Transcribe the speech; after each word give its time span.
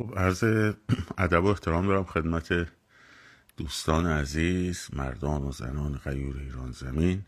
خب 0.00 0.18
عرض 0.18 0.44
ادب 1.18 1.44
و 1.44 1.46
احترام 1.46 1.86
دارم 1.86 2.04
خدمت 2.04 2.68
دوستان 3.56 4.06
عزیز 4.06 4.88
مردان 4.92 5.42
و 5.42 5.52
زنان 5.52 6.00
غیور 6.04 6.36
ایران 6.36 6.72
زمین. 6.72 7.22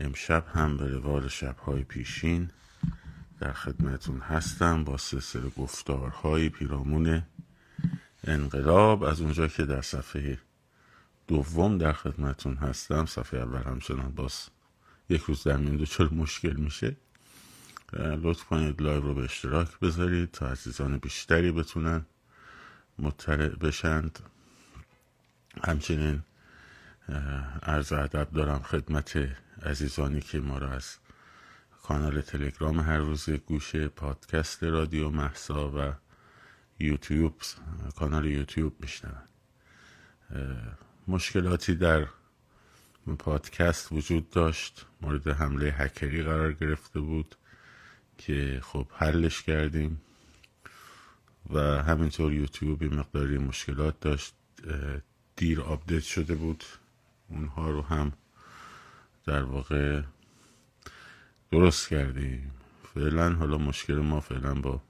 امشب 0.00 0.44
هم 0.54 0.76
به 0.76 0.88
روال 0.88 1.28
شبهای 1.28 1.84
پیشین 1.84 2.50
در 3.40 3.52
خدمتون 3.52 4.20
هستم 4.20 4.84
با 4.84 4.96
سلسله 4.96 5.50
گفتارهای 5.50 6.48
پیرامون 6.48 7.22
انقلاب. 8.24 9.04
از 9.04 9.20
اونجا 9.20 9.48
که 9.48 9.64
در 9.64 9.82
صفحه 9.82 10.38
دوم 11.26 11.78
در 11.78 11.92
خدمتون 11.92 12.56
هستم 12.56 13.06
صفحه 13.06 13.40
اول 13.40 13.62
همچنان 13.62 14.14
باز 14.14 14.48
یک 15.08 15.22
روز 15.22 15.42
در 15.42 15.56
میان 15.56 15.84
چرا 15.84 16.08
مشکل 16.08 16.56
میشه؟ 16.56 16.96
لطف 17.92 18.44
کنید 18.44 18.82
لایو 18.82 19.00
رو 19.00 19.14
به 19.14 19.22
اشتراک 19.22 19.78
بذارید 19.78 20.30
تا 20.30 20.48
عزیزان 20.48 20.98
بیشتری 20.98 21.52
بتونن 21.52 22.06
مطلع 22.98 23.48
بشند. 23.48 24.18
همچنین 25.64 26.22
عرض 27.62 27.92
ادب 27.92 28.28
دارم 28.32 28.62
خدمت 28.62 29.18
عزیزانی 29.62 30.20
که 30.20 30.40
ما 30.40 30.58
را 30.58 30.70
از 30.70 30.96
کانال 31.82 32.20
تلگرام 32.20 32.80
هر 32.80 32.98
روز 32.98 33.30
گوشه 33.30 33.88
پادکست 33.88 34.64
رادیو 34.64 35.10
مهسا 35.10 35.70
و 35.70 35.92
یوتیوب 36.78 37.42
کانال 37.96 38.24
یوتیوب 38.26 38.80
میشنون 38.80 39.22
مشکلاتی 41.08 41.74
در 41.74 42.06
پادکست 43.18 43.92
وجود 43.92 44.30
داشت. 44.30 44.86
مورد 45.00 45.28
حمله 45.28 45.66
هکری 45.66 46.22
قرار 46.22 46.52
گرفته 46.52 47.00
بود. 47.00 47.34
که 48.18 48.60
خب 48.62 48.86
حلش 48.94 49.42
کردیم 49.42 50.00
و 51.50 51.60
همینطور 51.60 52.32
یوتیوب 52.32 52.84
مقداری 52.84 53.38
مشکلات 53.38 54.00
داشت 54.00 54.34
دیر 55.36 55.60
آپدیت 55.60 56.02
شده 56.02 56.34
بود. 56.34 56.64
اونها 57.28 57.70
رو 57.70 57.82
هم 57.82 58.12
در 59.26 59.42
واقع 59.42 60.02
درست 61.50 61.88
کردیم. 61.88 62.50
فعلا 62.94 63.34
حالا 63.34 63.58
مشکل 63.58 63.94
ما 63.94 64.20
فعلا 64.20 64.54
با 64.54 64.82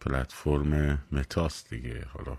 پلتفرم 0.00 0.98
متاست 1.12 1.70
دیگه. 1.70 2.06
حالا 2.08 2.36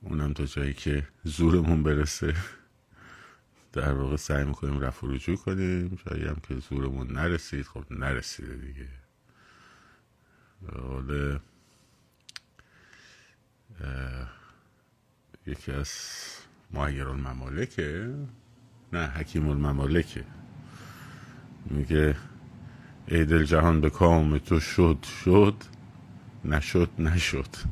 اونم 0.00 0.32
تا 0.32 0.44
جایی 0.44 0.74
که 0.74 1.08
زورمون 1.24 1.82
برسه. 1.82 2.34
در 3.74 3.92
واقع 3.92 4.16
سعی 4.16 4.44
می‌کنیم 4.44 4.80
رفع 4.80 5.06
رجوع 5.06 5.36
کنیم. 5.36 5.98
جایی 6.06 6.24
هم 6.24 6.36
که 6.48 6.54
زورمون 6.54 7.12
نرسید. 7.12 7.66
خب 7.66 7.84
نرسیده 7.90 8.54
دیگه. 8.54 8.88
حالا 10.72 11.40
یکی 15.46 15.72
از 15.72 15.90
ماهیر 16.70 17.08
الممالکه. 17.08 18.14
نه 18.92 19.06
حکیم 19.06 19.48
الممالکه. 19.48 20.24
میگه 21.66 22.16
ای 23.08 23.24
دل 23.24 23.44
جهان 23.44 23.80
به 23.80 23.90
کام 23.90 24.38
تو 24.38 24.60
شد 24.60 24.98
شد 25.24 25.54
نشد 26.44 26.90
نشد. 26.98 27.56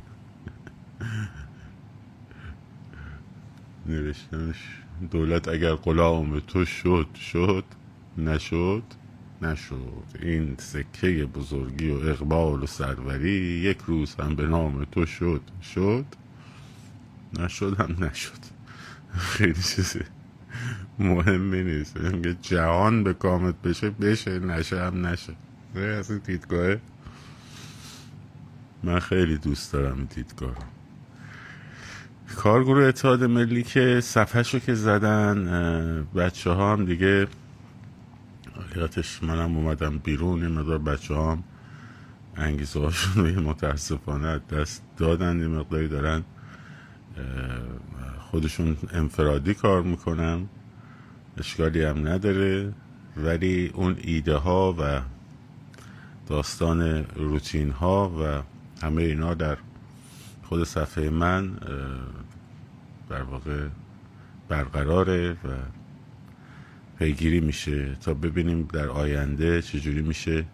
نوشتنش 3.85 4.82
دولت 5.11 5.47
اگر 5.47 5.75
غلام 5.75 6.39
تو 6.39 6.65
شد 6.65 7.07
شد 7.15 7.65
نشد 8.17 8.83
نشد. 9.41 10.03
این 10.21 10.55
سکه 10.57 11.25
بزرگی 11.25 11.91
و 11.91 12.07
اقبال 12.07 12.63
و 12.63 12.65
سروری 12.65 13.31
یک 13.63 13.77
روز 13.87 14.15
هم 14.15 14.35
به 14.35 14.47
نام 14.47 14.85
تو 14.85 15.05
شد 15.05 15.41
شد 15.61 16.05
نشد 17.39 17.79
هم 17.79 18.03
نشد. 18.05 18.39
خیلی 19.17 19.53
چیزی 19.53 19.99
مهمی 20.99 21.63
نیست. 21.63 21.97
جهان 22.41 23.03
به 23.03 23.13
کامت 23.13 23.61
بشه 23.61 23.89
بشه 23.89 24.39
نشه 24.39 24.81
هم 24.81 25.05
نشه. 25.07 25.33
این 25.75 26.21
دیدگاه 26.25 26.75
من 28.83 28.99
خیلی 28.99 29.37
دوست 29.37 29.73
دارم 29.73 30.07
دیدگاه 30.15 30.55
کارگروه 32.35 32.83
اتحاد 32.83 33.23
ملی 33.23 33.63
که 33.63 34.01
صفحه 34.01 34.59
که 34.59 34.73
زدن 34.73 36.07
بچه 36.15 36.49
ها 36.51 36.73
هم 36.73 36.85
دیگه 36.85 37.27
حقیقتش 38.69 39.23
منم 39.23 39.57
اومدم 39.57 39.97
بیرون 39.97 40.43
این 40.43 40.51
مدار 40.51 40.77
بچه 40.77 41.13
ها 41.13 41.31
هم 41.31 41.43
انگیزه 42.35 42.79
هاشون 42.79 43.35
رو 43.35 43.41
متاسفانه 43.49 44.41
دست 44.51 44.83
دادن 44.97 45.41
این 45.41 45.47
مقداری 45.47 45.87
دارن 45.87 46.23
خودشون 48.19 48.77
انفرادی 48.93 49.53
کار 49.53 49.81
می‌کنن 49.81 50.45
اشکالی 51.37 51.83
هم 51.83 52.07
نداره 52.07 52.73
ولی 53.17 53.71
اون 53.73 53.95
ایده 54.01 54.35
ها 54.35 54.75
و 54.79 55.01
داستان 56.27 57.05
روتین 57.15 57.71
ها 57.71 58.09
و 58.09 58.41
همه 58.85 59.01
اینا 59.01 59.33
در 59.33 59.57
خود 60.43 60.63
صفحه 60.63 61.09
من 61.09 61.57
در 63.13 63.23
واقع 63.23 63.67
برقراره 64.49 65.31
و 65.31 65.47
پیگیری 66.99 67.39
میشه 67.39 67.95
تا 67.95 68.13
ببینیم 68.13 68.67
در 68.73 68.87
آینده 68.87 69.61
چجوری 69.61 70.01
میشه. 70.01 70.45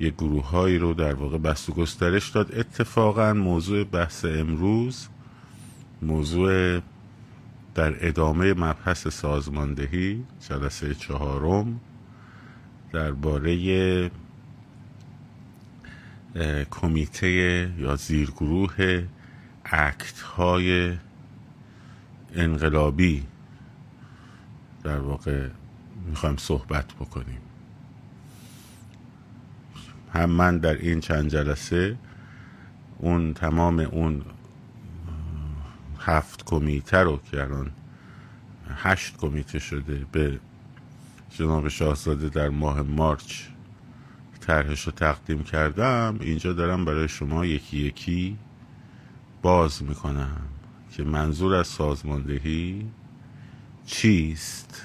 یه 0.00 0.10
گروه 0.10 0.48
هایی 0.50 0.78
رو 0.78 0.94
در 0.94 1.14
واقع 1.14 1.38
بست 1.38 1.70
و 1.70 1.72
گسترش 1.72 2.28
داد. 2.28 2.54
اتفاقا 2.54 3.32
موضوع 3.32 3.84
بحث 3.84 4.24
امروز 4.24 5.08
موضوع 6.02 6.80
در 7.74 8.08
ادامه 8.08 8.54
مبحث 8.54 9.08
سازماندهی 9.08 10.24
جلسه 10.48 10.94
چهارم 10.94 11.80
درباره 12.92 14.10
کمیته 16.70 17.70
یا 17.78 17.96
زیرگروه 17.96 19.04
اکت 19.64 20.20
های 20.20 20.96
انقلابی 22.34 23.26
در 24.84 24.98
واقع 24.98 25.48
می‌خوایم 26.06 26.36
صحبت 26.36 26.94
بکنیم. 26.94 27.38
هم 30.12 30.30
من 30.30 30.58
در 30.58 30.74
این 30.74 31.00
چند 31.00 31.28
جلسه 31.28 31.96
اون 32.98 33.34
تمام 33.34 33.78
اون 33.80 34.22
هفت 35.98 36.44
کمیته 36.44 36.98
رو 36.98 37.20
که 37.30 37.42
الان 37.42 37.70
هشت 38.76 39.16
کمیته 39.16 39.58
شده 39.58 40.06
به 40.12 40.40
جناب 41.30 41.68
شاهزاده 41.68 42.28
در 42.28 42.48
ماه 42.48 42.82
مارچ 42.82 43.42
طرحش 44.40 44.86
رو 44.86 44.92
تقدیم 44.92 45.42
کردم 45.42 46.18
اینجا 46.20 46.52
دارم 46.52 46.84
برای 46.84 47.08
شما 47.08 47.46
یکی 47.46 47.78
یکی 47.78 48.38
باز 49.42 49.82
می‌کنم. 49.82 50.40
که 50.96 51.02
منظور 51.04 51.54
از 51.54 51.66
سازماندهی 51.66 52.86
چیست؟ 53.86 54.82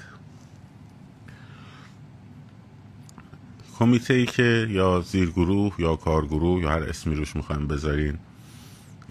کمیته 3.78 4.14
ای 4.14 4.26
که 4.26 4.66
یا 4.70 5.00
زیرگروه 5.00 5.74
یا 5.78 5.96
کارگروه 5.96 6.62
یا 6.62 6.70
هر 6.70 6.82
اسمی 6.82 7.14
روش 7.14 7.36
می‌خوایم 7.36 7.66
بذارین 7.66 8.18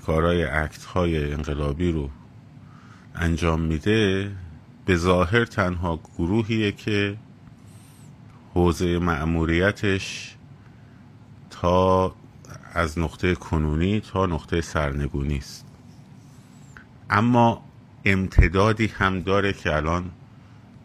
کارهای 0.06 0.44
اکت 0.44 0.84
های 0.84 1.34
انقلابی 1.34 1.92
رو 1.92 2.10
انجام 3.16 3.62
میده 3.62 4.32
به 4.86 4.96
ظاهر 4.98 5.46
تنها 5.46 6.00
گروهیه 6.18 6.72
که 6.72 7.18
حوزه 8.54 9.00
مأموریتش 9.00 10.36
تا 11.50 12.16
از 12.74 13.00
نقطه 13.00 13.36
کنونی 13.36 14.00
تا 14.00 14.26
نقطه 14.26 14.62
سرنگونی 14.62 15.38
است. 15.38 15.67
اما 17.10 17.64
امتدادی 18.06 18.88
هم 18.88 19.22
داره 19.22 19.54
که 19.54 19.76
الان 19.76 20.12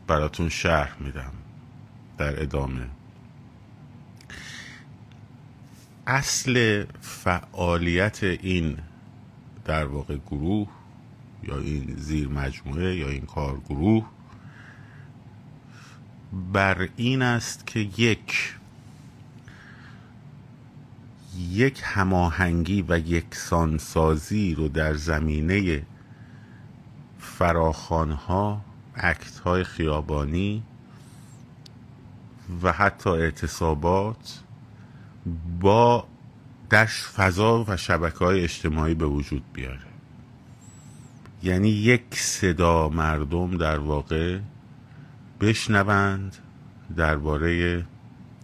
براتون 0.07 0.49
شرح 0.49 0.97
میدم 1.01 1.33
در 2.19 2.43
ادامه. 2.43 2.87
اصل 6.07 6.85
فعالیت 7.01 8.23
این 8.23 8.79
در 9.65 9.85
واقع 9.85 10.17
گروه 10.17 10.69
یا 11.43 11.59
این 11.59 11.95
زیر 11.97 12.29
مجموعه 12.29 12.97
یا 12.97 13.09
این 13.09 13.27
کارگروه 13.27 14.07
بر 16.53 16.89
این 16.97 17.23
است 17.23 17.67
که 17.67 17.81
یک 17.81 18.55
یک 21.51 21.81
هماهنگی 21.85 22.85
و 22.89 22.99
یکسانسازی 22.99 24.55
رو 24.55 24.69
در 24.69 24.95
زمینه 24.95 25.83
فراخانها 27.23 28.61
اکت 28.95 29.39
های 29.39 29.65
خیابانی 29.65 30.63
و 32.63 32.73
حتی 32.73 33.11
اعتصابات 33.11 34.41
با 35.61 36.07
در 36.71 36.87
فضا 36.87 37.65
و 37.69 37.77
شبکه 37.77 38.19
های 38.19 38.43
اجتماعی 38.43 38.95
به 38.95 39.07
وجود 39.07 39.43
بیاره. 39.53 39.79
یعنی 41.43 41.69
یک 41.69 42.03
صدا 42.11 42.89
مردم 42.89 43.57
در 43.57 43.79
واقع 43.79 44.39
بشنوند 45.41 46.37
درباره 46.97 47.85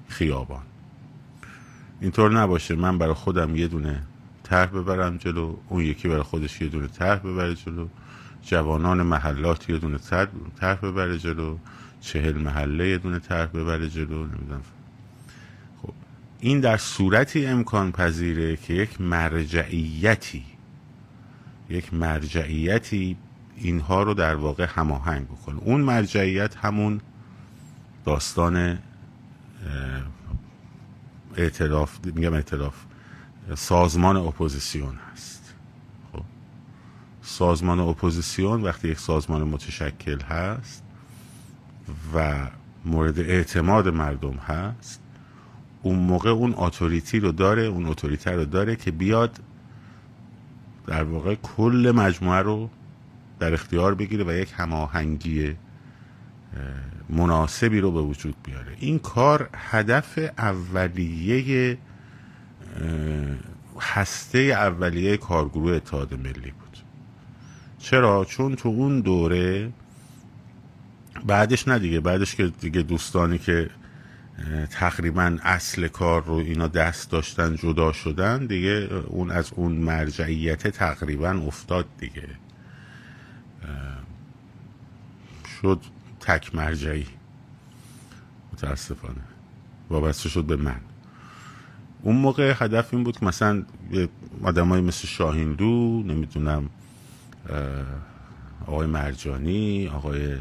خیابان. 0.09 0.63
اینطور 2.01 2.41
نباشه 2.41 2.75
من 2.75 2.99
برای 2.99 3.15
خودم 3.15 3.57
یه 3.57 3.69
دونه 3.69 4.03
طرح 4.43 4.71
ببرم 4.71 5.17
جلو 5.17 5.57
اون 5.69 5.85
یکی 5.85 6.09
برای 6.09 6.23
خودش 6.23 6.61
یه 6.61 6.69
دونه 6.69 6.89
طرح 6.89 7.19
ببره 7.19 7.55
جلو. 7.55 7.89
جوانان 8.43 9.03
محلات 9.03 9.71
یه 9.71 9.79
دونه 9.79 9.99
طرح 10.61 10.75
ببره 10.75 11.19
جلو 11.19 11.59
چهل 12.01 12.39
محله 12.39 12.89
یه 12.89 12.99
دونه 12.99 13.19
طرح 13.19 13.47
ببره 13.47 13.89
جلو 13.89 14.27
نمی‌دونم. 14.27 14.63
خب 15.83 15.93
این 16.41 16.61
در 16.61 16.77
صورتی 16.77 17.47
امکان 17.47 17.93
پذیره 17.93 18.57
که 18.57 18.75
یک 18.75 19.01
مرجعیتی 19.01 20.45
یک 21.71 21.95
مرجعیتی 21.95 23.17
اینها 23.57 24.03
رو 24.03 24.15
در 24.15 24.35
واقع 24.35 24.67
هماهنگ 24.69 25.27
بکنه. 25.27 25.59
اون 25.61 25.81
مرجعیت 25.81 26.57
همون 26.57 27.01
داستان 28.05 28.79
اعتراف 31.37 31.99
میگم 32.05 32.33
اعتراف 32.35 32.75
سازمان 33.55 34.17
اپوزیسیون 34.17 34.99
هست. 35.13 35.38
سازمان 37.29 37.81
اپوزیسیون 37.81 38.63
وقتی 38.63 38.89
یک 38.89 38.99
سازمان 38.99 39.43
متشکل 39.43 40.21
هست 40.21 40.83
و 42.15 42.37
مورد 42.85 43.19
اعتماد 43.19 43.89
مردم 43.89 44.35
هست 44.35 45.01
اون 45.83 45.99
موقع 45.99 46.31
اون 46.31 46.55
authority 46.57 47.21
رو 47.21 47.33
داره 47.33 47.63
اون 47.63 47.87
اتوریته 47.87 48.31
رو 48.31 48.45
داره 48.45 48.77
که 48.77 48.91
بیاد 48.91 49.41
در 50.87 51.05
واقع 51.05 51.35
کل 51.35 51.93
مجموعه 51.97 52.43
رو 52.43 52.71
در 53.39 53.53
اختیار 53.53 53.95
بگیره 53.95 54.25
و 54.25 54.33
یک 54.33 54.55
هماهنگی 54.57 55.57
مناسبی 57.09 57.81
رو 57.81 57.93
به 57.93 58.01
وجود 58.01 58.35
بیاره. 58.45 58.77
این 58.81 58.99
کار 58.99 59.49
هدف 59.55 60.19
اولیه 60.39 61.79
هسته 63.81 64.39
اولیه 64.39 65.17
کارگروه 65.17 65.73
اتحاد 65.73 66.15
ملی 66.15 66.53
چرا؟ 67.79 68.25
چون 68.25 68.57
تو 68.57 68.69
اون 68.69 69.01
دوره 69.01 69.73
بعدش 71.27 71.69
نه 71.69 71.79
دیگه 71.79 72.01
بعدش 72.01 72.35
که 72.35 72.53
دیگه 72.61 72.83
دوستانی 72.83 73.39
که 73.39 73.71
تقریبا 74.71 75.39
اصل 75.43 75.89
کار 75.89 76.25
رو 76.25 76.35
اینا 76.35 76.69
دست 76.69 77.11
داشتن 77.11 77.57
جدا 77.57 77.93
شدن 77.93 78.47
دیگه 78.47 78.89
اون 79.07 79.31
از 79.31 79.53
اون 79.57 79.73
مرجعیت 79.73 80.69
تقریبا 80.69 81.31
افتاد 81.31 81.87
دیگه. 81.99 82.29
شد 85.63 85.81
تک 86.21 86.55
مرجعی. 86.55 87.07
متاسفانه. 88.53 89.15
وابسته 89.91 90.29
شد 90.29 90.45
به 90.45 90.57
من. 90.57 90.81
اون 92.03 92.17
موقع 92.17 92.55
هدف 92.57 92.95
این 92.95 93.05
بود 93.05 93.19
که 93.19 93.27
مثلا 93.27 93.63
آدم 94.43 94.69
های 94.69 94.81
مثل 94.81 95.07
شاهیندو 95.07 96.03
نمی‌دونم 96.07 96.71
آقای 98.67 98.87
مرجانی 98.87 99.89
آقای 99.89 100.39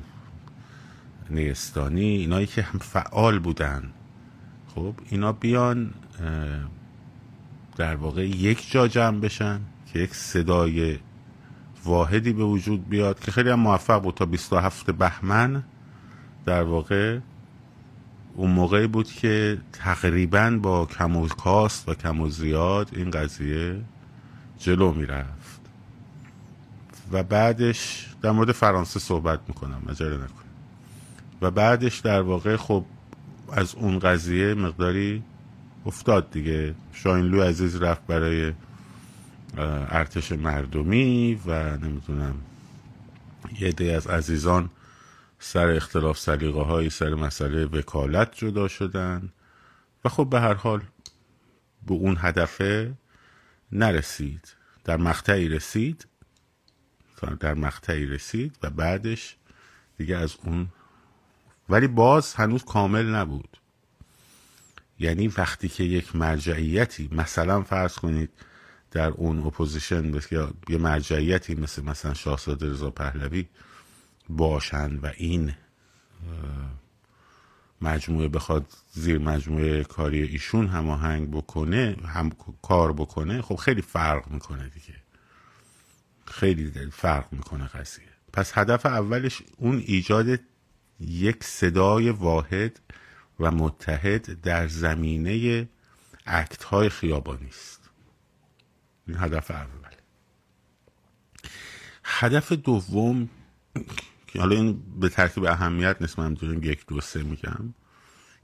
نیستانی 1.30 2.06
اینایی 2.06 2.46
که 2.46 2.62
هم 2.62 2.80
فعال 2.80 3.40
بودن. 3.40 3.92
خب 4.76 4.94
اینا 5.10 5.32
بیان 5.34 5.94
در 7.78 7.96
واقع 7.96 8.28
یک 8.28 8.72
جا 8.72 8.88
جمع 8.88 9.20
بشن 9.20 9.60
که 9.94 10.00
یک 10.00 10.16
صدای 10.16 11.00
واحدی 11.86 12.34
به 12.34 12.44
وجود 12.44 12.90
بیاد 12.90 13.20
که 13.20 13.32
خیلی 13.32 13.50
هم 13.50 13.60
موفق 13.60 14.02
بود 14.02 14.16
تا 14.16 14.26
27 14.26 14.92
بهمن. 14.92 15.64
در 16.46 16.64
واقع 16.64 17.20
اون 18.36 18.52
موقعی 18.52 18.88
بود 18.88 19.08
که 19.08 19.58
تقریبا 19.74 20.60
با 20.62 20.86
کم 20.86 21.16
و 21.16 21.28
کاست 21.28 21.90
و 21.90 21.94
کم 21.94 22.22
و 22.22 22.30
زیاد 22.30 22.90
این 22.94 23.12
قضیه 23.12 23.82
جلو 24.60 24.94
می‌رفت. 24.94 25.47
و 27.12 27.24
بعدش 27.24 28.08
در 28.22 28.32
مورد 28.32 28.52
فرانسه 28.52 29.00
صحبت 29.00 29.40
می‌کنم 29.48 29.82
مجره 29.86 30.16
نکنم 30.16 30.48
و 31.42 31.52
بعدش 31.52 32.00
در 32.00 32.22
واقع 32.22 32.56
خب 32.56 32.86
از 33.52 33.76
اون 33.76 34.00
قضیه 34.00 34.54
مقداری 34.54 35.24
افتاد 35.86 36.32
دیگه. 36.32 36.76
شاینلو 36.94 37.42
عزیز 37.42 37.76
رفت 37.76 38.06
برای 38.08 38.54
ارتش 39.58 40.32
مردمی 40.32 41.42
و 41.46 41.78
نمی‌دونم 41.78 42.36
یه 43.60 43.72
دی 43.72 43.90
از 43.90 44.08
عزیزان 44.08 44.70
سر 45.40 45.68
اختلاف 45.68 46.20
سلیقه 46.20 46.62
های 46.62 46.90
سر 46.90 47.14
مسئله 47.14 47.66
وکالت 47.66 48.36
جدا 48.36 48.68
شدن 48.68 49.30
و 50.06 50.10
خب 50.10 50.30
به 50.30 50.40
هر 50.40 50.54
حال 50.54 50.82
به 51.88 51.94
اون 51.94 52.18
هدفه 52.20 52.94
نرسید 53.72 54.56
در 54.84 54.98
مقطعی 54.98 55.50
رسید. 55.50 56.08
در 57.40 57.54
مقطعی 57.54 58.06
رسید 58.06 58.58
و 58.64 58.70
بعدش 58.70 59.36
دیگه 59.98 60.18
از 60.18 60.36
اون 60.44 60.68
ولی 61.70 61.88
باز 61.88 62.34
هنوز 62.34 62.64
کامل 62.64 63.06
نبود. 63.06 63.58
یعنی 65.00 65.28
وقتی 65.28 65.70
که 65.70 65.84
یک 65.84 66.16
مرجعیتی 66.16 67.10
مثلا 67.12 67.64
فرض 67.64 67.96
کنید 67.96 68.30
در 68.92 69.08
اون 69.08 69.40
opposition 69.40 70.22
یا 70.32 70.54
یه 70.70 70.78
مرجعیتی 70.78 71.56
مثل 71.56 71.84
مثلا 71.84 72.14
شاهزاده 72.14 72.70
رضا 72.70 72.92
پهلوی 72.92 73.46
باشن 74.30 74.96
و 74.96 75.12
این 75.18 75.54
مجموعه 77.82 78.28
بخواد 78.28 78.66
زیر 78.92 79.18
مجموعه 79.18 79.84
کاری 79.84 80.24
ایشون 80.24 80.68
هماهنگ 80.68 81.32
بکنه 81.32 81.96
هم 82.06 82.32
کار 82.62 82.94
بکنه 82.94 83.42
خب 83.42 83.56
خیلی 83.56 83.82
فرق 83.82 84.32
می‌کنه 84.32 84.70
دیگه. 84.70 84.97
خیلی 86.28 86.90
فرق 86.92 87.34
می‌کنه 87.34 87.68
قضیه. 87.68 88.08
پس 88.34 88.58
هدف 88.58 88.86
اولش 88.86 89.42
اون 89.58 89.84
ایجاد 89.86 90.40
یک 91.00 91.44
صدای 91.44 92.10
واحد 92.10 92.80
و 93.40 93.52
متحد 93.52 94.42
در 94.42 94.68
زمینه 94.68 95.68
اکت 96.26 96.64
های 96.64 96.90
خیابانی 96.90 97.48
است. 97.48 97.90
این 99.08 99.18
هدف 99.18 99.52
اول. 99.52 99.92
هدف 102.04 102.52
دوم 102.52 103.30
که 104.28 104.40
حالا 104.40 104.56
این 104.56 105.00
به 105.00 105.10
ترتیب 105.10 105.46
اهمیت 105.46 105.98
نیست 106.02 106.20
من 106.20 106.38
یک 106.64 106.86
دو 106.88 107.02
سه 107.02 107.24
میگم 107.24 107.74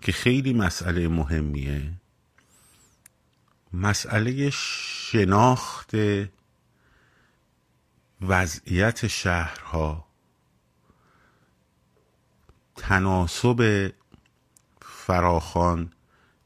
که 0.02 0.12
خیلی 0.12 0.54
مسئله 0.54 1.08
مهمیه. 1.08 1.92
مسئله 3.74 4.50
شناخت 4.50 5.96
وضعیت 8.28 9.08
شهرها 9.08 10.08
تناسب 12.76 13.92
فراخان 14.82 15.92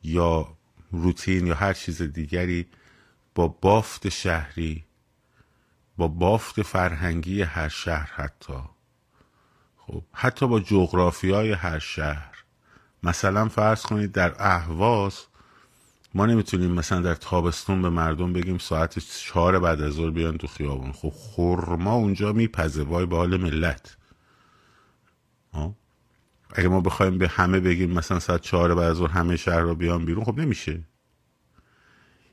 یا 0.03 0.57
روتین 0.91 1.48
یا 1.48 1.55
هر 1.55 1.74
چیز 1.74 2.01
دیگری 2.01 2.67
با 3.36 3.48
بافت 3.48 4.10
شهری 4.10 4.86
با 5.98 6.07
بافت 6.07 6.62
فرهنگی 6.62 7.41
هر 7.41 7.69
شهر 7.69 8.12
حتی. 8.15 8.60
خب 9.77 10.03
حتی 10.13 10.48
با 10.48 10.60
جغرافی 10.60 11.31
های 11.31 11.51
هر 11.51 11.79
شهر. 11.79 12.43
مثلا 13.03 13.50
فرض 13.50 13.81
کنید 13.81 14.12
در 14.12 14.36
اهواز 14.39 15.25
ما 16.17 16.25
نمی‌تونیم 16.25 16.71
مثلا 16.71 17.01
در 17.01 17.15
تابستون 17.15 17.81
به 17.81 17.89
مردم 17.89 18.33
بگیم 18.33 18.57
ساعت 18.57 19.00
چهار 19.00 19.59
بعد 19.59 19.81
از 19.81 19.93
ظهر 19.93 20.09
بیان 20.09 20.38
تو 20.38 20.47
خیابون. 20.47 20.91
خب 20.91 21.09
خورما 21.09 21.93
اونجا 21.93 22.33
میپزه. 22.33 22.83
وای 22.83 23.05
به 23.05 23.15
حال 23.15 23.38
ملت. 23.38 23.97
اگه 26.53 26.67
ما 26.67 26.81
بخوایم 26.81 27.17
به 27.17 27.27
همه 27.27 27.59
بگیم 27.59 27.91
مثلا 27.91 28.19
ساعت 28.19 28.41
چهار 28.41 28.75
بعد 28.75 28.91
از 28.91 28.97
ظهر 28.97 29.09
همه 29.09 29.36
شهر 29.36 29.59
رو 29.59 29.75
بیان 29.75 30.05
بیرون 30.05 30.24
خب 30.24 30.39
نمیشه. 30.39 30.83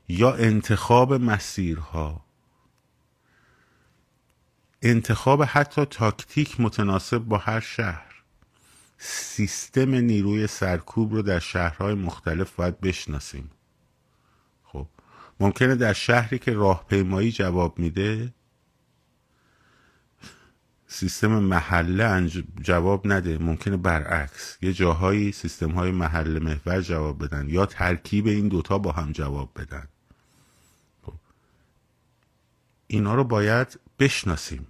یا 0.07 0.33
انتخاب 0.33 1.13
مسیرها. 1.13 2.25
انتخاب 4.81 5.43
حتی 5.43 5.85
تاکتیک 5.85 6.61
متناسب 6.61 7.17
با 7.17 7.37
هر 7.37 7.59
شهر. 7.59 8.23
سیستم 8.97 9.89
نیروی 9.89 10.47
سرکوب 10.47 11.13
رو 11.13 11.21
در 11.21 11.39
شهرهای 11.39 11.93
مختلف 11.93 12.51
باید 12.55 12.81
بشناسیم. 12.81 13.51
ممکنه 15.39 15.75
در 15.75 15.93
شهری 15.93 16.39
که 16.39 16.53
راهپیمایی 16.53 17.31
جواب 17.31 17.79
میده 17.79 18.33
سیستم 20.87 21.27
محله 21.27 22.29
جواب 22.61 23.07
نده. 23.07 23.37
ممکنه 23.37 23.77
برعکس. 23.77 24.57
یه 24.61 24.73
جاهایی 24.73 25.31
سیستم 25.31 25.71
های 25.71 25.91
محله 25.91 26.39
محور 26.39 26.81
جواب 26.81 27.23
بدن 27.23 27.49
یا 27.49 27.65
ترکیب 27.65 28.27
این 28.27 28.47
دوتا 28.47 28.77
با 28.77 28.91
هم 28.91 29.11
جواب 29.11 29.51
بدن. 29.55 29.87
اینا 32.87 33.15
رو 33.15 33.23
باید 33.23 33.79
بشناسیم. 33.99 34.67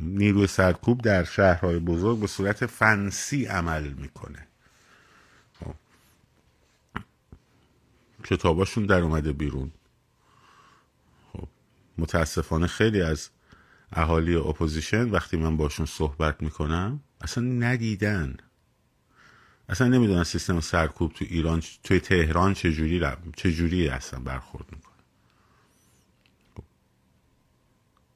نیروی 0.00 0.46
سرکوب 0.46 1.02
در 1.02 1.24
شهرهای 1.24 1.78
بزرگ 1.78 2.18
به 2.18 2.26
صورت 2.26 2.66
فنسی 2.66 3.46
عمل 3.46 3.88
می‌کنه. 3.88 4.46
کتاباشون 8.24 8.86
در 8.86 9.00
اومده 9.00 9.32
بیرون. 9.32 9.70
خب. 11.32 11.48
متاسفانه 11.98 12.66
خیلی 12.66 13.02
از 13.02 13.30
اهالی 13.92 14.34
opposition 14.34 15.10
وقتی 15.10 15.36
من 15.36 15.56
باشون 15.56 15.86
صحبت 15.86 16.42
می‌کنم 16.42 17.00
اصلا 17.20 17.44
ندیدن. 17.44 18.36
اصلا 19.68 19.88
نمی‌دونن 19.88 20.24
سیستم 20.24 20.60
سرکوب 20.60 21.12
تو 21.12 21.24
ایران 21.28 21.62
توی 21.84 22.00
تهران 22.00 22.54
چجوری 22.54 23.02
چجوری 23.36 23.88
اصلا 23.88 24.20
برخورد 24.20 24.64
می‌کنه. 24.72 24.90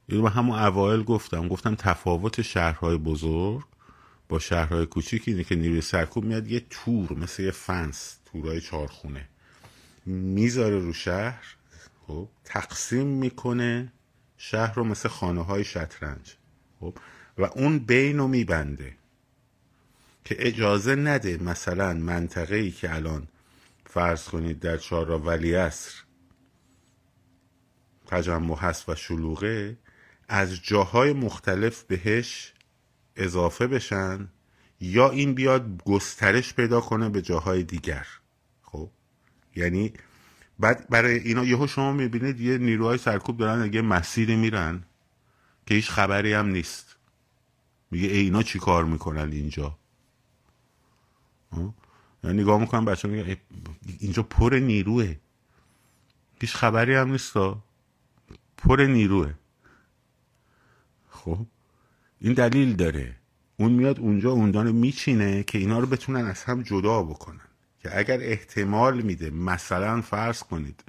اینو 0.09 0.29
همون 0.29 0.59
اوایل 0.59 1.03
گفتم. 1.03 1.49
گفتم 1.49 1.75
تفاوت 1.75 2.43
شهرهای 2.43 2.97
بزرگ 2.97 3.65
با 4.29 4.39
شهرهای 4.39 4.87
کوچیک 4.87 5.23
اینه 5.27 5.45
که 5.45 5.55
نیروی 5.55 5.81
سرکوب 5.81 6.25
میاد 6.25 6.49
یه 6.49 6.67
تور 6.71 7.13
مثل 7.13 7.43
یه 7.43 7.51
فنس 7.51 8.19
تورای 8.25 8.61
چارخونه 8.61 9.29
می‌ذاره 10.07 10.79
رو 10.79 10.93
شهر 10.93 11.45
خب 12.07 12.29
تقسیم 12.45 13.07
می‌کنه 13.07 13.93
شهر 14.37 14.75
رو 14.75 14.85
مثل 14.85 15.09
خانه 15.09 15.45
های 15.45 15.65
شطرنج 15.65 16.37
خب 16.81 16.99
و 17.39 17.45
اون 17.45 17.79
بین 17.79 18.19
رو 18.19 18.29
میبنده 18.29 18.97
که 20.25 20.37
اجازه 20.39 20.95
نده 20.95 21.43
مثلا 21.43 21.93
منطقه 21.93 22.57
ای 22.57 22.71
که 22.71 22.95
الان 22.95 23.29
فرض 23.87 24.25
کنید 24.29 24.61
در 24.61 24.77
چهار 24.77 25.11
ولی 25.11 25.55
اصر 25.55 25.93
تجمع 28.07 28.59
هست 28.59 28.89
و 28.89 28.95
شلوغه 28.95 29.77
از 30.29 30.63
جاهای 30.63 31.13
مختلف 31.13 31.83
بهش 31.83 32.53
اضافه 33.17 33.67
بشن 33.67 34.29
یا 34.81 35.11
این 35.11 35.35
بیاد 35.35 35.83
گسترش 35.85 36.55
پیدا 36.55 36.81
کنه 36.81 37.09
به 37.09 37.23
جاهای 37.23 37.63
دیگر. 37.63 38.07
یعنی 39.57 39.93
بعد 40.59 40.89
برای 40.89 41.19
اینا 41.19 41.45
یهو 41.45 41.67
شما 41.67 41.93
می‌بینید 41.93 42.41
یه 42.41 42.59
نیروهای 42.59 42.99
سرکوب 42.99 43.37
دارن 43.37 43.73
یه 43.75 43.83
مسیری 43.83 44.37
میرن 44.37 44.83
که 45.67 45.75
هیچ 45.75 45.91
خبری 45.91 46.33
هم 46.33 46.47
نیست. 46.47 46.97
میگه 47.91 48.09
ای 48.09 48.19
اینا 48.19 48.43
چی 48.43 48.59
کار 48.59 48.85
می‌کنن 48.85 49.33
اینجا؟ 49.33 49.79
یعنی 52.25 52.43
نگاه 52.43 52.61
می‌کنم 52.61 52.85
بچه 52.85 53.09
میگه 53.09 53.37
اینجا 53.99 54.23
پر 54.23 54.55
نیروه. 54.55 55.17
هیچ 56.41 56.55
خبری 56.55 56.95
هم 56.95 57.11
نیست 57.11 57.33
پر 58.57 58.83
نیروه. 58.83 59.35
خب؟ 61.11 61.47
این 62.21 62.33
دلیل 62.33 62.77
داره. 62.77 63.17
اون 63.57 63.73
میاد 63.73 64.01
اونجا 64.01 64.31
اوندان 64.31 64.73
میچینه 64.73 65.43
که 65.43 65.59
اینا 65.59 65.79
رو 65.79 65.87
بتونن 65.87 66.25
از 66.25 66.45
هم 66.45 66.63
جدا 66.63 67.03
بکنن. 67.03 67.54
که 67.85 67.99
اگر 67.99 68.19
احتمال 68.21 69.01
میده 69.01 69.31
مثلا 69.31 70.01
فرض 70.01 70.43
کنید 70.43 70.85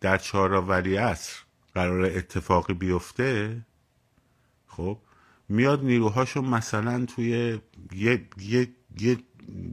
در 0.00 0.18
ولی 0.60 0.96
عصر 0.96 1.36
قرار 1.74 2.04
اتفاقی 2.04 2.74
بیفته 2.74 3.60
خب 4.66 4.98
میاد 5.48 5.84
نیروهاشو 5.84 6.42
مثلا 6.42 7.06
توی 7.06 7.60
یه, 7.92 8.28
یه, 8.38 8.68
یه 9.00 9.18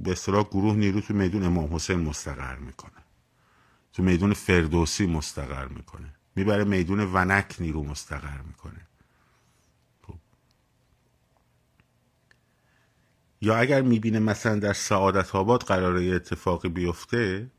به 0.04 0.12
اصطلاح 0.12 0.44
گروه 0.44 0.76
نیرو 0.76 1.02
تو 1.02 1.14
میدون 1.14 1.44
امام 1.44 1.76
حسین 1.76 2.00
مستقر 2.00 2.56
می‌کنه. 2.56 2.92
تو 3.94 4.04
میدون 4.04 4.34
فردوسی 4.34 5.06
مستقر 5.06 5.68
می‌کنه. 5.68 6.14
می‌بره 6.36 6.64
میدون 6.64 7.00
ونک 7.00 7.56
نیرو 7.60 7.84
مستقر 7.84 8.42
می‌کنه. 8.42 8.88
یا 13.42 13.58
اگر 13.58 13.82
می‌بینه 13.82 14.20
مثلا 14.20 14.60
در 14.60 14.74
سعادت 14.74 15.36
آباد 15.36 15.64
قراره 15.64 16.06
یه 16.06 16.16
اتفاقی 16.16 16.70
بیفته 16.70 17.52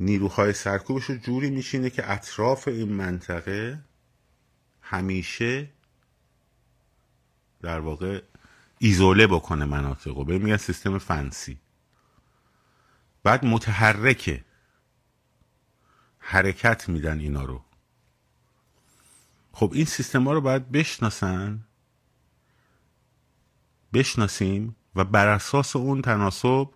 نیروهای 0.00 0.52
سرکوبش 0.52 1.04
رو 1.04 1.16
جوری 1.16 1.50
میشینه 1.50 1.90
که 1.90 2.12
اطراف 2.12 2.68
این 2.68 2.92
منطقه 2.92 3.84
همیشه 4.82 5.70
در 7.62 7.80
واقع 7.80 8.22
ایزوله 8.78 9.26
بکنه 9.26 9.64
مناطق 9.64 10.18
رو. 10.18 10.24
میگن 10.24 10.56
سیستم 10.56 10.98
فنسی. 10.98 11.58
بعد 13.22 13.44
متحرکه. 13.44 14.44
حرکت 16.18 16.88
میدن 16.88 17.18
اینا 17.20 17.44
رو. 17.44 17.64
خب 19.52 19.70
این 19.74 19.84
سیستم 19.84 20.24
ها 20.24 20.32
رو 20.32 20.40
باید 20.40 20.72
بشناسن. 20.72 21.64
بشناسیم. 23.92 24.76
و 24.96 25.04
بر 25.04 25.28
اساس 25.28 25.76
اون 25.76 26.02
تناسب 26.02 26.68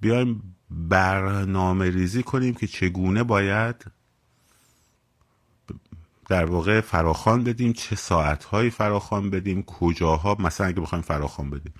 بیایم 0.00 0.56
برنامه 0.70 1.90
ریزی 1.90 2.22
کنیم 2.22 2.54
که 2.54 2.66
چگونه 2.66 3.22
باید 3.22 3.84
در 6.28 6.44
واقع 6.44 6.80
فراخان 6.80 7.44
بدیم 7.44 7.72
چه 7.72 7.96
ساعتهایی 7.96 8.70
فراخان 8.70 9.30
بدیم 9.30 9.62
کجاها 9.62 10.36
مثلا 10.38 10.66
اگه 10.66 10.80
بخوایم 10.80 11.02
فراخان 11.02 11.50
بدیم 11.50 11.74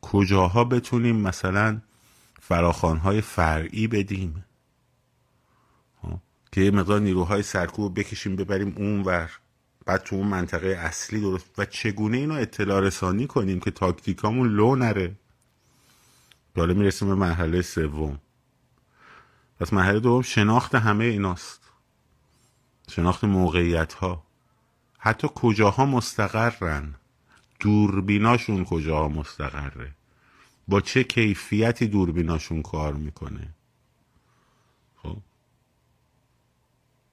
کجاها 0.00 0.64
بتونیم 0.64 1.16
مثلا 1.16 1.80
فراخانهای 2.40 3.20
فرعی 3.20 3.86
بدیم 3.86 4.44
خب؟ 6.02 6.18
که 6.52 6.60
یه 6.60 6.70
مقدار 6.70 7.00
نیروهای 7.00 7.42
سرکوب 7.42 7.98
بکشیم 7.98 8.36
ببریم 8.36 8.74
اون 8.76 9.02
ور 9.02 9.30
بعد 9.84 10.02
تو 10.02 10.16
اون 10.16 10.26
منطقه 10.26 10.68
اصلی 10.68 11.20
درست 11.20 11.46
و 11.58 11.64
چگونه 11.64 12.16
اینو 12.16 12.34
اطلاع 12.34 12.80
رسانی 12.80 13.26
کنیم 13.26 13.60
که 13.60 13.70
تاکتیکامون 13.70 14.48
لو 14.48 14.76
نره؟ 14.76 15.14
حالا 16.56 16.74
می‌رسیم 16.74 17.08
به 17.08 17.14
مرحله 17.14 17.62
سوم. 17.62 18.18
پس 19.60 19.72
مرحله 19.72 20.00
دوم 20.00 20.22
شناخت 20.22 20.74
همه 20.74 21.04
ایناست. 21.04 21.60
شناخت 22.90 23.24
موقعیت 23.24 23.92
ها 23.92 24.24
حتی 24.98 25.28
کجاها 25.34 25.86
مستقرن؟ 25.86 26.94
دوربیناشون 27.60 28.64
کجاها 28.64 29.08
مستقره؟ 29.08 29.92
با 30.68 30.80
چه 30.80 31.04
کیفیتی 31.04 31.86
دوربیناشون 31.86 32.62
کار 32.62 32.92
می‌کنه؟ 32.92 33.48
خب. 34.96 35.16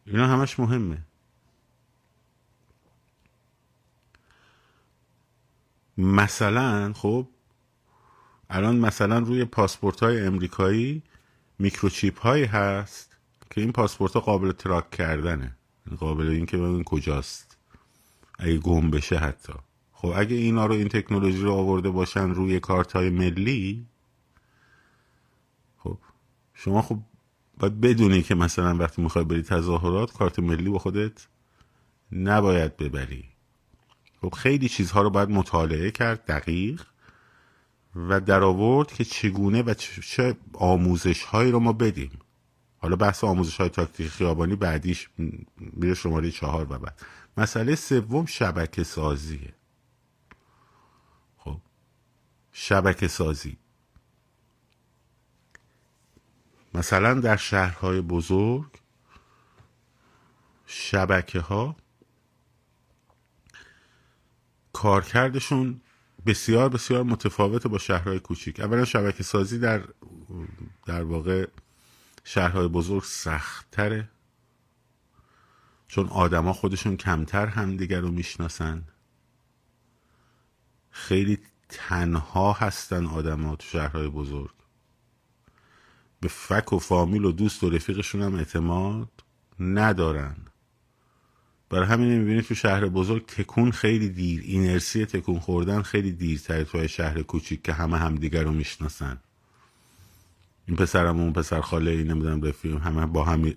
اینا 0.06 0.28
همش 0.28 0.60
مهمه. 0.60 0.98
مثلا 6.02 6.94
خب 6.94 7.28
الان 8.50 8.76
مثلا 8.76 9.20
روی 9.20 9.46
پاسپورت 9.46 10.04
های 10.04 10.22
امریکایی 10.22 11.04
میکروچیپ 11.60 12.20
هایی 12.20 12.46
هست 12.46 13.18
که 13.50 13.62
این 13.62 13.72
پاسپورت 13.72 14.14
ها 14.14 14.20
قابل 14.20 14.52
track 14.52 14.92
کردنه. 14.92 15.56
قابل 16.00 16.28
اینکه 16.28 16.58
ببین 16.58 16.84
کجاست. 16.84 17.58
اگه 18.40 18.58
گم 18.58 18.92
بشه 18.92 19.18
حتی. 19.18 19.54
خب 19.94 20.14
اگه 20.16 20.36
اینا 20.36 20.66
رو 20.66 20.74
این 20.74 20.88
تکنولوژی 20.88 21.42
رو 21.42 21.54
آورده 21.54 21.90
باشن 21.90 22.30
روی 22.30 22.60
کارت 22.60 22.92
های 22.92 23.10
ملی 23.10 23.88
خب 25.78 25.98
شما 26.54 26.82
خب 26.82 27.00
باید 27.60 27.82
بدونی 27.82 28.24
که 28.24 28.36
مثلا 28.36 28.78
وقتی 28.78 29.02
می‌خوای 29.02 29.26
بری 29.26 29.42
تظاهرات 29.42 30.14
کارت 30.14 30.40
ملی 30.40 30.70
با 30.70 30.80
خودت 30.80 31.28
نباید 32.12 32.78
ببری. 32.78 33.31
خب 34.22 34.34
خیلی 34.34 34.70
چیزها 34.70 35.02
رو 35.02 35.10
باید 35.10 35.30
مطالعه 35.30 35.92
کرد 35.92 36.26
دقیق 36.26 36.84
و 37.96 38.20
در 38.20 38.44
آورد 38.44 38.94
که 38.94 39.04
چگونه 39.04 39.64
و 39.64 39.74
چه 39.74 40.36
آموزش 40.54 41.24
هایی 41.24 41.52
رو 41.52 41.60
ما 41.60 41.74
بدیم. 41.74 42.20
حالا 42.78 42.96
بحث 42.96 43.24
آموزش 43.24 43.58
های 43.58 43.70
تاکتیک 43.70 44.08
خیابانی 44.08 44.56
بعدیش 44.56 45.10
میره 45.58 45.94
شماره 45.94 46.32
چهار 46.32 46.74
و 46.74 46.80
بعد. 46.80 47.02
مسئله 47.38 47.76
سوم 47.76 48.26
شبکه 48.26 48.84
سازیه. 48.84 49.54
خب 51.38 51.58
شبکه 52.52 53.08
سازی. 53.08 53.58
مثلا 56.74 57.14
در 57.14 57.36
شهرهای 57.36 58.02
بزرگ 58.02 58.72
شبکه 60.66 61.40
ها 61.40 61.76
کارکردشون 64.74 65.82
بسیار 66.26 66.70
بسیار 66.70 67.04
متفاوته 67.04 67.70
با 67.70 67.78
شهرهای 67.78 68.20
کوچیک. 68.20 68.60
اولا 68.60 68.86
شبکه 68.86 69.24
سازی 69.24 69.60
در 69.60 69.84
در 70.86 71.04
واقع 71.04 71.48
شهرهای 72.24 72.68
بزرگ 72.68 73.04
سختتره 73.04 74.10
چون 75.88 76.08
آدما 76.08 76.54
خودشون 76.54 76.98
کمتر 76.98 77.46
همدیگر 77.46 78.00
رو 78.00 78.12
می‌شناسن. 78.12 78.84
خیلی 80.90 81.40
تنها 81.70 82.54
هستن 82.54 83.06
آدما 83.06 83.56
تو 83.56 83.68
شهرهای 83.68 84.08
بزرگ. 84.08 84.52
به 86.20 86.28
فک 86.28 86.74
و 86.74 86.80
فامیل 86.80 87.26
و 87.26 87.32
دوست 87.32 87.64
و 87.64 87.70
رفیقشون 87.70 88.22
هم 88.22 88.36
اعتماد 88.36 89.10
ندارن. 89.60 90.51
برای 91.72 91.88
همین 91.88 92.18
می‌بینید 92.18 92.46
تو 92.46 92.56
شهر 92.56 92.88
بزرگ 92.88 93.26
تکون 93.26 93.72
خیلی 93.72 94.10
دیر 94.10 94.42
اینرسی 94.42 95.06
تکون 95.06 95.40
خوردن 95.40 95.82
خیلی 95.82 96.12
دیرتره 96.12 96.64
توی 96.64 96.88
شهر 96.88 97.22
کوچیک 97.22 97.64
که 97.64 97.74
همه 97.74 97.98
همدیگر 97.98 98.44
رو 98.44 98.52
می‌شناسن. 98.52 99.18
این 100.68 100.78
پسرم 100.78 101.20
اون 101.20 101.34
پسر 101.34 101.62
خاله 101.62 101.92
این 101.92 102.08
نمی‌دونم 102.08 102.42
رفیق 102.42 102.82
همه 102.82 103.06
با 103.06 103.24
هم 103.24 103.54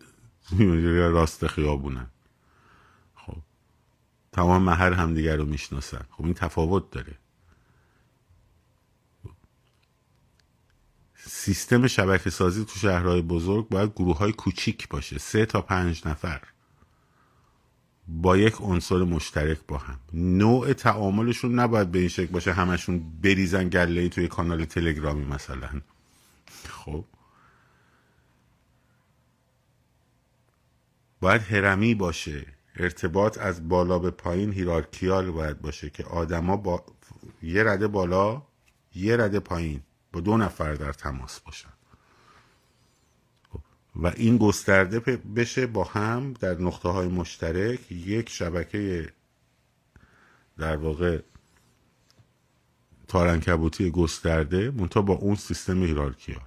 راست 0.97 1.47
خیابونن. 1.47 2.06
خب. 3.14 3.37
تمام 4.33 4.62
محل 4.62 4.92
همدیگر 4.92 5.37
رو 5.37 5.44
می‌شناسن. 5.44 6.04
خب 6.11 6.25
این 6.25 6.35
تفاوت 6.35 6.90
داره. 6.90 7.14
سیستم 11.16 11.87
شبکه 11.87 12.30
سازی 12.30 12.64
تو 12.64 12.78
شهرهای 12.78 13.23
بزرگ 13.23 13.68
باید 13.68 13.92
گروه 13.92 14.18
های 14.18 14.33
کوچیک 14.33 14.88
باشه. 14.88 15.18
سه 15.18 15.47
تا 15.47 15.61
پنج 15.61 16.06
نفر. 16.06 16.40
با 18.09 18.37
یک 18.37 18.55
عنصر 18.61 18.97
مشترک 18.97 19.59
با 19.69 19.79
هم. 19.79 20.01
نوع 20.13 20.73
تعاملشون 20.73 21.59
نباید 21.59 21.91
به 21.91 21.99
این 21.99 22.09
شکل 22.09 22.33
باشه 22.33 22.53
همشون 22.53 23.21
بریزن 23.23 23.69
گله 23.69 24.01
ای 24.01 24.09
توی 24.09 24.29
کانال 24.29 24.65
تلگرامی 24.65 25.25
مثلا. 25.25 25.69
خب. 26.69 27.05
باید 31.21 31.43
هرمی 31.43 31.95
باشه. 31.95 32.47
ارتباط 32.77 33.39
از 33.39 33.69
بالا 33.69 33.99
به 33.99 34.11
پایین 34.11 34.53
هیرارکیال 34.53 35.31
باید 35.31 35.61
باشه 35.61 35.91
که 35.91 36.05
آدما 36.05 36.57
با 36.57 36.85
یه 37.43 37.65
رده 37.65 37.89
بالا 37.89 38.43
یه 38.95 39.17
رده 39.17 39.41
پایین. 39.41 39.81
با 40.13 40.21
دو 40.21 40.37
نفر 40.37 40.75
در 40.75 40.93
تماس 40.93 41.41
باشن. 41.41 41.74
و 43.97 44.07
این 44.07 44.39
گسترده 44.39 45.01
بشه 45.17 45.67
با 45.67 45.85
هم 45.85 46.33
در 46.33 46.55
نقطه 46.55 46.89
های 46.89 47.09
مشترک 47.09 47.93
یک 47.93 48.29
شبکه 48.29 49.13
در 50.59 50.77
واقع 50.77 51.23
تارنکبوتی 53.09 53.91
گسترده 53.91 54.71
منتها 54.71 55.03
با 55.03 55.15
اون 55.15 55.35
سیستم 55.35 55.83
هیرارکیال. 55.83 56.45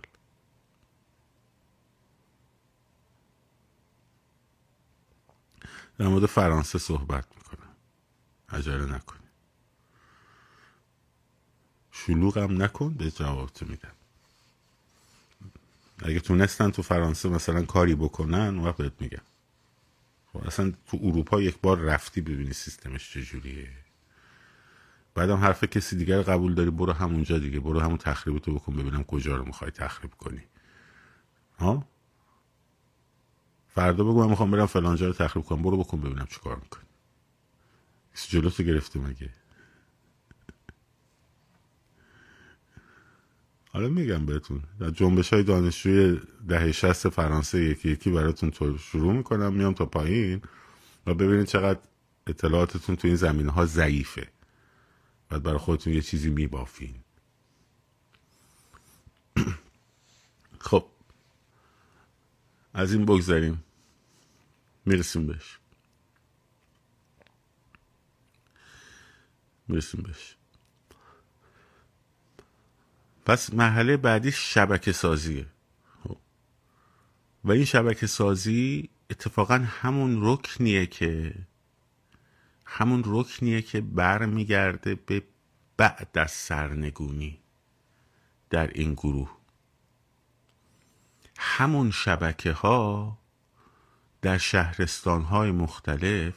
در 5.97 6.07
مورد 6.07 6.25
فرانسه 6.25 6.79
صحبت 6.79 7.25
می‌کنم. 7.35 7.75
عجله 8.49 8.95
نکن 8.95 9.17
شلوغم 11.91 12.61
نکن 12.63 12.93
به 12.93 13.11
جواب 13.11 13.49
تو 13.49 13.65
میدم. 13.65 13.96
اگه 16.03 16.19
تونستن 16.19 16.71
تو 16.71 16.81
فرانسه 16.81 17.29
مثلا 17.29 17.63
کاری 17.63 17.95
بکنن 17.95 18.39
اون 18.39 18.59
وقت 18.59 18.77
بهت 18.77 18.93
میگم. 18.99 19.21
خب 20.33 20.47
اصلا 20.47 20.73
تو 20.87 20.99
اروپا 21.01 21.41
یک 21.41 21.57
بار 21.61 21.77
رفتی 21.77 22.21
ببینی 22.21 22.53
سیستمش 22.53 23.13
چجوریه. 23.13 23.69
بعدم 25.15 25.35
حرف 25.37 25.63
کسی 25.63 25.95
دیگر 25.95 26.21
قبول 26.21 26.53
داری 26.53 26.69
برو 26.69 26.93
همونجا 26.93 27.37
دیگه 27.37 27.59
برو 27.59 27.79
همون 27.79 27.97
تخریب 27.97 28.37
بکن 28.37 28.75
ببینم 28.75 29.03
کجا 29.03 29.35
رو 29.35 29.45
می‌خوای 29.45 29.71
تخریب 29.71 30.11
کنی. 30.13 30.43
ها؟ 31.59 31.87
فردا 33.67 34.03
بگو 34.03 34.23
من 34.23 34.29
می‌خوام 34.29 34.51
برم 34.51 34.65
فلانجا 34.65 35.07
رو 35.07 35.13
تخریب 35.13 35.45
کنم 35.45 35.61
برو 35.61 35.77
بکن 35.77 36.01
ببینم 36.01 36.25
چیکار 36.25 36.55
می‌کنی. 36.55 36.83
جلو 38.29 38.49
تو 38.49 38.63
گرفته 38.63 38.99
مگه؟ 38.99 39.29
حالا 43.73 43.89
میگم 43.89 44.25
بهتون. 44.25 44.63
در 44.79 44.89
جنبش 44.89 45.33
های 45.33 45.43
دانشجوی 45.43 46.21
دهه 46.47 46.71
شست 46.71 47.09
فرانسه 47.09 47.59
یکی 47.63 47.89
یکی 47.89 48.11
براتون 48.11 48.51
تو 48.51 48.77
شروع 48.77 49.13
می‌کنم 49.13 49.53
میام 49.53 49.73
تا 49.73 49.85
پایین 49.85 50.41
و 51.07 51.13
ببینید 51.13 51.45
چقدر 51.47 51.79
اطلاعاتتون 52.27 52.95
تو 52.95 53.07
این 53.07 53.17
زمینه 53.17 53.51
ها 53.51 53.65
ضعیفه. 53.65 54.27
بعد 55.29 55.43
برای 55.43 55.57
خودتون 55.57 55.93
یه 55.93 56.01
چیزی 56.01 56.29
میبافین. 56.29 56.95
خب. 60.59 60.85
از 62.73 62.93
این 62.93 63.05
بگذاریم 63.05 63.63
می‌رسیم 64.85 65.27
بهش. 65.27 65.59
می‌رسیم 69.67 70.01
بهش. 70.01 70.36
پس 73.27 73.53
مرحله 73.53 73.97
بعدی 73.97 74.31
شبکه 74.31 74.91
سازیه 74.91 75.45
خب. 76.03 76.17
و 77.43 77.51
این 77.51 77.65
شبکه 77.65 78.07
سازی 78.07 78.89
اتفاقا 79.09 79.65
همون 79.67 80.19
رکنیه 80.21 80.85
که 80.85 81.35
همون 82.65 83.03
رکنیه 83.05 83.61
که 83.61 83.81
برمیگرده 83.81 84.95
به 84.95 85.23
بعد 85.77 86.17
از 86.17 86.31
سرنگونی 86.31 87.39
در 88.49 88.67
این 88.67 88.93
گروه 88.93 89.31
همون 91.37 91.91
شبکه 91.91 92.51
ها 92.51 93.17
در 94.21 94.37
شهرستان 94.37 95.21
های 95.21 95.51
مختلف 95.51 96.33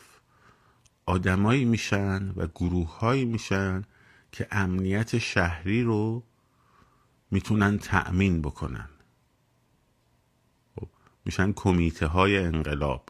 آدمایی 1.07 1.64
میشن 1.64 2.33
و 2.37 2.46
گروه 2.46 2.98
هایی 2.98 3.24
میشن 3.24 3.85
که 4.33 4.46
امنیت 4.50 5.18
شهری 5.18 5.83
رو 5.83 6.22
می‌تونن 7.30 7.78
تأمین 7.78 8.42
بکنن. 8.42 8.88
خب، 10.76 10.88
میشن 11.24 11.52
کمیته 11.52 12.06
های 12.06 12.38
انقلاب. 12.38 13.08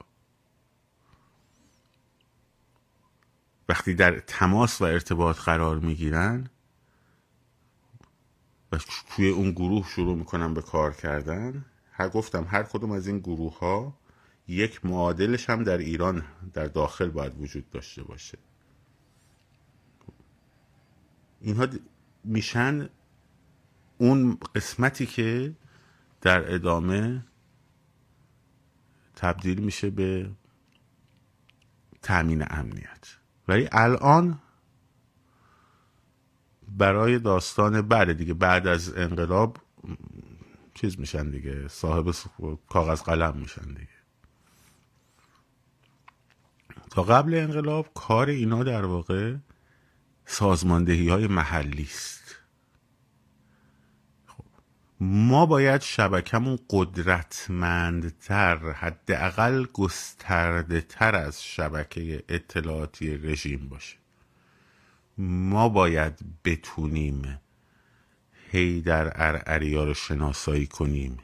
وقتی 3.69 3.95
در 3.95 4.19
تماس 4.19 4.81
و 4.81 4.85
ارتباط 4.85 5.39
قرار 5.39 5.79
می‌گیرن 5.79 6.51
و 8.73 8.79
توی 9.17 9.29
اون 9.29 9.51
گروه 9.51 9.89
شروع 9.89 10.17
می‌کنن 10.17 10.55
به 10.55 10.63
کار 10.63 10.93
کردن 10.93 11.65
هر 11.93 12.09
گفتم 12.09 12.45
هر 12.45 12.63
کدوم 12.63 12.91
از 12.91 13.07
این 13.07 13.19
گروه 13.19 13.59
ها 13.59 13.95
یک 14.49 14.87
معادلش 14.87 15.51
هم 15.51 15.65
در 15.65 15.79
ایران 15.79 16.25
در 16.53 16.67
داخل 16.67 17.09
باید 17.11 17.41
وجود 17.41 17.71
داشته 17.71 18.03
باشه. 18.03 18.39
اینها 21.41 21.67
میشن 22.25 22.89
اون 24.01 24.39
قسمتی 24.55 25.07
که 25.07 25.55
در 26.21 26.55
ادامه 26.55 27.25
تبدیل 29.17 29.61
میشه 29.61 29.91
به 29.91 30.31
تأمین 32.03 32.45
امنیت 32.51 33.17
ولی 33.49 33.69
الان 33.73 34.39
برای 36.69 37.19
داستان 37.19 37.83
بعد 37.83 38.13
دیگه 38.13 38.35
بعد 38.35 38.67
از 38.67 38.97
انقلاب 38.97 39.57
چیز 40.75 41.01
میشن 41.01 41.31
دیگه 41.31 41.69
صاحب 41.69 42.15
کاغذ 42.69 43.03
قلم 43.03 43.37
میشن 43.37 43.69
دیگه 43.69 44.01
تا 46.91 47.03
قبل 47.03 47.35
انقلاب 47.35 47.89
کار 47.95 48.29
اینا 48.29 48.63
در 48.63 48.85
واقع 48.85 49.37
سازماندهی 50.25 51.09
های 51.09 51.27
محلی 51.27 51.83
است. 51.83 52.30
ما 55.03 55.47
باید 55.47 55.81
شبکمون 55.81 56.59
قدرتمندتر 56.71 58.57
حداقل 58.73 59.67
گسترده 59.67 60.81
تر 60.81 61.15
از 61.15 61.45
شبکه 61.45 62.25
اطلاعاتی 62.29 63.17
رژیم 63.17 63.69
باشه. 63.69 63.97
ما 65.19 65.69
باید 65.69 66.21
بتونیم 66.45 67.41
هی 68.51 68.81
در 68.81 69.13
ارعریا 69.15 69.85
رو 69.85 69.95
شناسایی 69.95 70.67
کنیم 70.67 71.19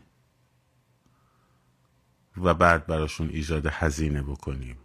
و 2.36 2.54
بعد 2.54 2.86
براشون 2.86 3.28
ایجاد 3.28 3.66
هزینه 3.66 4.22
بکنیم. 4.22 4.76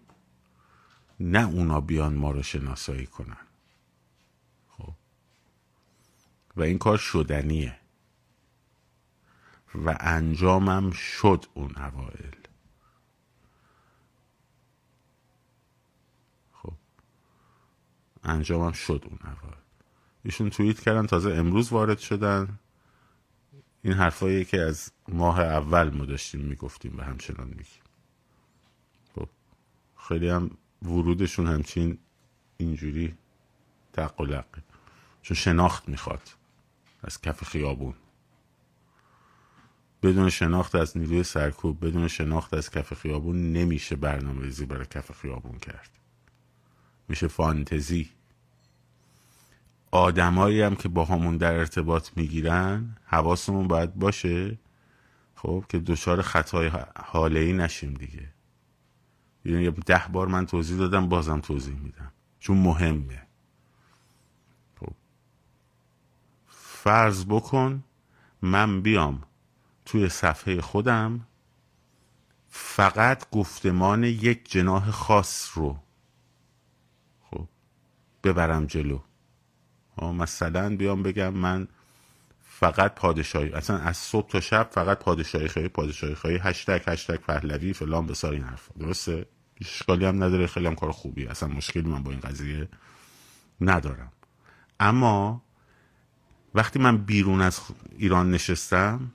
نه 1.20 1.48
اونا 1.48 1.82
بیان 1.82 2.14
ما 2.14 2.32
رو 2.32 2.44
شناسایی 2.44 3.06
کنن. 3.06 3.48
خب؟ 4.70 4.94
و 6.56 6.62
این 6.62 6.78
کار 6.78 6.98
شدنیه. 6.98 7.81
و 9.76 9.98
انجامم 10.00 10.92
شد 10.92 11.46
اون 11.54 11.76
اوائل 11.76 12.36
خب 16.54 16.74
انجامم 18.24 18.72
شد 18.72 19.06
اون 19.10 19.20
اوائل 19.24 19.62
ایشون 20.24 20.50
توییت 20.50 20.80
کردن 20.80 21.06
تازه 21.06 21.32
امروز 21.32 21.72
وارد 21.72 22.00
شدن. 22.00 22.60
این 23.82 23.94
حرفایی 23.94 24.46
که 24.46 24.62
از 24.62 24.92
ماه 25.08 25.40
اول 25.40 25.90
ما 25.90 26.06
داشتیم 26.06 26.42
می‌گفتیم 26.42 26.98
و 26.98 27.02
همچنان 27.02 27.48
میگیم. 27.48 27.84
خب 29.16 29.30
خیلی 29.98 30.30
هم 30.30 30.52
ورودشون 30.82 31.48
همچین 31.48 31.98
اینجوری 32.58 33.18
تقلق 33.94 34.46
چون 35.22 35.38
شناخت 35.38 35.90
می‌خواد 35.90 36.22
از 37.04 37.22
کف 37.22 37.44
خیابون. 37.44 37.94
بدون 40.04 40.30
شناخت 40.30 40.76
از 40.76 40.98
نیروی 40.98 41.24
سرکوب 41.24 41.86
بدون 41.86 42.08
شناخت 42.08 42.54
از 42.54 42.70
کف 42.70 42.94
خیابون 42.94 43.54
نمیشه 43.54 43.96
برنامه 43.96 44.42
ریزی 44.42 44.66
برای 44.66 44.86
کف 44.86 45.12
خیابون 45.12 45.60
کرد. 45.60 45.90
میشه 47.08 47.28
فانتزی. 47.28 48.10
آدمایی 49.92 50.62
هم 50.62 50.76
که 50.76 50.90
با 50.90 51.06
همون 51.06 51.38
در 51.38 51.54
ارتباط 51.54 52.10
می‌گیرن 52.16 52.98
حواسمون 53.06 53.68
باید 53.68 53.96
باشه 53.96 54.58
خب 55.36 55.66
که 55.70 55.80
دچار 55.80 56.22
خطای 56.22 56.72
حاله 56.96 57.40
ای 57.40 57.54
نشیم 57.54 57.94
دیگه. 57.94 58.30
یعنی 59.46 59.72
ده 59.72 60.04
بار 60.12 60.28
من 60.28 60.46
توضیح 60.46 60.78
دادم 60.78 61.10
بازم 61.10 61.40
توضیح 61.40 61.76
میدم. 61.76 62.12
چون 62.40 62.58
مهمه. 62.58 63.22
خب. 64.80 64.94
فرض 66.48 67.26
بکن 67.26 67.84
من 68.42 68.82
بیام 68.82 69.24
توی 69.92 70.10
صفحه 70.10 70.62
خودم 70.62 71.28
فقط 72.50 73.30
گفتمان 73.30 74.04
یک 74.04 74.52
جناح 74.52 74.92
خاص 74.92 75.52
رو 75.56 75.80
خب 77.22 77.48
ببرم 78.24 78.66
جلو. 78.66 79.00
مثلا 80.02 80.76
بیام 80.76 81.04
بگم 81.04 81.34
من 81.34 81.68
فقط 82.42 82.96
پادشاهی 82.96 83.54
اصلا 83.54 83.78
از 83.78 83.98
صبح 83.98 84.30
تا 84.30 84.40
شب 84.40 84.70
فقط 84.72 85.00
پادشاهی 85.00 85.48
خواهی 85.48 85.68
پادشاهی 85.68 86.16
خواهی 86.16 86.38
هشتگ 86.38 86.82
هشتگ 86.88 87.16
پهلوی 87.16 87.74
فلان 87.74 88.08
بسار 88.08 88.34
این 88.34 88.44
حرفا. 88.44 88.74
درسته؟ 88.80 89.26
اشکالی 89.62 90.06
هم 90.06 90.24
نداره 90.24 90.48
خیلی 90.48 90.68
هم 90.68 90.76
کار 90.76 90.92
خوبی 90.92 91.28
اصلا 91.28 91.50
مشکلی 91.50 91.90
من 91.90 92.04
با 92.04 92.12
این 92.12 92.20
قضیه 92.20 92.70
ندارم. 93.62 94.12
اما 94.80 95.42
وقتی 96.56 96.80
من 96.80 96.98
بیرون 96.98 97.42
از 97.42 97.60
ایران 97.98 98.32
نشستم 98.32 99.12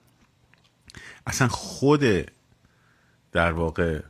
اصلا 1.26 1.48
خود 1.48 2.04
در 3.32 3.52
واقع 3.52 4.00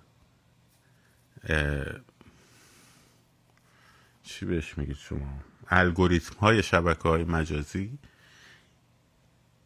چی 4.22 4.46
بهش 4.46 4.79
میگید 4.79 4.96
شما؟ 4.96 5.40
الگوریتم 5.68 6.38
های 6.38 6.62
شبکه 6.62 7.09
های 7.09 7.24
مجازی 7.24 7.98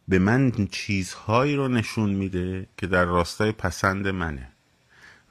به 0.07 0.19
من 0.19 0.67
چیزهایی 0.71 1.55
رو 1.55 1.67
نشون 1.67 2.09
میده 2.09 2.67
که 2.77 2.87
در 2.87 3.05
راستای 3.05 3.51
پسند 3.51 4.07
منه 4.07 4.47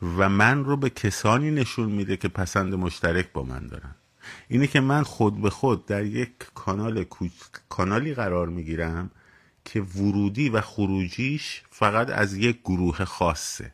و 0.02 0.28
من 0.28 0.64
رو 0.64 0.76
به 0.76 0.90
کسانی 0.90 1.50
نشون 1.50 1.88
میده 1.88 2.16
که 2.16 2.28
پسند 2.28 2.74
مشترک 2.74 3.32
با 3.32 3.42
من 3.42 3.66
دارن. 3.66 3.94
اینه 4.48 4.66
که 4.66 4.80
من 4.80 5.02
خود 5.02 5.42
به 5.42 5.50
خود 5.50 5.86
در 5.86 6.04
یک 6.04 6.30
کانال 6.54 7.04
کانالی 7.68 8.14
قرار 8.14 8.48
می‌گیرم 8.48 9.10
که 9.64 9.80
ورودی 9.80 10.48
و 10.48 10.60
خروجیش 10.60 11.62
فقط 11.70 12.10
از 12.10 12.36
یک 12.36 12.60
گروه 12.60 13.04
خاصه. 13.04 13.72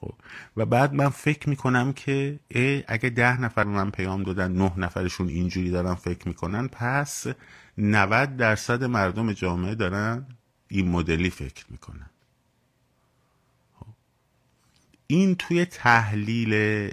خب. 0.00 0.14
و 0.56 0.66
بعد 0.66 0.94
من 0.94 1.08
فکر 1.08 1.48
می‌کنم 1.48 1.92
که 1.92 2.40
اگه 2.88 3.10
ده 3.10 3.40
نفر 3.40 3.64
من 3.64 3.90
پیام 3.90 4.22
دادن 4.22 4.52
نه 4.52 4.72
نفرشون 4.76 5.28
اینجوری 5.28 5.70
دارن 5.70 5.94
فکر 5.94 6.28
می‌کنن 6.28 6.68
پس 6.68 7.26
90 7.78 8.36
درصد 8.36 8.84
مردم 8.84 9.32
جامعه 9.32 9.74
دارن 9.74 10.26
این 10.68 10.88
مدلی 10.88 11.30
فکر 11.30 11.64
می‌کنن. 11.68 12.10
خب. 13.74 13.86
این 15.06 15.34
توی 15.34 15.64
تحلیل 15.64 16.90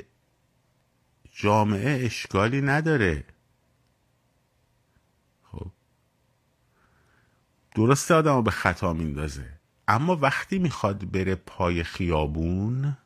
جامعه 1.34 2.06
اشکالی 2.06 2.62
نداره. 2.62 3.24
درسته 7.76 8.14
آدم 8.14 8.36
رو 8.36 8.42
به 8.42 8.52
خطا 8.52 8.94
میندازه. 8.94 9.60
اما 9.88 10.16
وقتی 10.16 10.60
می‌خواد 10.60 11.12
بره 11.12 11.36
پای 11.36 11.84
خیابون 11.84 12.98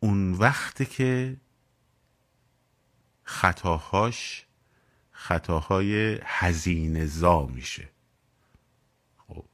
اون 0.00 0.32
وقتی 0.32 0.86
که 0.86 1.36
خطاهاش 3.24 4.46
خطاهای 5.10 6.20
هزینه 6.24 7.06
زا 7.06 7.46
میشه. 7.46 7.88
خب. 9.18 9.44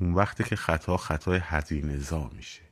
اون 0.00 0.14
وقتی 0.14 0.44
که 0.44 0.56
خطا 0.56 0.96
خطای 0.96 1.40
هزینه 1.42 1.98
زا 1.98 2.28
میشه. 2.28 2.62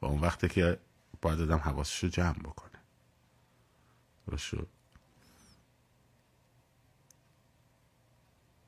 و 0.00 0.06
اون 0.06 0.20
وقتی 0.20 0.48
که 0.48 0.78
باید 1.22 1.40
آدم 1.40 1.58
حواسش 1.58 2.04
رو 2.04 2.08
جمع 2.10 2.38
بکنه. 2.38 2.78
شد؟ 4.36 4.68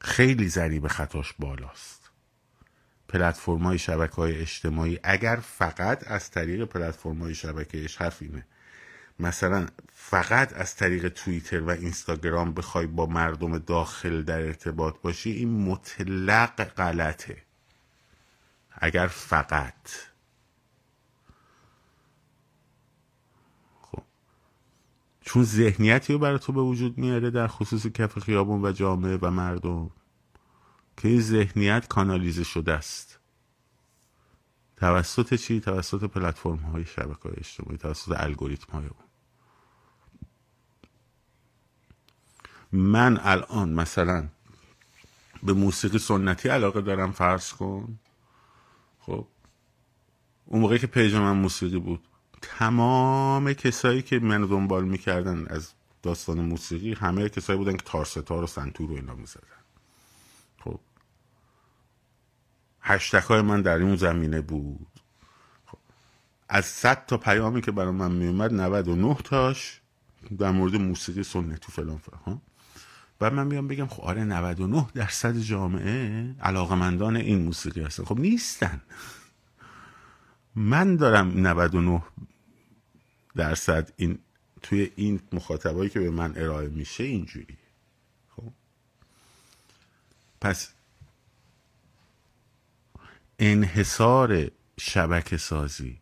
خیلی 0.05 0.49
ضریب 0.49 0.89
خطاش 0.89 1.35
بالاست. 1.39 2.11
پلتفرم 3.09 3.63
های 3.63 3.79
شبکه 3.79 4.15
های 4.15 4.41
اجتماعی 4.41 5.01
اگر 5.03 5.37
فقط 5.37 6.11
از 6.11 6.31
طریق 6.31 6.65
پلتفرم 6.65 7.19
های 7.19 7.35
شبکه 7.35 7.87
حرف 7.99 8.23
اینه 8.23 8.47
مثلا 9.21 9.67
فقط 9.95 10.53
از 10.53 10.77
طریق 10.77 11.09
توییتر 11.09 11.61
و 11.61 11.71
اینستاگرام 11.71 12.55
بخوای 12.55 12.87
با 12.87 13.07
مردم 13.07 13.59
داخل 13.59 14.23
در 14.23 14.41
ارتباط 14.41 14.95
باشی 15.03 15.31
این 15.31 15.69
مطلق 15.69 16.65
غلطه. 16.65 17.37
اگر 18.73 19.07
فقط. 19.07 19.75
چون 25.25 25.43
ذهنیتی 25.43 26.13
رو 26.13 26.19
برای 26.19 26.39
تو 26.39 26.53
به 26.53 26.61
وجود 26.61 26.99
میاره 26.99 27.31
در 27.31 27.47
خصوص 27.47 27.87
کف 27.87 28.19
خیابون 28.19 28.65
و 28.65 28.73
جامعه 28.73 29.19
و 29.23 29.31
مردم 29.31 29.91
که 30.97 31.09
این 31.09 31.21
ذهنیت 31.21 31.89
کانالیزه 31.89 32.45
شده 32.45 32.73
است. 32.73 33.19
توسط 34.77 35.35
چی؟ 35.35 35.61
توسط 35.61 36.05
پلتفرم 36.05 36.57
های 36.57 36.85
شبکه 36.85 37.23
های 37.23 37.35
اجتماعی 37.37 37.79
توسط 37.79 38.13
الگوریتم 38.17 38.73
های 38.73 38.87
اون. 38.87 39.05
من 42.73 43.21
الان 43.23 43.69
مثلا 43.69 44.29
به 45.43 45.53
موسیقی 45.53 45.99
سنتی 45.99 46.49
علاقه 46.49 46.81
دارم 46.81 47.13
فرض 47.13 47.53
کن. 47.53 47.99
خب 49.01 49.27
اون 50.47 50.61
موقعی 50.61 50.79
که 50.79 50.87
پیج 50.87 51.15
من 51.15 51.37
موسیقی 51.37 51.79
بود 51.79 52.09
تمام 52.45 53.53
کسایی 53.53 54.03
که 54.03 54.19
منو 54.19 54.47
دنبال 54.47 54.85
می‌کردن 54.85 55.47
از 55.47 55.73
داستان 56.03 56.41
موسیقی 56.41 56.95
همه 56.95 57.29
کسایی 57.29 57.59
بودن 57.59 57.77
که 57.77 57.83
تارستار 57.85 58.45
و 58.45 58.47
سنتور 58.47 58.89
رو 58.89 58.95
اینا 58.95 59.15
می‌زدن. 59.15 59.47
خب. 60.65 60.81
هشتک 62.81 63.23
های 63.23 63.41
من 63.41 63.63
در 63.63 63.79
این 63.79 63.97
زمینه 63.97 64.41
بود. 64.41 64.87
خب. 65.67 65.79
از 66.49 66.65
صد 66.67 67.07
تا 67.07 67.17
پیامی 67.17 67.61
که 67.61 67.73
برای 67.73 67.93
من 67.93 68.13
میومد 68.13 68.53
99 68.53 69.15
تاش 69.15 69.81
در 70.39 70.51
مورد 70.51 70.77
موسیقی 70.77 71.23
سنتی 71.23 71.73
فلان 71.73 71.99
فلان 71.99 72.41
و 73.21 73.31
من 73.31 73.47
میام 73.47 73.69
بگم 73.69 73.87
خب 73.87 74.03
آره 74.03 74.25
99 74.25 74.87
درصد 74.95 75.39
جامعه 75.39 76.35
علاقمندان 76.41 77.17
این 77.17 77.43
موسیقی 77.43 77.83
هستن. 77.83 78.05
خب 78.05 78.19
نیستن. 78.21 78.81
من 80.55 80.97
دارم 80.97 81.47
99 81.47 82.03
درصد 83.37 83.93
این 83.97 84.19
توی 84.63 84.91
این 84.97 85.21
مخاطبایی 85.33 85.91
که 85.91 86.01
به 86.01 86.11
من 86.11 86.37
ارائه 86.37 86.69
میشه 86.69 87.05
اینجوری. 87.05 87.57
خب. 88.37 88.53
پس 90.41 90.73
انحصار 93.39 94.51
شبکه 94.81 95.37
سازی 95.37 96.01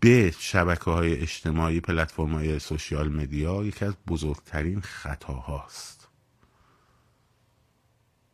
به 0.00 0.34
شبکه 0.38 0.84
های 0.84 1.20
اجتماعی 1.20 1.80
پلتفرم 1.80 2.34
های 2.34 2.58
سوشیال 2.58 3.08
مدیا 3.08 3.64
یکی 3.64 3.84
از 3.84 3.94
بزرگترین 4.06 4.80
خطاهاست. 4.80 6.08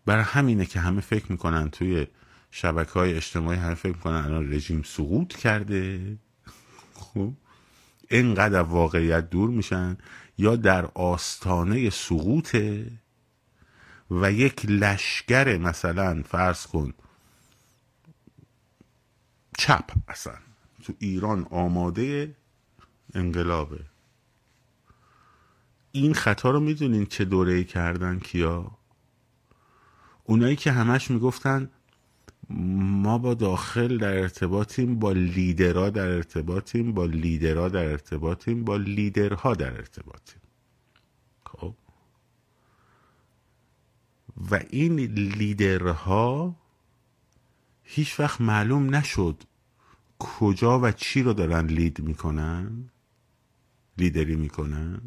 برای 0.07 0.25
همینه 0.25 0.67
که 0.67 0.81
همه 0.81 1.01
فکر 1.01 1.33
می‌کنن 1.33 1.71
توی 1.71 2.07
شبکه 2.51 2.93
های 2.93 3.15
اجتماعی 3.15 3.59
همه 3.59 3.75
فکر 3.75 3.93
می‌کنن 3.93 4.25
الان 4.25 4.53
رژیم 4.53 4.83
سقوط 4.83 5.37
کرده. 5.37 6.17
خب. 6.95 7.33
اینقدر 8.11 8.63
واقعیت 8.63 9.31
دور 9.31 9.51
میشن 9.51 9.97
یا 10.39 10.57
در 10.57 10.85
آستانه 10.85 11.91
سقوطه 11.91 12.93
و 14.11 14.33
یک 14.33 14.67
لشگر 14.69 15.57
مثلا 15.57 16.23
فرض 16.23 16.67
کن 16.67 16.93
چپ 19.59 19.91
اصلا 20.09 20.35
تو 20.83 20.93
ایران 20.99 21.47
آماده 21.51 22.37
انقلابه. 23.15 23.81
این 25.93 26.15
خطا 26.15 26.51
رو 26.51 26.61
می‌دونین 26.61 27.07
چه 27.07 27.25
دوره 27.25 27.65
کردن 27.65 28.19
کیا؟ 28.19 28.79
اونایی 30.25 30.57
که 30.57 30.73
همش 30.73 31.11
می‌گفتن 31.11 31.71
ما 32.51 33.19
با 33.19 33.35
داخل 33.35 33.99
در 33.99 34.19
ارتباطیم 34.19 34.99
با 34.99 35.13
لیدرها 35.13 35.91
در 35.91 36.09
ارتباطیم 36.09 36.93
با 36.93 37.07
لیدرها 37.07 37.69
در 37.69 37.85
ارتباطیم 37.85 38.65
با 38.65 38.77
لیدرها 38.77 39.55
در 39.55 39.73
ارتباطیم. 39.77 40.41
خب؟ 41.47 41.75
و 44.51 44.61
این 44.71 45.01
لیدرها 45.15 46.57
هیچ 47.83 48.21
وقت 48.21 48.41
معلوم 48.41 48.95
نشد 48.95 49.43
کجا 50.19 50.81
و 50.81 50.93
چی 50.93 51.23
رو 51.23 51.33
دارن 51.33 51.67
لید 51.67 52.01
می‌کنن 52.01 52.91
لیدری 53.99 54.37
می‌کنن. 54.37 55.01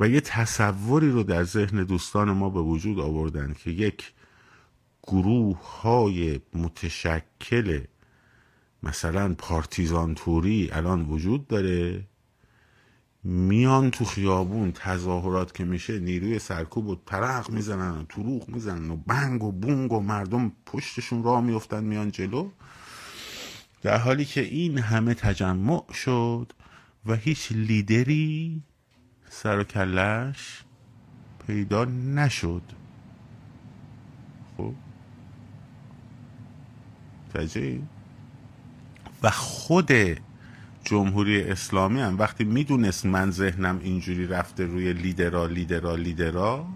و 0.00 0.08
یه 0.08 0.20
تصوری 0.20 1.10
رو 1.10 1.22
در 1.22 1.44
ذهن 1.44 1.84
دوستان 1.84 2.30
ما 2.30 2.50
به 2.50 2.60
وجود 2.60 2.98
آوردن 2.98 3.52
که 3.52 3.70
یک 3.70 4.12
گروه 5.06 5.80
های 5.80 6.40
متشکل 6.54 7.80
مثلا 8.82 9.34
پارتیزان 9.34 10.14
توری 10.14 10.70
الان 10.72 11.02
وجود 11.02 11.48
داره 11.48 12.04
میان 13.24 13.90
تو 13.90 14.04
خیابون 14.04 14.72
تظاهرات 14.72 15.54
که 15.54 15.64
میشه 15.64 15.98
نیروی 15.98 16.38
سرکوب 16.38 16.86
و 16.86 16.96
ترق 17.06 17.50
می‌زنن 17.50 18.00
و 18.00 18.04
تروخ 18.04 18.48
می‌زنن 18.48 18.90
و 18.90 18.96
بنگ 18.96 19.44
و 19.44 19.52
بونگ 19.52 19.92
و 19.92 20.00
مردم 20.00 20.52
پشتشون 20.66 21.22
راه 21.22 21.40
میفتن 21.40 21.84
میان 21.84 22.10
جلو. 22.10 22.50
در 23.82 23.98
حالی 23.98 24.24
که 24.24 24.40
این 24.40 24.78
همه 24.78 25.14
تجمع 25.14 25.92
شد 25.92 26.52
و 27.06 27.14
هیچ 27.14 27.52
لیدری 27.52 28.62
سر 29.30 29.58
و 29.58 29.64
کلش 29.64 30.64
پیدا 31.46 31.84
نشد. 31.84 32.81
تجه 37.34 37.78
و 39.22 39.30
خود 39.30 39.92
جمهوری 40.84 41.42
اسلامی 41.42 42.00
هم 42.00 42.18
وقتی 42.18 42.44
می‌دونست 42.44 43.06
من 43.06 43.30
ذهنم 43.30 43.80
اینجوری 43.82 44.26
رفته 44.26 44.66
روی 44.66 44.92
لیدرا 44.92 45.46
لیدرا 45.46 45.94
لیدرا 45.94 46.66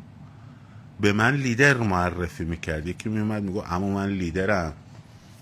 به 1.00 1.12
من 1.12 1.34
لیدر 1.34 1.76
معرفی 1.76 2.44
می‌کرد. 2.44 2.86
یکی 2.86 3.08
میومد 3.08 3.42
میگو 3.42 3.62
اما 3.66 3.94
من 3.94 4.08
لیدرم. 4.08 4.72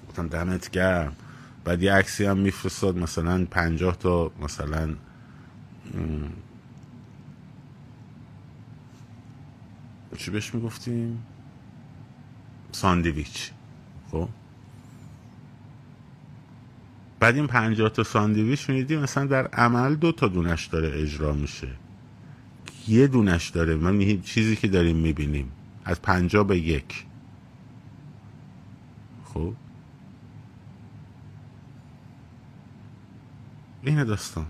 گفتم 0.09 0.29
دمت 0.29 0.71
گرم. 0.71 1.17
بعد 1.65 1.83
یه 1.83 1.93
عکسی 1.93 2.25
هم 2.25 2.39
میفرستاد 2.39 2.97
مثلا 2.97 3.45
پنجاه 3.45 3.99
تا 3.99 4.33
مثلا 4.43 4.95
چی 10.17 10.31
بهش 10.31 10.55
می‌گفتیم؟ 10.55 11.23
ساندویچ. 12.73 13.51
خب؟ 14.11 14.29
بعد 17.25 17.37
این 17.37 17.47
پنجاه 17.47 17.89
تا 17.89 18.03
ساندویچ 18.03 18.71
می‌دیدیم 18.71 19.01
مثلا 19.01 19.27
در 19.27 19.47
عمل 19.47 19.95
دو 19.95 20.13
تا 20.13 20.29
دونش 20.29 20.67
داره 20.67 21.03
اجرا 21.03 21.33
میشه. 21.33 21.69
یه 22.89 23.07
دونش 23.07 23.49
داره. 23.49 23.75
من 23.75 24.21
چیزی 24.21 24.57
که 24.57 24.69
داریم 24.69 24.97
می‌بینیم. 24.97 25.53
از 25.85 26.03
پنجاه 26.03 26.47
به 26.47 26.59
یک. 26.59 27.07
خب؟ 29.25 29.55
اینه 33.83 34.05
داستان. 34.05 34.47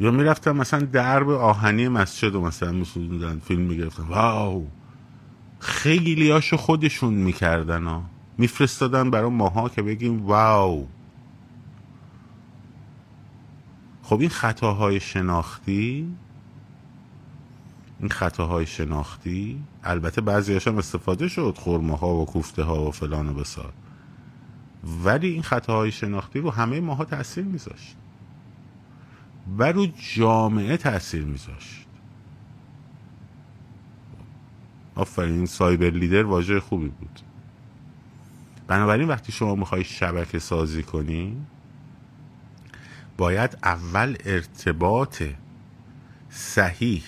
یا 0.00 0.10
می‌رفتم 0.10 0.56
مثلا 0.56 0.80
درب 0.80 1.28
آهنی 1.28 1.88
مسجد 1.88 2.34
و 2.34 2.40
مثلا 2.40 2.72
میسودن 2.72 3.38
فیلم 3.38 3.62
می‌گرفتن 3.62 4.02
واو! 4.02 4.66
خیلی 5.60 6.30
هاشو 6.30 6.56
خودشون 6.56 7.14
می‌کردن 7.14 7.84
ها. 7.84 8.02
میفرستادن 8.38 9.10
برای 9.10 9.30
ماها 9.30 9.68
که 9.68 9.82
بگیم 9.82 10.26
واو. 10.26 10.86
خب 14.02 14.20
این 14.20 14.28
خطاهای 14.28 15.00
شناختی؟ 15.00 16.14
این 18.00 18.08
خطاهای 18.08 18.66
شناختی؟ 18.66 19.62
البته 19.84 20.20
بعضی 20.20 20.58
هم 20.66 20.78
استفاده 20.78 21.28
شد 21.28 21.54
خورمه 21.58 21.96
ها 21.96 22.14
و 22.14 22.26
کوفته 22.26 22.62
ها 22.62 22.88
و 22.88 22.90
فلان 22.90 23.28
و 23.28 23.34
بسار. 23.34 23.72
ولی 25.04 25.28
این 25.28 25.42
خطاهای 25.42 25.92
شناختی 25.92 26.38
رو 26.40 26.50
همه 26.50 26.80
ماها 26.80 27.04
تاثیر 27.04 27.44
میذاشت. 27.44 27.96
و 29.58 29.72
رو 29.72 29.86
جامعه 30.14 30.76
تاثیر 30.76 31.24
میذاشت. 31.24 31.87
آفرین 34.98 35.46
سایبر 35.46 35.90
لیدر 35.90 36.24
واژه 36.24 36.60
خوبی 36.60 36.88
بود. 36.88 37.20
بنابراین 38.66 39.08
وقتی 39.08 39.32
شما 39.32 39.54
می‌خوای 39.54 39.84
شبکه 39.84 40.38
سازی 40.38 40.82
کنی 40.82 41.36
باید 43.16 43.58
اول 43.62 44.16
ارتباط 44.24 45.22
صحیح 46.30 47.02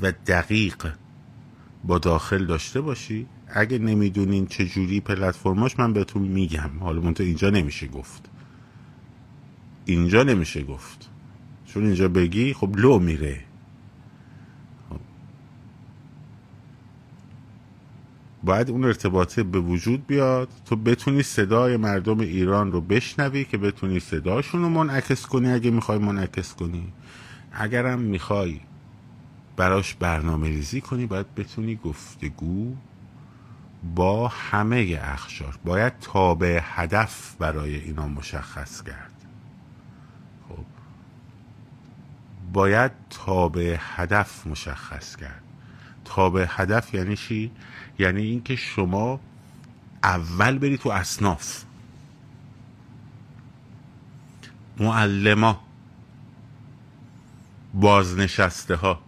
و 0.00 0.12
دقیق 0.12 0.92
با 1.84 1.98
داخل 1.98 2.46
داشته 2.46 2.80
باشی. 2.80 3.26
اگه 3.48 3.78
نمی‌دونین 3.78 4.46
چه 4.46 4.66
جوری 4.66 5.00
پلتفرماش 5.00 5.78
من 5.78 5.92
بهتون 5.92 6.22
میگم. 6.22 6.70
حالا 6.80 7.00
منتها 7.00 7.26
اینجا 7.26 7.50
نمیشه 7.50 7.86
گفت. 7.86 8.30
اینجا 9.84 10.22
نمیشه 10.22 10.62
گفت. 10.62 11.10
چون 11.66 11.86
اینجا 11.86 12.08
بگی 12.08 12.54
خب 12.54 12.76
لو 12.76 12.98
میره. 12.98 13.40
باید 18.44 18.70
اون 18.70 18.84
ارتباطه 18.84 19.42
به 19.42 19.60
وجود 19.60 20.06
بیاد. 20.06 20.48
تو 20.66 20.76
بتونی 20.76 21.22
صدای 21.22 21.76
مردم 21.76 22.20
ایران 22.20 22.72
رو 22.72 22.80
بشنوی 22.80 23.44
که 23.44 23.58
بتونی 23.58 24.00
صداشون 24.00 24.62
رو 24.62 24.68
منعکس 24.68 25.26
کنی 25.26 25.52
اگه 25.52 25.70
می‌خوای 25.70 25.98
منعکس 25.98 26.54
کنی. 26.54 26.92
اگرم 27.52 27.98
می‌خوای 27.98 28.60
براش 29.56 29.94
برنامه 29.94 30.48
ریزی 30.48 30.80
کنی 30.80 31.06
باید 31.06 31.34
بتونی 31.34 31.76
گفتگو 31.76 32.74
با 33.94 34.28
همه 34.28 35.00
اخشار. 35.02 35.58
باید 35.64 35.92
تابع 36.00 36.60
هدف 36.62 37.34
برای 37.38 37.74
اینا 37.76 38.08
مشخص 38.08 38.82
کرد. 38.82 39.12
خب. 40.48 40.64
باید 42.52 42.92
تابع 43.10 43.76
هدف 43.80 44.46
مشخص 44.46 45.16
کرد. 45.16 45.42
تابع 46.04 46.46
هدف 46.48 46.94
یعنی 46.94 47.16
چی؟ 47.16 47.50
یعنی 47.98 48.22
اینکه 48.22 48.56
شما 48.56 49.20
اول 50.02 50.58
بری 50.58 50.78
تو 50.78 50.88
اصناف. 50.88 51.64
معلما 54.78 55.60
بازنشسته 57.74 58.76
ها 58.76 59.00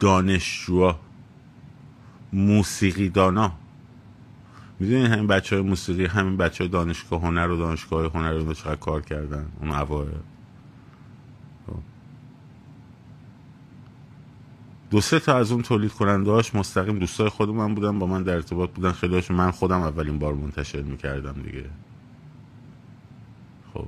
دانشجوها 0.00 1.00
موسیقی 2.32 3.08
دانا 3.08 3.52
می‌دونین 4.80 5.06
همین 5.06 5.26
بچه 5.26 5.56
های 5.56 5.64
موسیقی 5.64 6.06
همین 6.06 6.36
بچه 6.36 6.64
های 6.64 6.68
دانشگاه 6.68 7.20
هنر 7.20 7.50
و 7.50 7.56
دانشگاه 7.56 8.12
هنر 8.12 8.32
رو 8.32 8.54
چقدر 8.54 8.76
کار 8.76 9.02
کردن 9.02 9.46
اون 9.60 9.70
اوایل. 9.70 10.12
دو 14.90 15.00
سه 15.00 15.20
تا 15.20 15.36
از 15.36 15.52
اون 15.52 15.62
تولید 15.62 15.92
کننده 15.92 16.30
هاش 16.30 16.54
مستقیم 16.54 16.98
دوستای 16.98 17.28
خود 17.28 17.48
من 17.48 17.74
بودن 17.74 17.98
با 17.98 18.06
من 18.06 18.22
در 18.22 18.34
ارتباط 18.34 18.70
بودن. 18.70 18.92
خیلی 18.92 19.22
من 19.30 19.50
خودم 19.50 19.80
اولین 19.80 20.18
بار 20.18 20.34
منتشر 20.34 20.82
می‌کردم 20.82 21.32
دیگه. 21.32 21.64
خب. 23.74 23.86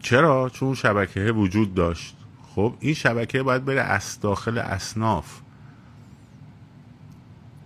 چرا؟ 0.00 0.48
چون 0.48 0.74
شبکه 0.74 1.20
وجود 1.20 1.74
داشت. 1.74 2.16
خب 2.54 2.74
این 2.80 2.94
شبکه 2.94 3.42
باید 3.42 3.64
بره 3.64 3.80
از 3.80 4.20
داخل 4.20 4.58
اصناف. 4.58 5.40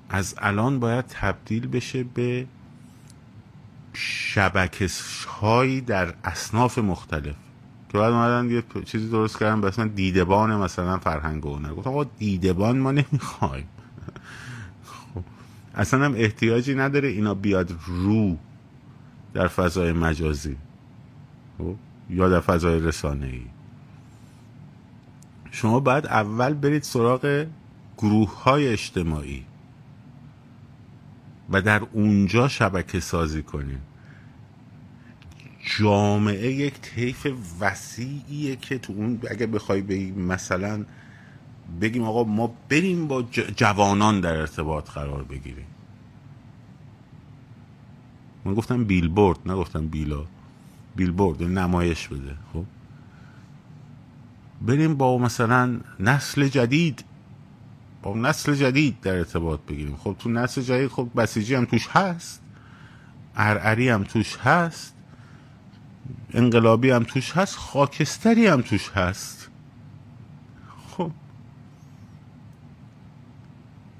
از 0.10 0.36
الان 0.38 0.80
باید 0.80 1.06
تبدیل 1.08 1.67
بشه 1.67 2.04
به 2.04 2.47
شبکه 3.93 4.88
هایی 5.28 5.82
در 5.82 6.13
اصناف 6.23 6.78
مختلف. 6.78 7.36
که 7.93 7.99
بعد 7.99 8.13
اومدن 8.13 8.51
یه 8.51 8.63
چیزی 8.86 9.10
درست 9.10 9.39
کردن 9.39 9.62
به 9.62 9.67
اسم 9.67 9.88
دیدبان 9.88 10.56
مثلا 10.56 10.97
فرهنگ 10.97 11.45
و 11.45 11.56
هنر 11.56 11.73
گفتم 11.73 11.89
آقا 11.89 12.03
دیدبان 12.03 12.79
ما 12.79 12.91
نمی‌خوایم. 12.91 13.67
خب 14.86 15.23
اصلا 15.75 16.06
هم 16.06 16.13
احتیاجی 16.15 16.75
نداره 16.75 17.08
اینا 17.08 17.34
بیاد 17.34 17.75
رو 17.88 18.38
در 19.34 19.47
فضای 19.47 19.91
مجازی. 19.91 20.58
خب 21.58 21.75
یا 22.10 22.29
در 22.29 22.39
فضای 22.39 22.79
رسانه 22.79 23.27
ای 23.27 23.45
شما 25.51 25.79
باید 25.79 26.06
اول 26.06 26.53
برید 26.53 26.84
سراغ 26.84 27.45
گروه 27.97 28.43
های 28.43 28.67
اجتماعی 28.67 29.45
و 31.49 31.62
در 31.62 31.82
اونجا 31.91 32.47
شبکه 32.47 32.99
سازی 32.99 33.43
کنیم 33.43 33.82
جامعه 35.63 36.52
یک 36.52 36.73
طیف 36.82 37.28
وسیعیه 37.60 38.56
که 38.56 38.78
تو 38.78 38.93
اون 38.93 39.19
اگه 39.32 39.47
بخوای 39.47 39.82
بگیم 39.82 40.21
مثلا 40.21 40.86
بگیم 41.82 42.04
آقا 42.04 42.23
ما 42.23 42.54
بریم 42.69 43.08
با 43.08 43.21
جوانان 43.56 44.21
در 44.21 44.34
ارتباط 44.34 44.89
قرار 44.89 45.23
بگیریم. 45.23 45.65
من 48.45 48.54
گفتم 48.54 48.84
بیلبورد 48.84 49.39
نگفتم 49.45 49.88
بیلا. 49.88 50.26
بیلبورد 50.95 51.41
یعنی 51.41 51.54
نمایش 51.54 52.08
بده 52.08 52.36
خب؟ 52.54 52.65
بریم 54.62 54.95
با 54.95 55.17
مثلا 55.17 55.80
نسل 55.99 56.47
جدید 56.47 57.04
با 58.02 58.15
نسل 58.15 58.56
جدید 58.56 59.02
در 59.02 59.15
ارتباط 59.15 59.60
بگیریم. 59.60 59.95
خب 59.95 60.15
تو 60.19 60.30
نسل 60.30 60.62
جدید 60.62 60.88
خب 60.88 61.10
بسیجی 61.15 61.56
هم 61.56 61.65
توش 61.65 61.88
هست. 61.88 62.41
ارعری 63.36 63.89
هم 63.89 64.04
توش 64.04 64.38
هست. 64.38 64.92
انقلابی 66.33 66.89
هم 66.89 67.03
توش 67.03 67.31
هست 67.31 67.55
خاکستری 67.55 68.47
هم 68.47 68.61
توش 68.61 68.89
هست. 68.89 69.49
خب. 70.89 71.11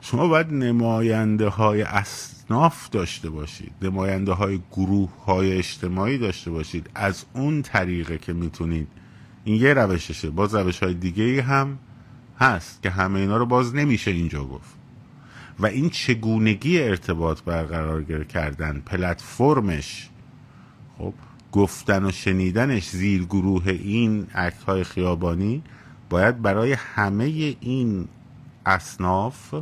شما 0.02 0.28
باید 0.28 0.54
نماینده 0.54 1.48
های 1.48 1.82
اصناف 1.82 2.90
داشته 2.90 3.30
باشید 3.30 3.72
نماینده 3.82 4.32
های 4.32 4.60
گروه 4.72 5.26
های 5.26 5.58
اجتماعی 5.58 6.18
داشته 6.18 6.52
باشید. 6.52 6.90
از 6.96 7.26
اون 7.34 7.62
طریقه 7.62 8.18
که 8.18 8.34
می‌تونید. 8.34 8.88
این 9.44 9.62
یه 9.62 9.74
روششه. 9.74 10.30
باز 10.30 10.56
روش 10.56 10.84
های 10.84 10.94
دیگه 10.94 11.42
هم 11.42 11.80
هست 12.40 12.84
که 12.84 12.90
همه 12.90 13.20
اینا 13.20 13.38
رو 13.38 13.46
باز 13.46 13.76
نمیشه 13.76 14.12
اینجا 14.12 14.44
گفت. 14.44 14.76
و 15.60 15.66
این 15.66 15.90
چگونگی 15.90 16.82
ارتباط 16.82 17.42
برقرار 17.42 18.24
کردن 18.24 18.80
پلتفرمش. 18.86 20.10
خب. 20.98 21.14
گفتن 21.54 22.06
و 22.06 22.12
شنیدنش 22.12 22.90
زیر 22.90 23.24
گروه 23.24 23.68
این 23.68 24.28
عکس 24.36 24.64
های 24.64 24.84
خیابانی 24.84 25.64
باید 26.10 26.42
برای 26.42 26.74
همه 26.74 27.24
این 27.60 28.08
اصناف 28.66 29.54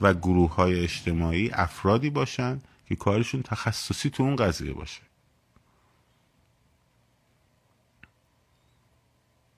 و 0.00 0.14
گروه 0.14 0.54
های 0.54 0.80
اجتماعی 0.80 1.50
افرادی 1.52 2.10
باشن 2.10 2.60
که 2.86 2.96
کارشون 2.96 3.42
تخصصی 3.42 4.10
تو 4.10 4.22
اون 4.22 4.36
قضیه 4.36 4.72
باشه. 4.72 5.02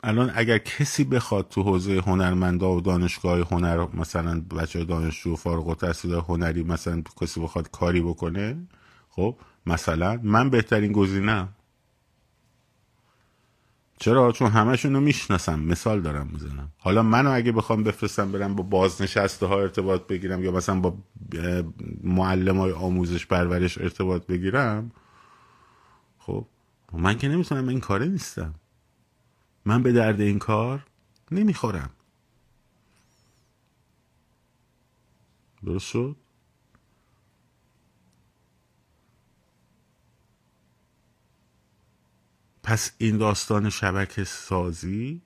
الان 0.05 0.33
اگر 0.35 0.59
کسی 0.59 1.05
بخواد 1.05 1.49
تو 1.49 1.63
حوزه 1.63 2.03
هنرمندا 2.07 2.73
و 2.73 2.81
دانشگاه 2.81 3.39
هنر 3.39 3.87
مثلا 3.95 4.41
بچه 4.41 4.85
دانشجو 4.85 5.37
فارغ 5.37 5.69
التحصیل 5.69 6.15
هنری 6.15 6.63
مثلا 6.63 7.03
کسی 7.21 7.41
بخواد 7.41 7.71
کاری 7.71 8.01
بکنه 8.01 8.57
خب 9.11 9.37
مثلا 9.67 10.21
من 10.23 10.51
بهترین 10.51 10.93
گزینم 10.93 11.49
چرا؟ 13.99 14.33
چون 14.33 14.51
همشون 14.51 14.95
رو 14.95 15.01
می‌شناسم. 15.01 15.61
مثال 15.61 16.01
دارم 16.01 16.27
می‌زنم. 16.33 16.73
حالا 16.79 17.03
منو 17.03 17.31
اگه 17.31 17.53
بخوام 17.53 17.85
بفرستم 17.85 18.33
برم 18.33 18.55
با 18.55 18.63
بازنشسته 18.63 19.47
ها 19.47 19.61
ارتباط 19.61 20.07
بگیرم 20.07 20.45
یا 20.45 20.53
مثلا 20.53 20.81
با 20.81 20.97
معلم 22.03 22.59
های 22.59 22.73
آموزش 22.73 23.27
پرورش 23.27 23.79
ارتباط 23.79 24.27
بگیرم 24.27 24.91
خب 26.19 26.47
من 26.93 27.19
که 27.19 27.29
نمی‌تونم 27.29 27.69
این 27.69 27.81
کاره 27.81 28.07
نیستم. 28.07 28.55
من 29.65 29.83
به 29.83 29.93
درد 29.93 30.21
این 30.21 30.39
کار 30.39 30.87
نمی‌خورم. 31.31 31.91
درست 35.65 35.87
شد؟ 35.87 36.17
پس 42.63 42.93
این 42.99 43.19
داستان 43.19 43.71
شبکه 43.71 44.25
سازی 44.25 45.23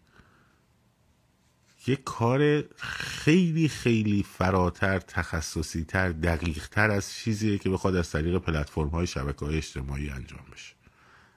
یک 1.86 2.04
کار 2.04 2.62
خیلی 2.76 3.68
خیلی 3.68 4.22
فراتر 4.22 4.98
تخصصی 4.98 5.84
تر 5.84 6.08
دقیق 6.08 6.68
تر 6.68 6.90
از 6.90 7.12
چیزیه 7.12 7.58
که 7.58 7.70
بخواد 7.70 7.96
از 7.96 8.10
طریق 8.10 8.38
پلتفرم 8.38 8.88
های 8.88 9.06
شبکه 9.06 9.44
های 9.44 9.56
اجتماعی 9.56 10.10
انجام 10.10 10.44
بشه. 10.52 10.74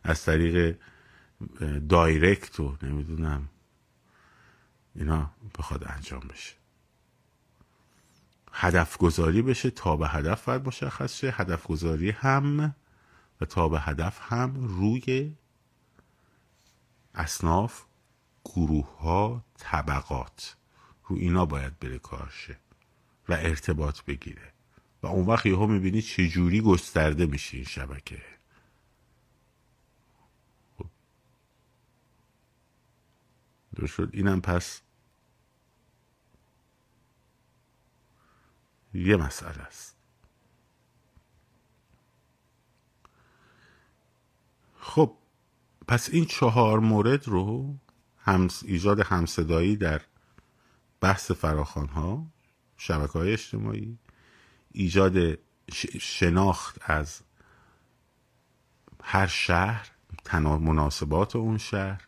از 0.03 0.23
طریق 0.23 0.77
دایرکت 1.89 2.59
و 2.59 2.77
نمی‌دونم 2.83 3.49
اینا 4.95 5.31
بخواد 5.59 5.83
انجام 5.87 6.23
بشه. 6.33 6.53
هدف 8.51 8.97
گذاری 8.97 9.41
بشه 9.41 9.69
تا 9.69 9.97
به 9.97 10.07
هدف 10.07 10.45
باید 10.45 10.67
مشخص 10.67 11.13
شه. 11.19 11.33
هدف 11.37 11.67
گذاری 11.67 12.09
هم 12.09 12.75
و 13.41 13.45
تا 13.45 13.69
به 13.69 13.79
هدف 13.79 14.19
هم 14.21 14.55
روی 14.55 15.33
اصناف 17.19 17.83
گروه 18.45 18.97
ها 18.97 19.43
طبقات. 19.57 20.55
رو 21.05 21.15
اینا 21.15 21.45
باید 21.45 21.79
بره 21.79 21.99
کارشه 21.99 22.57
و 23.29 23.33
ارتباط 23.33 24.01
بگیره. 24.01 24.53
و 25.03 25.07
اون 25.07 25.25
وقت 25.25 25.45
یهو 25.45 25.67
می‌بینی 25.67 26.01
چجوری 26.01 26.61
گسترده 26.61 27.25
میشه 27.25 27.57
این 27.57 27.65
شبکه. 27.65 28.21
شد؟ 33.87 34.09
اینم 34.13 34.41
پس 34.41 34.81
یه 38.93 39.15
مسئله 39.15 39.61
است. 39.61 39.95
خب. 44.79 45.18
پس 45.89 46.09
این 46.09 46.25
چهار 46.25 46.79
مورد 46.79 47.27
رو 47.27 47.75
همس 48.17 48.63
ایجاد 48.65 48.99
همصدایی 48.99 49.75
در 49.75 50.01
بحث 51.01 51.31
فراخان 51.31 51.87
ها 51.87 52.27
شبکه 52.77 53.13
های 53.13 53.33
اجتماعی 53.33 53.97
ایجاد 54.71 55.37
شناخت 55.99 56.77
از 56.81 57.21
هر 59.03 59.27
شهر 59.27 59.91
مناسبات 60.33 61.35
اون 61.35 61.57
شهر 61.57 62.07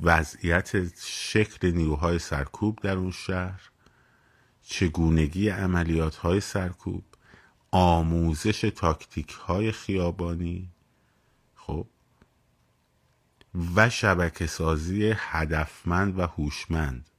وضعیت 0.00 0.98
شکل 1.04 1.70
نیروهای 1.70 2.18
سرکوب 2.18 2.78
در 2.82 2.96
اون 2.96 3.10
شهر 3.10 3.70
چگونگی 4.62 5.48
عملیات 5.48 6.16
های 6.16 6.40
سرکوب 6.40 7.04
آموزش 7.70 8.60
تاکتیک 8.60 9.30
های 9.30 9.72
خیابانی 9.72 10.75
و 13.76 13.90
شبکه 13.90 14.46
سازی 14.46 15.12
هدفمند 15.16 16.18
و 16.18 16.26
هوشمند. 16.26 17.10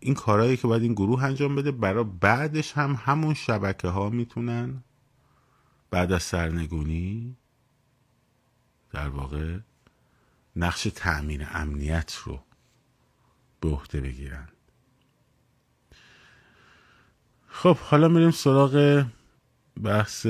این 0.00 0.14
کارهایی 0.14 0.56
که 0.56 0.66
باید 0.66 0.82
این 0.82 0.92
گروه 0.92 1.24
انجام 1.24 1.54
بده 1.54 1.72
برای 1.72 2.04
بعدش 2.04 2.72
هم 2.72 2.98
همون 3.04 3.34
شبکه 3.34 3.88
ها 3.88 4.10
می‌تونن؟ 4.10 4.82
بعد 5.90 6.12
از 6.12 6.22
سرنگونی 6.22 7.36
در 8.90 9.08
واقع 9.08 9.58
نقش 10.56 10.88
تأمین 10.94 11.46
امنیت 11.50 12.14
رو 12.24 12.40
به 13.60 13.68
عهده 13.68 14.00
بگیرن. 14.00 14.48
خب 17.46 17.76
حالا 17.76 18.08
میریم 18.08 18.30
سراغ 18.30 19.06
بحث 19.82 20.26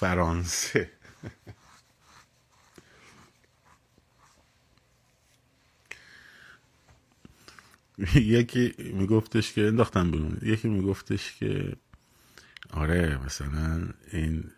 فرانسه. 0.00 0.90
یکی 8.14 8.74
میگفتش 8.78 9.52
که 9.52 9.66
انداختم 9.66 10.10
بیرون. 10.10 10.38
یکی 10.42 10.68
میگفتش 10.68 11.32
که 11.32 11.76
آره 12.70 13.24
مثلا 13.26 13.88
این 14.12 14.50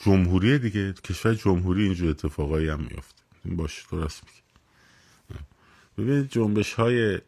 جمهوری 0.00 0.58
دیگه 0.58 0.92
کشور 0.92 1.34
جمهوری 1.34 1.84
اینجور 1.84 2.10
اتفاقایی 2.10 2.68
هم 2.68 2.80
میفته 2.80 3.22
باش 3.44 3.86
درست 3.90 4.22
میگه 4.24 4.42
ببینید 5.98 6.30
جنبش 6.30 6.72
های 6.74 7.20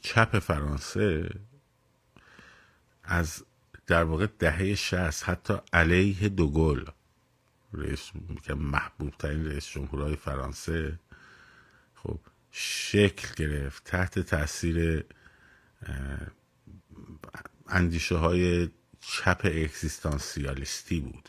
چپ 0.00 0.38
فرانسه 0.38 1.30
از 3.04 3.44
در 3.86 4.04
واقع 4.04 4.26
دهه 4.38 4.74
شست 4.74 5.28
حتی 5.28 5.54
علیه 5.72 6.28
دوگل 6.28 6.84
رئیس 7.72 8.10
که 8.42 8.54
محبوب 8.54 9.14
ترین 9.18 9.46
رئیس 9.46 9.68
جمهورهای 9.68 10.16
فرانسه. 10.16 10.98
خب 11.94 12.20
شکل 12.50 13.44
گرفت 13.44 13.84
تحت 13.84 14.18
تاثیر 14.18 15.04
اندیشه 17.68 18.16
های 18.16 18.68
چپ 19.00 19.40
اکزیستانسیالیستی 19.44 21.00
بود. 21.00 21.28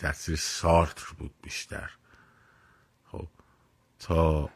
تاثیر 0.00 0.36
سارتر 0.36 1.14
بود 1.18 1.34
بیشتر. 1.42 1.90
خب 3.04 3.28
تا 3.98 4.50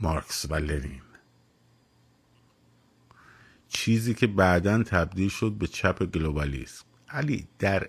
مارکس 0.00 0.46
و 0.50 0.54
لنین. 0.54 1.09
چیزی 3.72 4.14
که 4.14 4.26
بعدا 4.26 4.82
تبدیل 4.82 5.28
شد 5.28 5.52
به 5.52 5.66
چپ 5.66 6.04
گلوبالیسم. 6.04 6.84
علی 7.08 7.48
در 7.58 7.88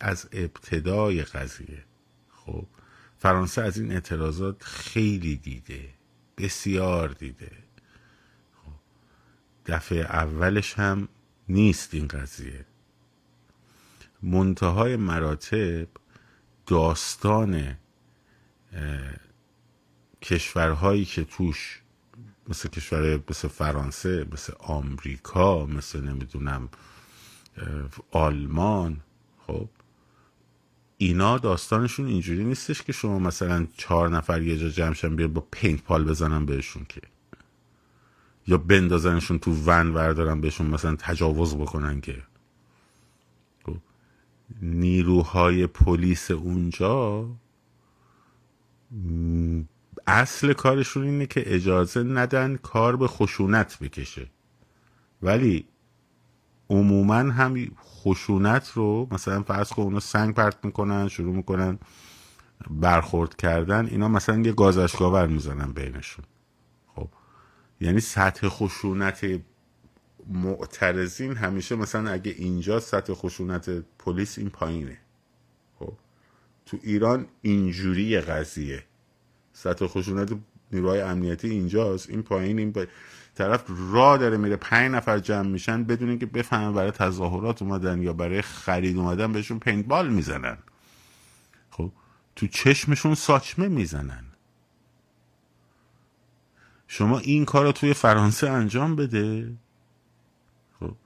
از 0.00 0.28
ابتدای 0.32 1.22
قضیه 1.22 1.84
خب 2.30 2.66
فرانسه 3.18 3.62
از 3.62 3.78
این 3.78 3.92
اعتراضات 3.92 4.62
خیلی 4.62 5.36
دیده 5.36 5.88
بسیار 6.38 7.08
دیده. 7.08 7.50
خب 8.64 8.72
دفعه 9.66 9.98
اولش 9.98 10.74
هم 10.74 11.08
نیست 11.48 11.94
این 11.94 12.08
قضیه. 12.08 12.66
منتهای 14.22 14.96
مراتب 14.96 15.88
داستان 16.66 17.76
کشورهایی 20.22 21.04
که 21.04 21.24
توش 21.24 21.81
مثل 22.48 22.68
کشور 22.68 23.20
مثل 23.30 23.48
فرانسه 23.48 24.26
مثل 24.32 24.52
آمریکا 24.58 25.66
مثل 25.66 26.00
نمی‌دونم 26.00 26.68
آلمان 28.10 29.00
خب 29.46 29.68
اینا 30.98 31.38
داستانشون 31.38 32.06
اینجوری 32.06 32.44
نیستش 32.44 32.82
که 32.82 32.92
شما 32.92 33.18
مثلا 33.18 33.66
چهار 33.76 34.08
نفر 34.08 34.42
یه 34.42 34.58
جا 34.58 34.68
جمعشن 34.68 35.16
بیار 35.16 35.28
با 35.28 35.46
پینت 35.50 35.82
پال 35.82 36.04
بزنن 36.04 36.46
بهشون 36.46 36.86
که 36.88 37.00
یا 38.46 38.58
بندازنشون 38.58 39.38
تو 39.38 39.52
ون 39.52 39.88
وردارن 39.94 40.40
بهشون 40.40 40.66
مثلا 40.66 40.96
تجاوز 40.96 41.54
بکنن 41.54 42.00
که 42.00 42.22
خب. 43.66 43.76
نیروهای 44.62 45.66
پلیس 45.66 46.30
اونجا 46.30 47.28
اصل 50.06 50.52
کارشون 50.52 51.02
اینه 51.04 51.26
که 51.26 51.54
اجازه 51.54 52.02
ندن 52.02 52.56
کار 52.56 52.96
به 52.96 53.06
خشونت 53.06 53.78
بکشه. 53.78 54.30
ولی 55.22 55.68
عموما 56.70 57.14
هم 57.14 57.66
خشونت 57.82 58.70
رو 58.74 59.08
مثلا 59.10 59.42
فرض 59.42 59.68
کن 59.68 59.82
اونا 59.82 60.00
سنگ 60.00 60.34
پرت 60.34 60.64
می‌کنن 60.64 61.08
شروع 61.08 61.36
می‌کنن 61.36 61.78
برخورد 62.70 63.36
کردن 63.36 63.86
اینا 63.86 64.08
مثلا 64.08 64.40
یه 64.40 64.52
گازشگاور 64.52 65.26
می‌زنن 65.26 65.72
بینشون. 65.72 66.24
خب 66.86 67.08
یعنی 67.80 68.00
سطح 68.00 68.48
خشونت 68.48 69.40
معترضین 70.28 71.36
همیشه 71.36 71.76
مثلا 71.76 72.10
اگه 72.10 72.30
اینجا 72.30 72.80
سطح 72.80 73.12
خشونت 73.14 73.70
پلیس 73.98 74.38
این 74.38 74.50
پایینه. 74.50 74.98
خب 75.78 75.92
تو 76.66 76.78
ایران 76.82 77.26
اینجوری 77.42 78.20
قضیه. 78.20 78.84
سطح 79.62 79.86
خشونت 79.86 80.32
نیروهای 80.72 81.00
امنیتی 81.00 81.48
اینجاست. 81.50 82.10
این 82.10 82.22
پایین 82.22 82.58
این 82.58 82.86
طرف 83.34 83.64
را 83.92 84.16
داره 84.16 84.36
میره. 84.36 84.56
پنج 84.56 84.92
نفر 84.92 85.18
جمع 85.18 85.48
میشن 85.48 85.84
بدون 85.84 86.08
اینکه 86.08 86.26
بفهمن 86.26 86.72
برای 86.72 86.90
تظاهرات 86.90 87.62
اومدن 87.62 88.02
یا 88.02 88.12
برای 88.12 88.42
خرید 88.42 88.96
اومدن 88.96 89.32
بهشون 89.32 89.82
بال 89.82 90.08
می‌زنن. 90.08 90.58
خب 91.70 91.92
تو 92.36 92.46
چشمشون 92.46 93.14
ساچمه 93.14 93.68
می‌زنن. 93.68 94.24
شما 96.88 97.18
این 97.18 97.44
کار 97.44 97.64
رو 97.64 97.72
توی 97.72 97.94
فرانسه 97.94 98.50
انجام 98.50 98.96
بده. 98.96 99.52
خب. 100.80 100.96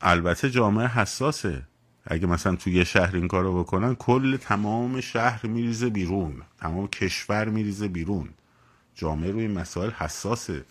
البته 0.00 0.50
جامعه 0.50 0.86
حساسه. 0.86 1.62
اگه 2.06 2.26
مثلا 2.26 2.56
توی 2.56 2.72
یه 2.74 2.84
شهر 2.84 3.16
این 3.16 3.28
کارو 3.28 3.64
بکنن 3.64 3.94
کل 3.94 4.36
تمام 4.36 5.00
شهر 5.00 5.46
میریزه 5.46 5.90
بیرون. 5.90 6.42
تمام 6.60 6.88
کشور 6.88 7.48
میریزه 7.48 7.88
بیرون. 7.88 8.28
جامعه 8.94 9.30
روی 9.30 9.48
مسائل 9.48 9.90
حساسه. 9.90 10.64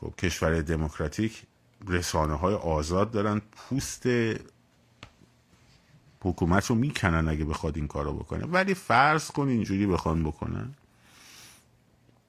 خب 0.00 0.14
کشور 0.18 0.62
دموکراتیک 0.62 1.42
رسانه 1.88 2.34
های 2.34 2.54
آزاد 2.54 3.10
دارن 3.10 3.42
پوست 3.52 4.06
حکومت 6.20 6.66
رو 6.66 6.74
می‌کنن 6.74 7.28
اگه 7.28 7.44
بخواد 7.44 7.76
این 7.76 7.88
کارو 7.88 8.12
بکنه. 8.12 8.44
ولی 8.44 8.74
فرض 8.74 9.30
کن 9.30 9.48
اینجوری 9.48 9.86
بخوان 9.86 10.24
بکنن. 10.24 10.74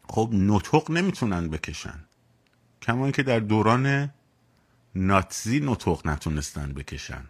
خب 0.09 0.29
نطق 0.33 0.91
نمی‌تونن 0.91 1.47
بکشن. 1.47 1.99
کما 2.81 3.03
اینکه 3.03 3.23
در 3.23 3.39
دوران 3.39 4.13
ناتزی 4.95 5.59
نطق 5.59 6.07
نتونستن 6.07 6.73
بکشن. 6.73 7.25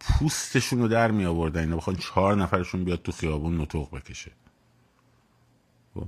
پوستشون 0.00 0.78
رو 0.78 0.88
در 0.88 1.10
می 1.10 1.24
آوردن 1.24 1.60
اینا 1.60 1.76
بخوان 1.76 1.96
چهار 1.96 2.36
نفرشون 2.36 2.84
بیاد 2.84 3.02
تو 3.02 3.12
خیابون 3.12 3.60
نطق 3.60 3.90
بکشه. 3.90 4.30
خب. 5.94 6.06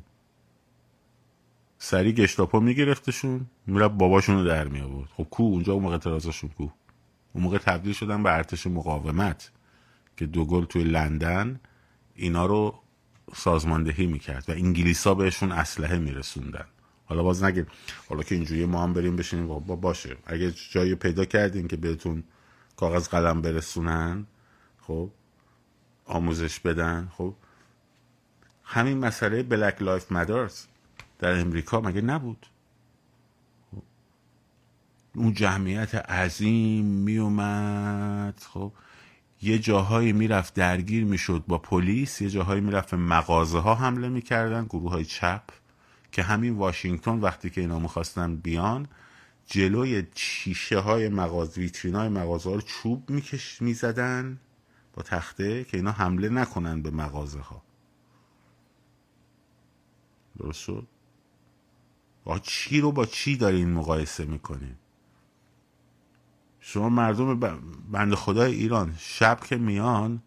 سری 1.78 2.12
گشتاپا 2.12 2.60
میگرفتشون 2.60 3.46
می‌رفت 3.66 3.94
باباشون 3.94 4.36
رو 4.36 4.44
در 4.44 4.68
می 4.68 4.80
آورد 4.80 5.08
خب 5.16 5.26
کو 5.30 5.42
اونجا 5.42 5.72
اون 5.72 5.82
موقع 5.82 5.94
اعتراضاشون 5.94 6.50
کو 6.50 6.68
اون 7.32 7.44
موقع 7.44 7.58
تبدیل 7.58 7.92
شدن 7.92 8.22
به 8.22 8.32
ارتش 8.34 8.66
مقاومت 8.66 9.50
که 10.16 10.26
دوگل 10.26 10.64
توی 10.64 10.84
لندن 10.84 11.60
اینا 12.14 12.46
رو 12.46 12.74
سازماندهی 13.34 14.06
می‌کرد 14.06 14.44
و 14.48 14.52
انگلیسا 14.52 15.14
بهشون 15.14 15.52
اسلحه 15.52 15.98
میرسوندن. 15.98 16.64
حالا 17.04 17.22
باز 17.22 17.44
نگید 17.44 17.66
حالا 18.08 18.22
که 18.22 18.34
اینجوری 18.34 18.64
ما 18.64 18.82
هم 18.82 18.92
بریم 18.92 19.16
بشینیم 19.16 19.46
با 19.46 19.76
باشه. 19.76 20.16
اگه 20.26 20.54
جایی 20.70 20.94
پیدا 20.94 21.24
کردین 21.24 21.68
که 21.68 21.76
بهتون 21.76 22.24
کاغذ 22.80 23.08
قلم 23.08 23.42
برسونن 23.42 24.26
خب 24.80 25.10
آموزش 26.06 26.60
بدن 26.60 27.08
خب. 27.16 27.34
همین 28.64 28.98
مسئله 28.98 29.42
Black 29.42 29.82
Life 29.82 30.12
Matters 30.12 30.66
در 31.18 31.40
امریکا 31.40 31.80
مگه 31.80 32.00
نبود؟ 32.00 32.46
خب. 33.70 33.82
اون 35.14 35.34
جمعیت 35.34 35.94
عظیم 35.94 36.84
میومد 36.84 38.42
خب. 38.52 38.72
یه 39.42 39.58
جاهایی 39.58 40.12
می‌رفت 40.12 40.54
درگیر 40.54 41.04
می‌شد 41.04 41.44
با 41.48 41.58
پلیس 41.58 42.20
یه 42.20 42.30
جاهایی 42.30 42.60
می‌رفت 42.60 42.94
مغازه 42.94 43.58
ها 43.58 43.74
حمله 43.74 44.08
می‌کردن 44.08 44.64
گروه 44.64 44.90
های 44.90 45.04
چپ 45.04 45.42
که 46.12 46.22
همین 46.22 46.56
واشنگتن 46.56 47.18
وقتی 47.18 47.50
که 47.50 47.60
اینا 47.60 47.78
می‌خواستن 47.78 48.36
بیان 48.36 48.88
جلوی 49.50 50.06
شیشه 50.14 50.78
های 50.78 51.08
مغازه 51.08 51.60
ویترین 51.60 51.94
های 51.94 52.08
مغازه 52.08 52.50
ها 52.50 52.54
رو 52.54 52.60
چوب 52.60 53.10
میکش 53.10 53.62
می‌زدن 53.62 54.40
با 54.92 55.02
تخته 55.02 55.64
که 55.64 55.76
اینا 55.76 55.90
حمله 55.92 56.28
نکنن 56.28 56.82
به 56.82 56.90
مغازه 56.90 57.40
ها 57.40 57.62
درست 60.38 60.60
شد؟ 60.60 60.86
با 62.24 62.38
چی 62.38 62.80
رو 62.80 62.92
با 62.92 63.06
چی 63.06 63.36
دارین 63.36 63.72
مقایسه 63.72 64.24
می‌کنین؟ 64.24 64.74
شما 66.60 66.88
مردم 66.88 67.40
بند 67.90 68.14
خدای 68.14 68.54
ایران 68.54 68.94
شب 68.98 69.40
که 69.40 69.56
میان 69.56 70.22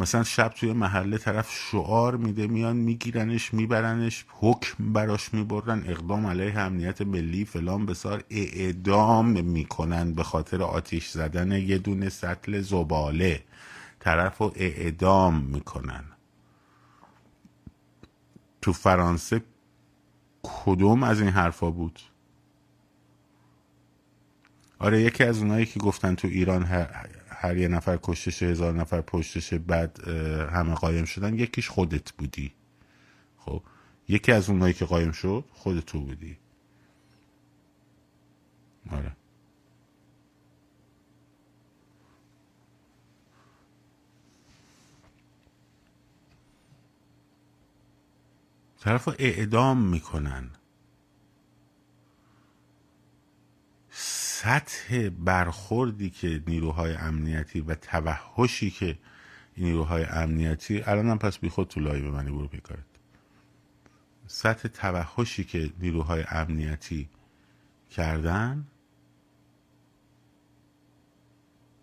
مثلا 0.00 0.24
شب 0.24 0.48
توی 0.48 0.72
محله 0.72 1.18
طرف 1.18 1.50
شعار 1.52 2.16
میده 2.16 2.46
میان 2.46 2.76
میگیرنش 2.76 3.54
میبرنش 3.54 4.24
حکم 4.28 4.92
براش 4.92 5.34
می‌برن 5.34 5.82
اقدام 5.86 6.26
علیه 6.26 6.58
امنیت 6.58 7.02
ملی 7.02 7.44
فلان 7.44 7.86
بسار 7.86 8.24
اعدام 8.30 9.28
می‌کنن 9.42 10.12
به 10.12 10.22
خاطر 10.22 10.62
آتیش 10.62 11.08
زدن 11.08 11.52
یه 11.52 11.78
دونه 11.78 12.08
سطل 12.08 12.60
زباله. 12.60 13.44
طرف 14.00 14.38
رو 14.38 14.52
اعدام 14.56 15.40
می‌کنن. 15.40 16.04
تو 18.62 18.72
فرانسه 18.72 19.42
کدوم 20.42 21.02
از 21.02 21.20
این 21.20 21.30
حرفا 21.30 21.70
بود؟ 21.70 22.00
آره 24.78 25.02
یکی 25.02 25.24
از 25.24 25.38
اونایی 25.38 25.66
که 25.66 25.80
گفتن 25.80 26.14
تو 26.14 26.28
ایران 26.28 26.64
هر 27.40 27.56
یه 27.56 27.68
نفر 27.68 27.98
کشتشه 28.02 28.46
هزار 28.46 28.74
نفر 28.74 29.00
پشتشه 29.00 29.58
بعد 29.58 30.08
همه 30.52 30.74
قایم 30.74 31.04
شدن 31.04 31.38
یکیش 31.38 31.68
خودت 31.68 32.12
بودی. 32.12 32.52
خب 33.38 33.62
یکی 34.08 34.32
از 34.32 34.50
اونایی 34.50 34.74
که 34.74 34.84
قایم 34.84 35.12
شد 35.12 35.44
خودت 35.52 35.86
تو 35.86 36.00
بودی. 36.00 36.36
آره. 38.90 39.12
طرف 48.80 49.08
اعدام 49.18 49.82
می‌کنن. 49.82 50.50
سطح 54.42 55.08
برخوردی 55.08 56.10
که 56.10 56.42
نیروهای 56.46 56.94
امنیتی 56.94 57.60
و 57.60 57.74
توحشی 57.74 58.70
که 58.70 58.98
نیروهای 59.56 60.04
امنیتی 60.04 60.82
الان 60.82 61.08
هم 61.08 61.18
پس 61.18 61.38
بی 61.38 61.48
خود 61.48 61.68
تو 61.68 61.80
لایو 61.80 62.10
منی 62.10 62.30
برو 62.30 62.48
پی 62.48 62.60
کارت 62.60 62.84
سطح 64.26 64.68
توحشی 64.68 65.44
که 65.44 65.70
نیروهای 65.78 66.24
امنیتی 66.28 67.08
کردن 67.90 68.66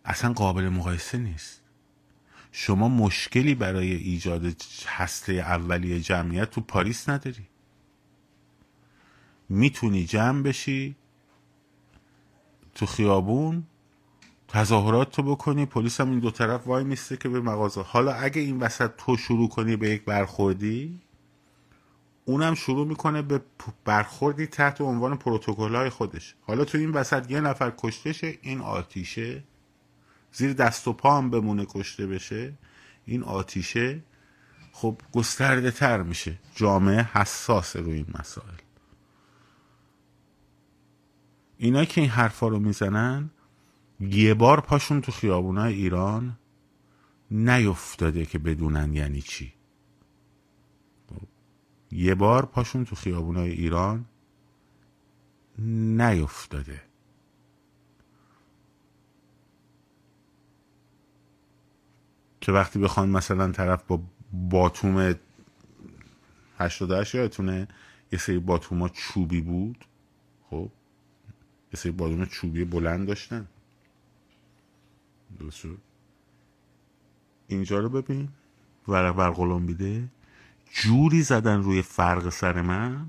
اصلا 0.05 0.33
قابل 0.33 0.69
مقایسه 0.69 1.17
نیست. 1.17 1.61
شما 2.51 2.87
مشکلی 2.87 3.55
برای 3.55 3.93
ایجاد 3.93 4.55
هسته 4.87 5.33
اولیه 5.33 5.99
جمعیت 5.99 6.49
تو 6.49 6.61
پاریس 6.61 7.09
نداری. 7.09 7.47
می‌تونی 9.49 10.05
جمع 10.05 10.41
بشی 10.41 10.95
تو 12.75 12.85
خیابون 12.85 13.63
تظاهرات 14.47 15.11
تو 15.11 15.23
بکنی 15.23 15.65
پلیس 15.65 16.01
هم 16.01 16.09
این 16.09 16.19
دو 16.19 16.31
طرف 16.31 16.67
وای 16.67 16.83
میسته 16.83 17.17
که 17.17 17.29
به 17.29 17.41
مغازه. 17.41 17.81
حالا 17.81 18.13
اگه 18.13 18.41
این 18.41 18.59
وسط 18.59 18.91
تو 18.97 19.17
شروع 19.17 19.49
کنی 19.49 19.75
به 19.75 19.89
یک 19.89 20.05
برخوردی 20.05 21.01
اونم 22.25 22.55
شروع 22.55 22.87
می‌کنه 22.87 23.21
به 23.21 23.41
برخوردی 23.85 24.47
تحت 24.47 24.81
عنوان 24.81 25.17
پروتکل 25.17 25.75
های 25.75 25.89
خودش. 25.89 26.35
حالا 26.41 26.65
تو 26.65 26.77
این 26.77 26.91
وسط 26.91 27.31
یه 27.31 27.41
نفر 27.41 27.73
کشته 27.77 28.13
شه 28.13 28.37
این 28.41 28.61
آتیشه 28.61 29.43
زیر 30.31 30.53
دست 30.53 30.87
و 30.87 30.93
پا 30.93 31.17
هم 31.17 31.29
بمونه 31.29 31.65
کشته 31.69 32.07
بشه 32.07 32.53
این 33.05 33.23
آتیشه 33.23 34.03
خب 34.71 35.01
گسترده 35.11 35.71
تر 35.71 36.01
میشه. 36.01 36.39
جامعه 36.55 37.09
حساس 37.13 37.75
روی 37.75 37.93
این 37.93 38.07
مسائل. 38.19 38.64
اینا 41.57 41.85
که 41.85 42.01
این 42.01 42.09
حرفا 42.09 42.47
رو 42.47 42.59
می‌زنن 42.59 43.29
یه 43.99 44.33
بار 44.33 44.61
پاشون 44.61 45.01
تو 45.01 45.11
خیابونای 45.11 45.73
ایران 45.73 46.37
نیفتاده 47.31 48.25
که 48.25 48.39
بدونن 48.39 48.93
یعنی 48.93 49.21
چی. 49.21 49.53
یه 51.91 52.15
بار 52.15 52.45
پاشون 52.45 52.85
تو 52.85 52.95
خیابونای 52.95 53.51
ایران 53.51 54.05
نیفتاده. 55.59 56.81
که 62.41 62.51
وقتی 62.51 62.79
بخوان 62.79 63.09
مثلا 63.09 63.51
طرف 63.51 63.83
با 63.83 64.01
باتوم 64.33 65.15
88 66.57 67.15
یادتونه 67.15 67.67
یه 68.11 68.19
سری 68.19 68.39
باتوم 68.39 68.87
چوبی 68.87 69.41
بود 69.41 69.85
خب؟ 70.49 70.71
یه 71.75 71.79
سری 71.79 71.91
باتوم 71.91 72.25
چوبی 72.25 72.65
بلند 72.65 73.07
داشتن. 73.07 73.47
درست 75.39 75.65
اینجا 77.47 77.79
رو 77.79 77.89
ببین. 77.89 78.29
ورق 78.87 79.15
برقلم 79.15 79.65
بیده 79.65 80.07
جوری 80.73 81.21
زدن 81.21 81.63
روی 81.63 81.81
فرق 81.81 82.29
سر 82.29 82.61
من. 82.61 83.07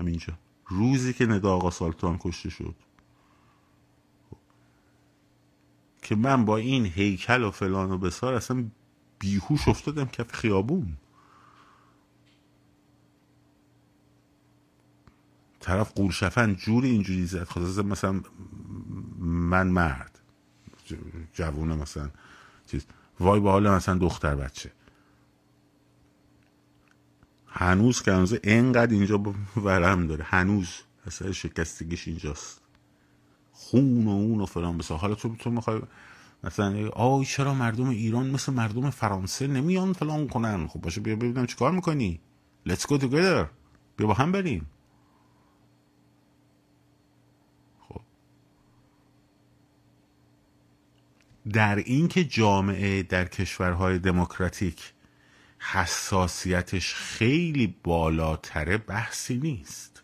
همینجا. 0.00 0.38
روزی 0.66 1.12
که 1.12 1.26
ندا 1.26 1.54
آقا 1.54 1.70
سالتان 1.70 2.18
کشته 2.20 2.50
شد. 2.50 2.74
که 6.02 6.16
من 6.16 6.44
با 6.44 6.56
این 6.56 6.86
هیکل 6.86 7.42
و 7.42 7.50
فلان 7.50 7.90
و 7.90 7.98
بسار 7.98 8.34
اصلا 8.34 8.64
بیهوش 9.18 9.68
افتادم 9.68 10.04
کف 10.04 10.32
خیابون. 10.32 10.96
طرف 15.64 15.92
قورشفن 15.92 16.54
جوری 16.54 16.90
اینجوری 16.90 17.26
زد. 17.26 17.44
خواست 17.44 17.78
مثلا 17.78 18.20
من 19.18 19.66
مرد. 19.66 20.20
جوونه 21.34 21.74
مثلا 21.74 22.10
چیز. 22.66 22.86
وای 23.20 23.40
با 23.40 23.52
حال 23.52 23.70
مثلا 23.70 23.98
دختر 23.98 24.34
بچه. 24.34 24.72
هنوز 27.46 28.02
که 28.02 28.12
هنوز 28.12 28.32
اینقدر 28.44 28.92
اینجا 28.92 29.22
ورم 29.56 30.06
داره. 30.06 30.24
هنوز. 30.24 30.68
اصلا 31.06 31.32
شکستگیش 31.32 32.08
اینجاست. 32.08 32.60
خون 33.52 34.06
و 34.06 34.10
اون 34.10 34.40
و 34.40 34.46
فلان. 34.46 34.78
بسا 34.78 34.96
حالا 34.96 35.14
تو 35.14 35.36
تو 35.36 35.50
می‌خوای 35.50 35.80
مثلا 36.44 36.88
آی 36.88 37.24
چرا 37.24 37.54
مردم 37.54 37.88
ایران 37.88 38.30
مثل 38.30 38.52
مردم 38.52 38.90
فرانسه 38.90 39.46
نمیان 39.46 39.92
فلان 39.92 40.28
کنن؟ 40.28 40.66
خب 40.66 40.80
باشه 40.80 41.00
بیا 41.00 41.16
ببینم 41.16 41.46
چیکار 41.46 41.72
می‌کنی. 41.72 42.20
Let's 42.68 42.82
go 42.82 42.98
together. 42.98 43.46
بیا 43.96 44.06
با 44.06 44.14
هم 44.14 44.32
بریم. 44.32 44.66
در 51.52 51.76
این 51.76 52.08
که 52.08 52.24
جامعه 52.24 53.02
در 53.02 53.24
کشورهای 53.24 53.98
دموکراتیک 53.98 54.92
حساسیتش 55.58 56.94
خیلی 56.94 57.76
بالاتره 57.82 58.78
بحثی 58.78 59.38
نیست. 59.38 60.02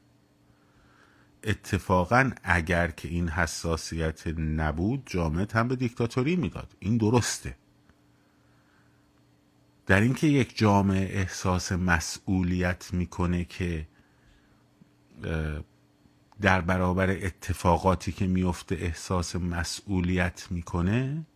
اتفاقا 1.45 2.31
اگر 2.43 2.91
که 2.91 3.09
این 3.09 3.29
حساسیت 3.29 4.27
نبود 4.39 5.03
جامعه 5.07 5.47
هم 5.55 5.69
به 5.69 5.77
دیکتاتوری 5.77 6.37
می‌داد. 6.37 6.77
این 6.79 6.97
درسته. 6.97 7.57
در 9.87 10.01
اینکه 10.01 10.27
یک 10.27 10.59
جامعه 10.59 11.19
احساس 11.19 11.73
مسئولیت 11.73 12.95
می‌کنه 12.95 13.45
که 13.45 13.87
در 16.41 16.61
برابر 16.61 17.11
اتفاقاتی 17.11 18.13
که 18.13 18.27
میفته 18.27 18.75
احساس 18.75 19.37
مسئولیت 19.37 20.47
می‌کنه 20.51 21.27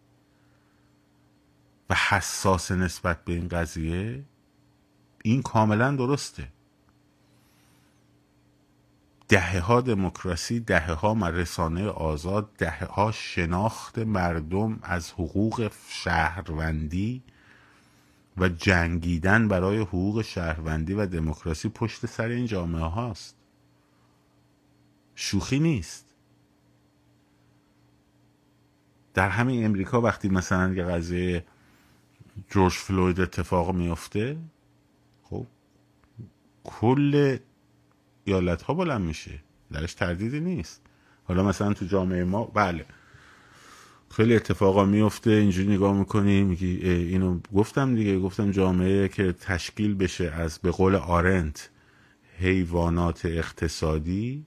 و 1.91 1.95
حساس 2.09 2.73
نسبت 2.73 3.25
به 3.25 3.33
این 3.33 3.49
قضیه 3.49 4.25
این 5.23 5.43
کاملا 5.43 5.97
درسته. 5.97 6.49
دهه 9.29 9.61
ها 9.61 9.81
دموکراسی 9.81 10.61
دهه 10.61 10.93
ها 10.93 11.29
رسانه 11.29 11.89
آزاد 11.89 12.53
دهه 12.59 12.85
ها 12.85 13.13
شناخت 13.13 13.99
مردم 13.99 14.79
از 14.83 15.11
حقوق 15.13 15.73
شهروندی 15.89 17.23
و 18.37 18.49
جنگیدن 18.49 19.49
برای 19.49 19.79
حقوق 19.79 20.23
شهروندی 20.23 20.95
و 20.95 21.07
دموکراسی 21.07 21.69
پشت 21.69 22.07
سر 22.07 22.29
این 22.29 22.47
جامعه 22.47 22.83
هاست. 22.83 23.37
شوخی 25.15 25.59
نیست. 25.59 26.07
در 29.15 29.29
همین 29.29 29.65
امریکا 29.65 30.01
وقتی 30.01 30.29
مثلا 30.29 30.73
یه 30.75 30.85
قضیه 30.85 31.45
جورج 32.51 32.73
فلوید 32.73 33.21
اتفاق 33.21 33.75
میفته 33.75 34.37
خب 35.23 35.47
کل 36.65 37.37
ایالت 38.25 38.63
ها 38.63 38.75
بلند 38.75 39.01
میشه 39.01 39.39
درش 39.73 39.95
تردیدی 39.95 40.41
نیست. 40.41 40.81
حالا 41.25 41.43
مثلا 41.43 41.73
تو 41.73 41.85
جامعه 41.85 42.25
ما 42.25 42.45
بله. 42.45 42.87
خیلی 44.11 44.37
اتفاقا 44.37 44.85
میفته 44.85 45.31
اینجوری 45.31 45.69
نگاه 45.69 45.99
می‌کنی 45.99 46.43
میگی 46.45 46.91
اینو 46.91 47.41
گفتم 47.55 47.95
دیگه 47.95 48.19
گفتم 48.19 48.51
جامعه 48.51 49.09
که 49.09 49.33
تشکیل 49.33 49.95
بشه 49.95 50.31
از 50.31 50.59
به 50.59 50.71
قول 50.71 50.95
آرنت 50.95 51.71
حیوانات 52.39 53.25
اقتصادی 53.25 54.47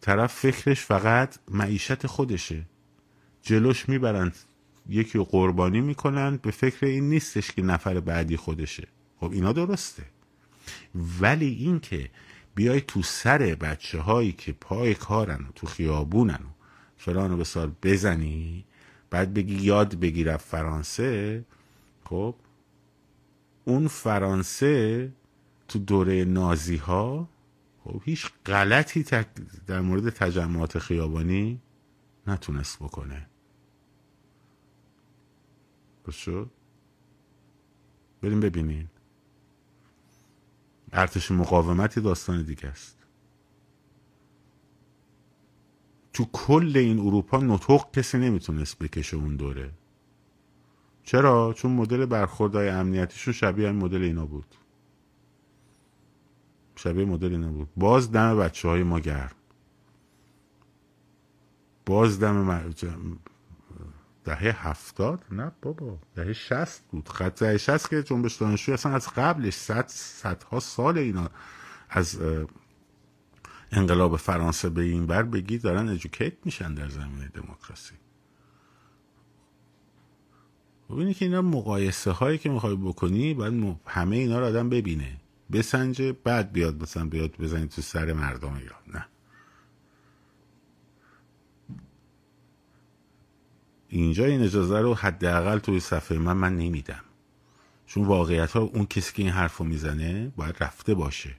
طرف 0.00 0.32
فکرش 0.32 0.80
فقط 0.80 1.38
معیشت 1.48 2.06
خودشه. 2.06 2.64
جلوش 3.42 3.88
می‌برند 3.88 4.36
یکی 4.90 5.18
رو 5.18 5.24
قربانی 5.24 5.80
می‌کنن 5.80 6.36
به 6.36 6.50
فکر 6.50 6.86
این 6.86 7.08
نیستش 7.08 7.52
که 7.52 7.62
نفر 7.62 8.00
بعدی 8.00 8.36
خودشه. 8.36 8.88
خب 9.20 9.32
اینا 9.32 9.52
درسته. 9.52 10.02
ولی 11.20 11.46
این 11.46 11.80
که 11.80 12.10
بیای 12.54 12.80
تو 12.80 13.02
سر 13.02 13.38
بچه 13.38 14.00
هایی 14.00 14.32
که 14.32 14.52
پای 14.52 14.94
کارن 14.94 15.46
تو 15.54 15.66
خیابونن 15.66 16.40
فلان 16.96 17.36
به 17.36 17.44
سال 17.44 17.72
بزنی 17.82 18.64
بعد 19.10 19.34
بگی 19.34 19.54
یاد 19.54 20.00
بگیر 20.00 20.36
فرانسه 20.36 21.44
خب 22.04 22.34
اون 23.64 23.88
فرانسه 23.88 25.12
تو 25.68 25.78
دوره 25.78 26.24
نازی 26.24 26.76
ها 26.76 27.28
خب 27.84 28.02
هیچ 28.04 28.26
غلطی 28.46 29.04
در 29.66 29.80
مورد 29.80 30.10
تجمعات 30.10 30.78
خیابانی 30.78 31.60
نتونست 32.26 32.78
بکنه. 32.78 33.29
شد 36.08 36.50
بریم 38.22 38.40
ببینین. 38.40 38.88
ارتش 40.92 41.30
مقاومتی 41.30 42.00
داستان 42.00 42.42
دیگه 42.42 42.68
است. 42.68 42.96
تو 46.12 46.24
کل 46.32 46.72
این 46.76 46.98
اروپا 46.98 47.38
نطق 47.38 47.90
کسی 47.90 48.18
نمی‌تونست 48.18 48.78
بکشه 48.78 49.16
اون 49.16 49.36
دوره. 49.36 49.70
چرا؟ 51.04 51.52
چون 51.52 51.72
مدل 51.72 52.06
برخوردهای 52.06 52.68
امنیتیشون 52.68 53.34
شبیه 53.34 53.66
این 53.66 53.76
مدل 53.76 54.02
اینا 54.02 54.26
بود. 54.26 54.54
شبیه 56.76 57.04
مدل 57.04 57.32
اینا 57.32 57.48
بود. 57.52 57.68
باز 57.76 58.12
دم 58.12 58.38
بچه 58.38 58.68
های 58.68 58.82
ما 58.82 59.00
گرم. 59.00 59.30
باز 61.86 62.20
دم 62.20 62.64
دهه 64.24 64.68
هفتاد؟ 64.68 65.24
نه 65.30 65.52
بابا 65.62 65.98
دهه 66.14 66.32
شست 66.32 66.84
بود. 66.90 67.08
خط 67.08 67.40
دهه 67.40 67.56
شست 67.56 67.90
که 67.90 68.02
جنبش 68.02 68.34
دانشجوی 68.36 68.74
اصلا 68.74 68.94
از 68.94 69.08
قبلش 69.08 69.54
صد 69.54 69.88
صدها 69.88 70.60
سال 70.60 70.98
اینا 70.98 71.30
از 71.90 72.18
انقلاب 73.72 74.16
فرانسه 74.16 74.68
به 74.68 74.82
این 74.82 75.06
بر 75.06 75.22
بگی 75.22 75.58
دارن 75.58 75.88
ادوکیت 75.88 76.32
میشن 76.44 76.74
در 76.74 76.88
زمینه 76.88 77.28
دموکراسی. 77.34 77.94
ببینی 80.90 81.14
که 81.14 81.24
اینا 81.24 81.42
مقایسه 81.42 82.10
هایی 82.10 82.38
که 82.38 82.48
می‌خوای 82.48 82.76
بکنی 82.76 83.34
باید 83.34 83.76
همه 83.86 84.16
اینا 84.16 84.38
رو 84.38 84.46
آدم 84.46 84.68
ببینه. 84.68 85.16
بسنجه 85.52 86.12
بعد 86.12 86.52
بیاد 86.52 86.82
مثلا 86.82 87.06
بیاد 87.06 87.36
بزنی 87.36 87.68
تو 87.68 87.82
سر 87.82 88.12
مردم 88.12 88.54
ایران. 88.54 88.80
نه. 88.94 89.06
اینجا 93.92 94.24
این 94.24 94.42
اجازه 94.42 94.80
رو 94.80 94.94
حداقل 94.94 95.58
توی 95.58 95.80
صفحه 95.80 96.18
من 96.18 96.32
من 96.32 96.56
نمیدم. 96.56 97.00
چون 97.86 98.04
واقعیت 98.04 98.52
ها 98.52 98.60
اون 98.60 98.86
کسی 98.86 99.12
که 99.12 99.22
این 99.22 99.32
حرف 99.32 99.56
رو 99.56 99.64
می‌زنه 99.64 100.32
باید 100.36 100.56
رفته 100.60 100.94
باشه 100.94 101.34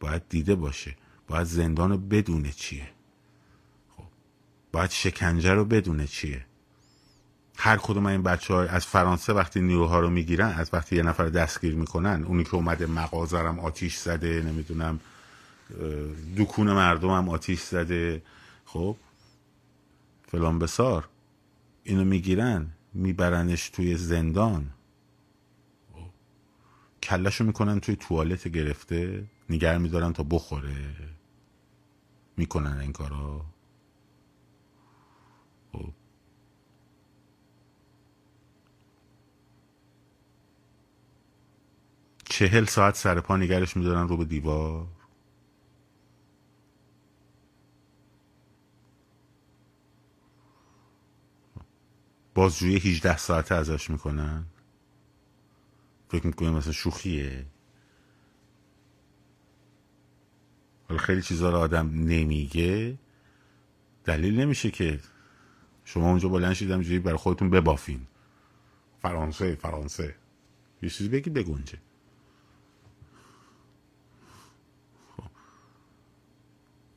باید 0.00 0.22
دیده 0.28 0.54
باشه 0.54 0.96
باید 1.28 1.46
زندان 1.46 1.90
رو 1.90 1.98
بدونه 1.98 2.52
چیه. 2.52 2.88
خب 3.96 4.04
باید 4.72 4.90
شکنجه 4.90 5.52
رو 5.52 5.64
بدونه 5.64 6.06
چیه. 6.06 6.46
هر 7.56 7.76
کدوم 7.76 8.06
این 8.06 8.22
بچه 8.22 8.54
های 8.54 8.68
از 8.68 8.86
فرانسه 8.86 9.32
وقتی 9.32 9.60
نیروها 9.60 10.00
رو 10.00 10.10
می‌گیرن 10.10 10.48
از 10.48 10.70
وقتی 10.72 10.96
یه 10.96 11.02
نفر 11.02 11.26
دستگیر 11.26 11.74
می‌کنن 11.74 12.24
اونی 12.24 12.44
که 12.44 12.54
اومده 12.54 12.86
مغازرم 12.86 13.60
آتیش 13.60 13.96
زده 13.96 14.42
نمی‌دونم 14.42 15.00
دکون 16.38 16.72
مردم 16.72 17.10
هم 17.10 17.28
آتیش 17.28 17.60
زده. 17.60 18.22
خب 18.64 18.96
فلان 20.32 20.58
بسار. 20.58 21.08
اینو 21.90 22.04
می‌گیرن 22.04 22.72
میبرنش 22.94 23.70
توی 23.70 23.96
زندان. 23.96 24.70
کلشو 27.02 27.44
می‌کنن 27.44 27.80
توی 27.80 27.96
توالت 27.96 28.48
گرفته 28.48 29.24
نگر 29.50 29.78
میدارن 29.78 30.12
تا 30.12 30.22
بخوره. 30.22 30.94
می‌کنن 32.36 32.78
این 32.78 32.92
کارا 32.92 33.44
خب. 35.72 35.92
چهل 42.24 42.64
ساعت 42.64 42.96
سر 42.96 43.20
پا 43.20 43.36
نگرش 43.36 43.76
میدارن 43.76 44.08
رو 44.08 44.16
به 44.16 44.24
دیوار. 44.24 44.86
بازجویی 52.34 52.76
18 52.76 53.16
ساعته 53.16 53.54
ازش 53.54 53.90
می‌کنن. 53.90 54.44
فکر 56.08 56.26
می‌کنم 56.26 56.54
مثلا 56.54 56.72
شوخیه. 56.72 57.46
حالا 60.88 61.00
خیلی 61.00 61.22
چیزها 61.22 61.50
رو 61.50 61.58
آدم 61.58 61.90
نمیگه. 61.94 62.98
دلیل 64.04 64.40
نمیشه 64.40 64.70
که 64.70 65.00
شما 65.84 66.10
اونجا 66.10 66.28
بلند 66.28 66.52
شید 66.52 66.68
جایی 66.82 66.98
برای 66.98 67.16
خودتون 67.18 67.50
ببافین. 67.50 68.06
فرانسه 69.02 69.54
فرانسه. 69.54 70.16
یه 70.82 70.90
چیزی 70.90 71.08
بگید 71.08 71.34
بگونجه 71.34 71.78
خب. 75.16 75.30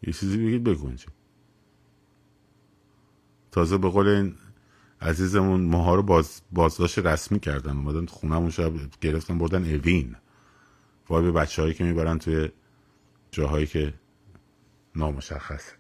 یه 0.04 0.14
چیزی 0.14 0.38
بگید 0.38 0.64
بگونجه 0.64 1.08
تازه 3.52 3.78
به 3.78 3.90
قول 3.90 4.08
این 4.08 4.36
عزیزمون 5.04 5.66
ماها 5.66 5.96
رو 5.96 6.04
باز 6.04 6.42
بازداشت 6.52 7.00
رسمی 7.00 7.40
کردن. 7.40 7.78
اومدن 7.78 8.06
خونمون 8.06 8.50
شب 8.50 8.74
گرفتن 9.02 9.38
بردن 9.38 9.76
اوین. 9.76 10.16
وای 11.10 11.24
به 11.24 11.32
بچه 11.32 11.62
هایی 11.62 11.74
که 11.74 11.84
می‌برن 11.84 12.20
توی 12.20 12.50
جاهایی 13.32 13.68
که 13.68 13.94
نامشخصه 14.96 15.74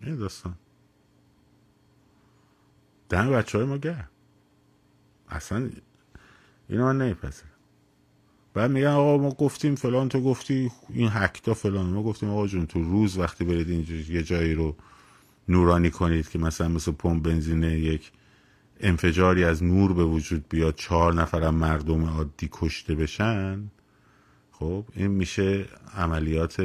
این 0.00 0.16
داستان. 0.16 0.54
دم 3.08 3.30
بچه 3.30 3.58
های 3.58 3.66
ما 3.66 3.76
گر 3.76 4.08
اصلا 5.28 5.70
اینو 6.68 6.84
من 6.84 6.98
نمیپذیرم. 6.98 7.55
بعد 8.56 8.70
میگن 8.70 8.86
آقا 8.86 9.18
ما 9.18 9.30
گفتیم 9.30 9.74
فلان 9.74 10.08
تو 10.08 10.20
گفتی 10.20 10.70
این 10.88 11.08
هکتا 11.12 11.54
فلان 11.54 11.86
ما 11.86 12.02
گفتیم 12.02 12.30
آقا 12.30 12.46
جون 12.46 12.66
تو 12.66 12.82
روز 12.82 13.18
وقتی 13.18 13.44
برید 13.44 13.70
اینجا 13.70 13.94
یه 13.94 14.22
جایی 14.22 14.54
رو 14.54 14.76
نورانی 15.48 15.90
کنید 15.90 16.28
که 16.28 16.38
مثلا 16.38 16.68
مثل 16.68 16.92
پمپ 16.92 17.22
بنزین 17.22 17.62
یک 17.62 18.12
انفجاری 18.80 19.44
از 19.44 19.62
نور 19.62 19.92
به 19.92 20.04
وجود 20.04 20.44
بیاد 20.48 20.74
چهار 20.74 21.14
نفرم 21.14 21.54
مردم 21.54 22.04
عادی 22.04 22.48
کشته 22.52 22.94
بشن 22.94 23.70
خب 24.52 24.84
این 24.94 25.06
میشه 25.06 25.64
عملیات 25.96 26.56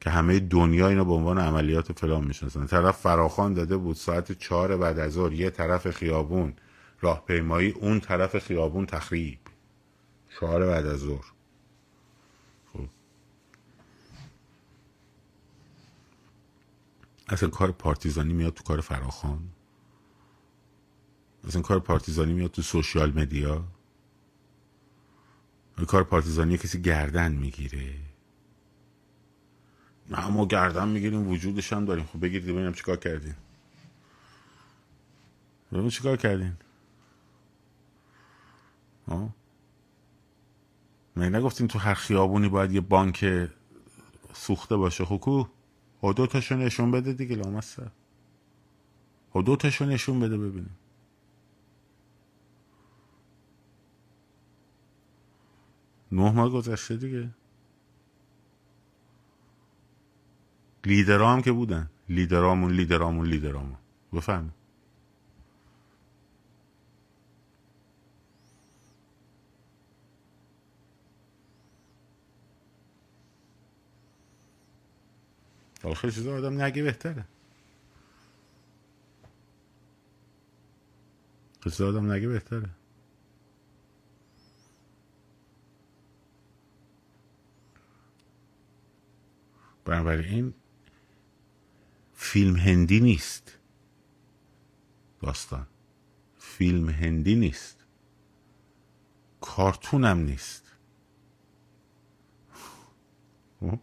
که 0.00 0.10
همه 0.10 0.40
دنیا 0.40 0.88
اینو 0.88 1.04
به 1.04 1.12
عنوان 1.12 1.38
عملیات 1.38 1.92
فلان 1.92 2.24
می‌شناسن. 2.24 2.66
طرف 2.66 2.96
فراخان 2.96 3.54
داده 3.54 3.76
بود 3.76 3.96
ساعت 3.96 4.32
چهار 4.32 4.76
بعد 4.76 4.98
از 4.98 5.16
یه 5.16 5.50
طرف 5.50 5.90
خیابون 5.90 6.52
راهپیمایی 7.00 7.70
اون 7.70 8.00
طرف 8.00 8.38
خیابون 8.38 8.86
تخریب. 8.86 9.38
چهار 10.40 10.66
بعد 10.66 10.86
از 10.86 10.98
ظهر. 10.98 11.24
خب. 12.72 12.88
اصلا 17.28 17.48
کار 17.48 17.72
پارتیزانی 17.72 18.32
میاد 18.32 18.54
تو 18.54 18.62
کار 18.62 18.80
فراخان 18.80 19.48
اصلا 21.44 21.62
کار 21.62 21.80
پارتیزانی 21.80 22.32
میاد 22.32 22.50
تو 22.50 22.62
سوشیال 22.62 23.12
مدیا؟ 23.18 23.64
کار 25.86 26.04
پارتیزانی 26.04 26.58
کسی 26.58 26.82
گردن 26.82 27.32
می‌گیره؟ 27.32 27.94
نه 30.10 30.28
ما 30.28 30.46
گردن 30.46 30.88
می‌گیریم 30.88 31.28
وجودش 31.28 31.72
هم 31.72 31.84
داریم. 31.84 32.04
خب 32.04 32.20
بگیرید 32.24 32.48
ببینم 32.48 32.72
چیکار 32.72 32.96
کردین. 32.96 33.34
ببینم 35.72 35.88
چیکار 35.88 36.16
کردین. 36.16 36.56
آه؟ 39.06 39.39
من 41.16 41.34
نگفتیم 41.34 41.66
تو 41.66 41.78
هر 41.78 41.94
خیابونی 41.94 42.48
باید 42.48 42.72
یه 42.72 42.80
بانک 42.80 43.48
سوخته 44.32 44.76
باشه. 44.76 45.04
خوکو 45.04 45.44
خب 46.00 46.14
دو 46.16 46.26
تاشو 46.26 46.56
نشون 46.56 46.90
بده 46.90 47.12
دیگه 47.12 47.36
لامسته 47.36 47.90
خب 49.30 49.44
دو 49.44 49.56
تاشو 49.56 49.84
نشون 49.84 50.20
بده 50.20 50.38
ببینیم. 50.38 50.78
نه 56.12 56.32
ماه 56.32 56.48
گذشته 56.50 56.96
دیگه. 56.96 57.30
لیدرام 60.84 61.42
که 61.42 61.52
بودن. 61.52 61.90
لیدرامون 62.08 62.72
لیدرامون 62.72 63.26
لیدرامون 63.26 63.76
بفهم 75.80 75.94
خیلی 75.94 76.12
چیزا 76.12 76.36
آدم 76.36 76.62
نگه 76.62 76.82
بهتره. 76.82 77.24
خیلی 81.60 81.88
آدم 81.88 82.12
نگه 82.12 82.28
بهتره. 82.28 82.70
بنابراین 89.84 90.54
فیلم 92.14 92.56
هندی 92.56 93.00
نیست. 93.00 93.58
داستان. 95.22 95.66
فیلم 96.38 96.90
هندی 96.90 97.34
نیست. 97.34 97.84
کارتونم 99.40 100.18
نیست. 100.18 100.72
خب؟ 103.60 103.78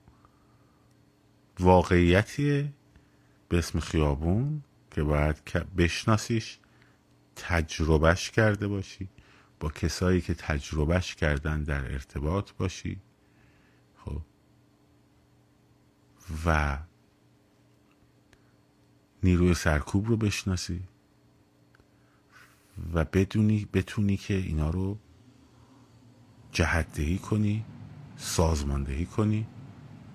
واقعیتیه 1.60 2.74
به 3.50 3.58
اسم 3.58 3.80
خیابون 3.80 4.64
که 4.92 5.04
باید 5.04 5.44
بشناسیش 5.78 6.58
تجربهش 7.36 8.32
کرده 8.32 8.68
باشی 8.68 9.10
با 9.60 9.70
کسایی 9.70 10.22
که 10.22 10.34
تجربهش 10.34 11.16
کردن 11.16 11.64
در 11.64 11.92
ارتباط 11.92 12.52
باشی. 12.52 13.00
خب. 14.06 14.22
و 16.46 16.78
نیروی 19.24 19.54
سرکوب 19.54 20.08
رو 20.08 20.18
بشناسی 20.18 20.84
و 22.94 23.06
بدونی 23.06 23.68
بتونی 23.74 24.18
که 24.18 24.34
اینا 24.34 24.70
رو 24.70 24.98
جهدهی 26.52 27.18
کنی 27.18 27.66
سازماندهی 28.18 29.06
کنی. 29.06 29.48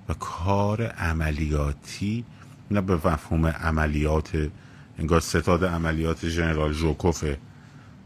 و 0.08 0.14
کار 0.14 0.82
عملیاتی 0.86 2.24
نه 2.70 2.80
به 2.80 2.94
مفهوم 2.94 3.46
عملیات 3.46 4.50
انگار 4.98 5.20
ستاد 5.20 5.64
عملیات 5.64 6.28
ژنرال 6.28 6.72
ژوکوفه 6.72 7.38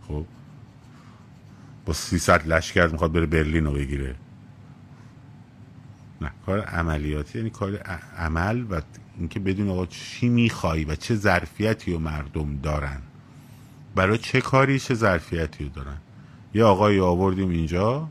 خب 0.09 0.27
با 1.87 1.93
300 1.93 2.47
لشکر 2.47 2.87
می‌خواد 2.87 3.13
بره 3.13 3.27
برلین 3.27 3.65
رو 3.65 3.73
بگیره. 3.73 4.15
نه 6.21 6.31
کار 6.47 6.61
عملیاتی 6.61 7.39
یعنی 7.39 7.51
کار 7.51 7.77
عمل 8.19 8.65
و 8.71 8.81
اینکه 9.19 9.41
بدون 9.41 9.71
آقا 9.71 9.87
چی 9.87 10.29
می‌خوای 10.29 10.85
و 10.85 10.97
چه 10.97 11.15
ظرفیتی 11.15 11.93
و 11.93 11.99
مردم 11.99 12.57
دارن. 12.63 13.01
برای 13.95 14.19
چه 14.19 14.41
کاری 14.41 14.79
چه 14.79 14.95
ظرفیتی 14.95 15.65
رو 15.65 15.71
دارن؟ 15.71 15.97
یه 16.55 16.65
آقایی 16.65 17.01
آوردیم 17.01 17.51
اینجا. 17.51 18.09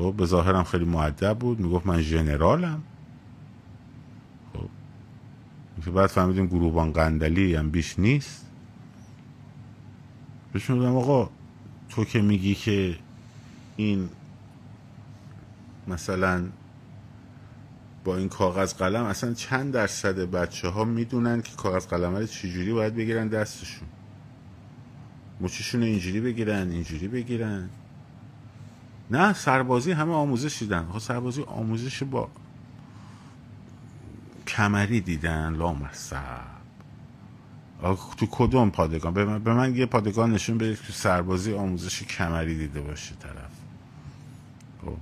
خب 0.00 0.14
به 0.16 0.26
ظاهرم 0.26 0.64
خیلی 0.64 0.84
معدب 0.84 1.38
بود. 1.38 1.60
می‌گفت 1.60 1.86
من 1.86 2.00
ژنرالم 2.00 2.82
خب 5.84 5.90
بعد 5.90 6.06
فهمیدیم 6.06 6.46
گروبان 6.46 6.92
قندلی 6.92 7.54
هم 7.54 7.70
بیش 7.70 7.98
نیست. 7.98 8.46
بهشون 10.52 10.78
بودم 10.78 10.96
آقا 10.96 11.30
تو 11.88 12.04
که 12.04 12.20
میگی 12.22 12.54
که 12.54 12.96
این 13.76 14.08
مثلا 15.88 16.44
با 18.04 18.16
این 18.16 18.28
کاغذ 18.28 18.74
قلم 18.74 19.04
اصلا 19.04 19.34
چند 19.34 19.72
درصد 19.72 20.18
بچه 20.18 20.68
ها 20.68 20.84
می‌دونن 20.84 21.42
که 21.42 21.56
کاغذ 21.56 21.86
قلم 21.86 22.16
رو 22.16 22.26
چجوری 22.26 22.72
باید 22.72 22.94
بگیرن 22.94 23.28
دستشون؟ 23.28 23.88
مچشون 25.40 25.82
اینجوری 25.82 26.20
بگیرن 26.20 26.70
اینجوری 26.70 27.08
بگیرن. 27.08 27.70
نه 29.10 29.32
سربازی 29.32 29.92
همه 29.92 30.12
آموزش 30.12 30.58
دیدن 30.58 30.86
خب 30.92 30.98
سربازی 30.98 31.42
آموزش 31.42 32.02
با 32.02 32.28
کمری 34.46 35.00
دیدن 35.00 35.54
لامصب 35.54 36.50
تو 38.16 38.26
کدوم 38.30 38.70
پادگان؟ 38.70 39.14
به 39.14 39.24
من, 39.24 39.38
به 39.38 39.54
من 39.54 39.76
یه 39.76 39.86
پادگان 39.86 40.32
نشون 40.32 40.58
بده 40.58 40.76
تو 40.76 40.92
سربازی 40.92 41.54
آموزش 41.54 42.02
کمری 42.02 42.58
دیده 42.58 42.80
باشه 42.80 43.14
طرف. 43.14 43.50
خب. 44.84 44.96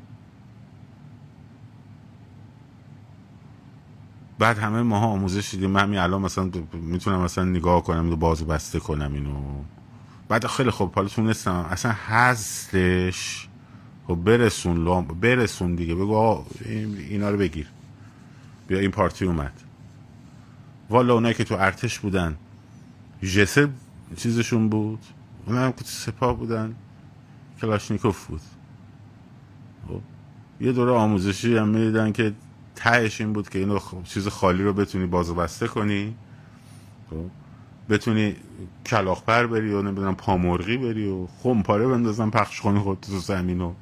بعد 4.39 4.59
همه 4.59 4.83
ماها 4.83 5.07
آموزش 5.07 5.51
دیدیم. 5.51 5.71
من 5.71 5.83
همین 5.83 5.99
الان 5.99 6.23
مثلا 6.23 6.51
می‌تونم 6.73 7.21
مثلا 7.21 7.45
نگاه 7.45 7.83
کنم 7.83 8.13
و 8.13 8.17
بازو 8.17 8.45
بسته 8.45 8.81
کنم 8.81 9.15
اینو. 9.15 9.65
بعد 10.29 10.47
خیلی 10.47 10.71
خوب 10.71 10.95
حالا 10.95 11.09
تونستم. 11.09 11.53
اصلا 11.71 11.93
هستش 11.93 13.48
خب 14.09 14.15
برسون 14.15 14.85
لام 14.85 15.05
برسون 15.05 15.75
دیگه. 15.75 15.95
بگو 15.95 16.45
اینا 17.09 17.31
رو 17.31 17.37
بگیر. 17.37 17.67
بیا 18.69 18.79
این 18.79 18.91
پارتی 18.91 19.25
اومد. 19.25 19.53
والا 20.91 21.15
اونایی 21.15 21.35
که 21.35 21.45
تو 21.45 21.55
ارتش 21.55 21.99
بودن 21.99 22.37
جسه 23.23 23.69
چیزشون 24.17 24.69
بود؟ 24.69 24.99
اونایی 25.47 25.67
هم 25.67 25.73
که 25.73 25.79
تو 25.79 25.91
سپاه 25.91 26.37
بودن. 26.37 26.75
کلاشنیکوف 27.61 28.27
بود. 28.27 28.41
خب 29.89 30.01
یه 30.61 30.73
دوره 30.73 30.93
آموزشی 30.93 31.57
هم 31.57 31.69
می‌دیدن 31.69 32.13
که 32.13 32.33
تهش 32.77 33.21
این 33.21 33.33
بود 33.33 33.49
که 33.49 33.59
اینو 33.59 33.79
چیز 34.05 34.29
خالی 34.29 34.63
رو 34.63 34.73
بتونی 34.73 35.07
بازو 35.07 35.35
بسته 35.35 35.69
کنی. 35.69 36.15
خب 37.11 37.25
بتونی 37.89 38.37
کلاخپر 38.87 39.47
بری 39.47 39.73
و 39.73 39.83
نمی‌دونم 39.83 40.15
پامرغی 40.15 40.77
بری 40.77 41.09
و 41.09 41.27
خمپاره 41.27 41.89
بندازن 41.89 42.31
پخش 42.31 42.61
کنی 42.61 42.79
خود 42.79 43.01
تو 43.01 43.19
زمین 43.19 43.61
و 43.61 43.73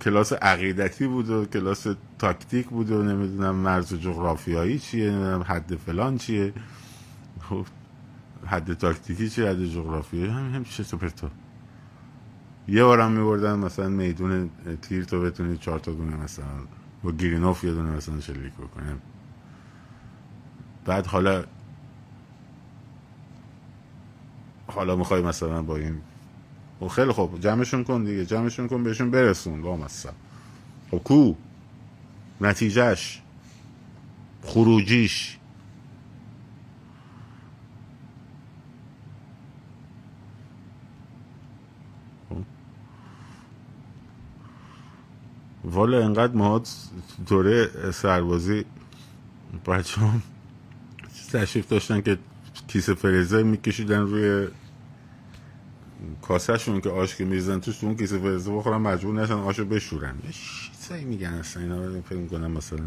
کلاس 0.00 0.32
عقیدتی 0.32 1.06
بود 1.06 1.30
و 1.30 1.44
کلاس 1.44 1.86
تاکتیک 2.18 2.66
بود 2.66 2.90
و 2.90 3.02
نمی‌دونم 3.02 3.54
مرز 3.54 3.94
جغرافیایی 3.94 4.78
چیه 4.78 5.10
نمی‌دونم 5.10 5.42
حد 5.42 5.76
فلان 5.76 6.18
چیه. 6.18 6.52
خب 7.40 7.66
حد 8.46 8.74
تاکتیکی 8.74 9.28
چیه 9.28 9.48
حد 9.48 9.64
جغرافیایی 9.64 10.30
هم 10.30 10.54
هم 10.54 10.64
چه 10.64 10.84
تو 10.84 11.28
یه 12.68 12.84
بارم 12.84 13.12
میبردن 13.12 13.58
مثلا 13.58 13.88
میدون 13.88 14.50
تیر 14.82 15.04
تو 15.04 15.20
بتونی 15.20 15.56
چهار 15.56 15.78
تا 15.78 15.92
دونه 15.92 16.16
مثلا 16.16 16.44
با 17.02 17.12
گیرینوف 17.12 17.64
یه 17.64 17.72
دونه 17.72 17.90
مثلا 17.90 18.20
شلیک 18.20 18.52
بکنیم 18.52 19.02
بعد 20.84 21.06
حالا 21.06 21.44
حالا 24.66 24.96
می‌خوای 24.96 25.22
مثلا 25.22 25.62
با 25.62 25.76
این 25.76 26.00
خب 26.80 26.88
خیلی 26.88 27.12
خوب. 27.12 27.40
جمعشون 27.40 27.84
کن 27.84 28.04
دیگه. 28.04 28.26
جمعشون 28.26 28.68
کن 28.68 28.84
بهشون 28.84 29.10
برسون. 29.10 29.62
لامصب 29.62 30.12
خب 30.90 30.98
کو؟ 30.98 31.34
نتیجهش 32.40 33.22
خروجیش. 34.42 35.38
خب. 42.28 42.36
والا 45.64 46.04
انقدر 46.04 46.34
ما 46.34 46.62
دوره 47.26 47.70
سربازی 47.90 48.64
بچه 49.66 50.00
هم 50.00 50.22
تشریف 51.32 51.68
داشتن 51.68 52.00
که 52.00 52.18
کیسه 52.68 52.94
فریزر 52.94 53.42
میکشیدن 53.42 54.00
روی 54.00 54.48
کاسهشون 56.22 56.80
که 56.80 56.90
آش 56.90 57.16
که 57.16 57.24
میزن 57.24 57.60
توش 57.60 57.84
اون 57.84 57.96
کیسه 57.96 58.18
فریزر 58.18 58.52
بخورن 58.52 58.76
مجبور 58.76 59.22
نشن 59.22 59.34
آشو 59.34 59.64
بشورن. 59.64 60.14
چیزایی 60.82 61.04
میگن 61.04 61.32
اصلا. 61.32 61.62
اینا 61.62 62.00
فکر 62.00 62.18
می‌کنم 62.18 62.50
مثلا 62.50 62.84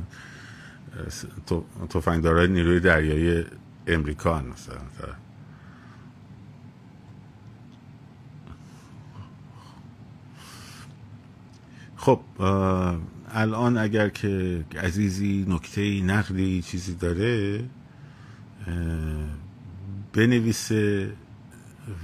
توفنگدارای 1.89 2.47
نیروی 2.47 2.79
دریایی 2.79 3.45
امریکان 3.87 4.45
مثلا. 4.45 4.77
خب 11.95 12.19
الان 13.31 13.77
اگر 13.77 14.09
که 14.09 14.65
عزیزی 14.81 15.45
نکته 15.49 16.01
نقدی 16.01 16.61
چیزی 16.61 16.95
داره 16.95 17.63
بنویسه 20.13 21.11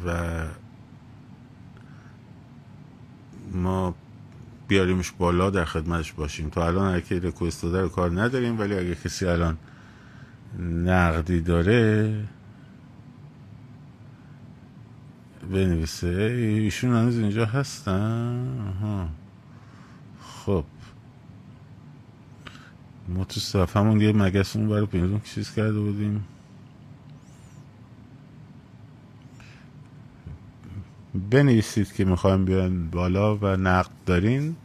و 0.06 0.44
ما 3.54 3.96
بیاریمش 4.68 5.12
بالا 5.12 5.50
در 5.50 5.66
خدمتش 5.66 6.14
باشیم. 6.14 6.50
تا 6.50 6.68
الان 6.68 6.96
اگه 6.96 7.20
رکوست 7.20 7.64
داده 7.64 7.82
رو 7.82 7.90
کار 7.90 8.22
نداریم 8.22 8.60
ولی 8.60 8.78
اگه 8.78 8.96
کسی 8.96 9.26
الان 9.26 9.58
نقدی 10.60 11.42
داره 11.42 12.24
بنویسه. 15.52 16.08
ایشون 16.08 16.96
هنوز 16.96 17.18
اینجا 17.18 17.46
هستن؟ 17.46 18.74
خب. 20.22 20.66
ما 23.08 23.26
تو 23.26 23.40
صفحمون 23.40 24.02
یه 24.02 24.12
مگس 24.12 24.56
اون 24.56 24.70
برای 24.70 24.86
پیندون 24.86 25.22
چیز 25.24 25.56
کرده 25.56 25.80
بودیم. 25.80 26.26
بنویسید 31.16 31.94
که 31.94 32.06
می‌خوایم 32.06 32.46
بیان 32.46 32.90
بالا 32.90 33.38
و 33.38 33.46
نقد 33.46 33.92
دارین. 34.06 34.56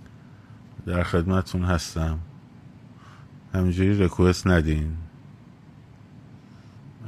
در 0.86 1.03
خدمتون 1.03 1.64
هستم. 1.64 2.18
همینجوری 3.55 4.05
رکوست 4.05 4.46
ندین. 4.46 4.96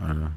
آره. 0.02 0.28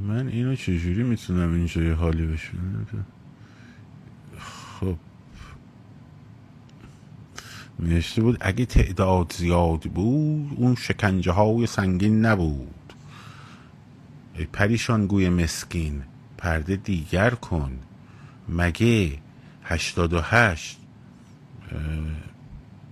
من 0.00 0.28
اینو 0.28 0.54
چجوری 0.54 1.02
می‌تونم 1.02 1.54
اینجا 1.54 1.82
یه 1.82 1.94
حالی 1.94 2.26
بشونم 2.26 2.86
خب 4.38 4.96
نوشته 7.82 8.22
بود 8.22 8.38
اگه 8.40 8.66
تعداد 8.66 9.32
زیاد 9.32 9.80
بود 9.80 10.52
اون 10.56 10.74
شکنجه 10.74 11.32
های 11.32 11.66
سنگین 11.66 12.26
نبود. 12.26 12.92
ای 14.34 14.44
پریشان 14.44 15.06
گوی 15.06 15.28
مسکین 15.28 16.02
پرده 16.38 16.76
دیگر 16.76 17.30
کن. 17.30 17.72
مگه 18.48 19.18
هشتاد 19.64 20.12
و 20.12 20.20
هشت 20.20 20.78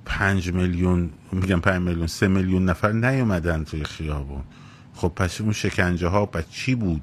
پنج 0.05 0.53
میلیون 0.53 1.11
میگم 1.33 1.61
پنج 1.61 1.83
میلیون 1.83 2.07
سه 2.07 2.29
میلیون 2.29 2.65
نفر 2.65 2.93
نیومدن 2.93 3.65
توی 3.65 3.85
خیابون؟ 3.85 4.43
خب 4.95 5.09
پس 5.09 5.41
اون 5.41 5.53
شکنجه 5.53 6.09
ها 6.09 6.31
چی 6.51 6.75
بود؟ 6.75 7.03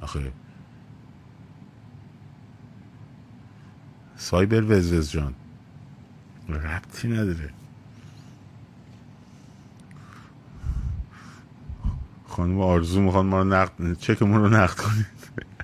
آخه 0.00 0.32
سایبر 4.16 4.62
وزوز 4.62 5.10
جان. 5.10 5.34
ربطی 6.48 7.08
نداره. 7.08 7.50
خانم 12.28 12.60
آرزو 12.60 13.00
می‌خوان 13.00 13.26
ما 13.26 13.38
رو 13.38 13.44
نقد 13.44 13.98
چکمون 13.98 14.40
رو 14.40 14.48
نقد 14.48 14.76
کنید. 14.76 15.06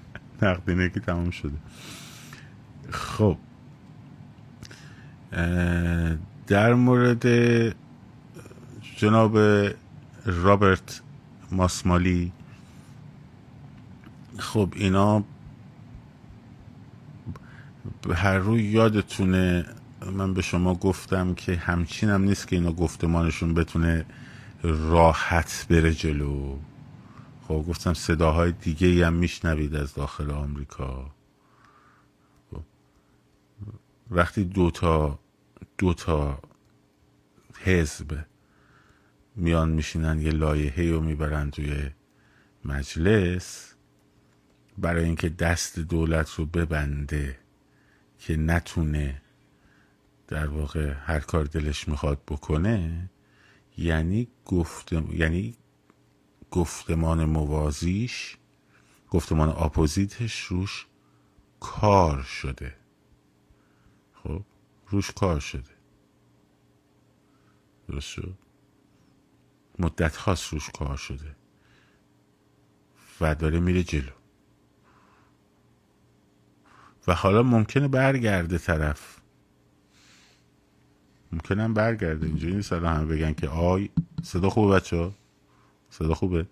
نقدینه 0.42 0.90
که 0.90 1.00
تمام 1.00 1.30
شده. 1.30 1.56
خب. 2.90 3.38
در 6.46 6.74
مورد 6.74 7.26
جناب 8.96 9.38
رابرت 10.24 11.00
ماسمالی. 11.50 12.32
خب 14.38 14.72
اینا 14.76 15.24
هر 18.14 18.38
روی 18.38 18.62
یادتونه 18.62 19.64
من 20.10 20.34
به 20.34 20.42
شما 20.42 20.74
گفتم 20.74 21.34
که 21.34 21.56
همچینم 21.56 22.22
نیست 22.22 22.48
که 22.48 22.56
اینا 22.56 22.72
گفتمانشون 22.72 23.54
بتونه 23.54 24.06
راحت 24.62 25.66
بره 25.70 25.94
جلو 25.94 26.58
خب 27.48 27.64
گفتم 27.68 27.94
صداهای 27.94 28.52
دیگه 28.52 29.06
هم 29.06 29.12
میشنوید 29.12 29.76
از 29.76 29.94
داخل 29.94 30.30
آمریکا 30.30 31.10
خب. 32.50 32.62
وقتی 34.10 34.44
دوتا 34.44 35.18
دوتا 35.78 36.38
حزب 37.60 38.24
میان 39.36 39.70
میشینن 39.70 40.20
یه 40.20 40.30
لایحه 40.30 40.90
رو 40.90 41.00
می‌برن 41.00 41.50
توی 41.50 41.90
مجلس 42.64 43.74
برای 44.78 45.04
اینکه 45.04 45.28
دست 45.28 45.78
دولت 45.78 46.30
رو 46.30 46.46
ببنده 46.46 47.38
که 48.18 48.36
نتونه 48.36 49.21
در 50.32 50.46
واقع 50.46 50.92
هر 50.92 51.20
کار 51.20 51.44
دلش 51.44 51.88
می‌خواد 51.88 52.22
بکنه 52.28 53.10
یعنی 53.78 54.28
گفت 54.44 54.92
یعنی 54.92 55.56
گفتمان 56.50 57.24
موازیش 57.24 58.36
گفتمان 59.10 59.48
اپوزیتش 59.48 60.40
روش 60.40 60.86
کار 61.60 62.22
شده. 62.22 62.76
خب؟ 64.12 64.42
روش 64.88 65.10
کار 65.10 65.40
شده. 65.40 65.70
درست 67.88 68.08
شد؟ 68.08 68.38
مدت 69.78 70.16
خاص 70.16 70.52
روش 70.52 70.70
کار 70.70 70.96
شده. 70.96 71.36
و 73.20 73.34
داره 73.34 73.60
میره 73.60 73.82
جلو. 73.82 74.12
و 77.06 77.14
حالا 77.14 77.42
ممکنه 77.42 77.88
برگرده 77.88 78.58
طرف. 78.58 79.21
ممکنه 81.32 81.68
برگرده. 81.68 82.26
اینجوری 82.26 82.54
نیست. 82.54 82.72
همه 82.72 83.04
بگن 83.04 83.32
که 83.32 83.48
آی 83.48 83.90
صدا 84.22 84.50
خوبه 84.50 84.74
بچه 84.74 84.96
ها 84.96 85.12
صدا 85.90 86.14
خوبه؟ 86.14 86.46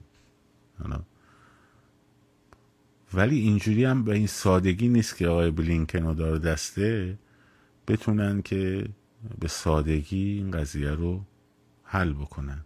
ولی 3.14 3.38
اینجوری 3.38 3.84
هم 3.84 4.04
به 4.04 4.14
این 4.14 4.26
سادگی 4.26 4.88
نیست 4.88 5.16
که 5.16 5.28
آقای 5.28 5.50
بلینکن 5.50 6.04
و 6.04 6.14
داره 6.14 6.38
دسته. 6.38 7.18
بتونن 7.88 8.42
که 8.42 8.88
به 9.40 9.48
سادگی 9.48 10.32
این 10.32 10.50
قضیه 10.50 10.90
رو 10.90 11.24
حل 11.82 12.12
بکنن. 12.12 12.64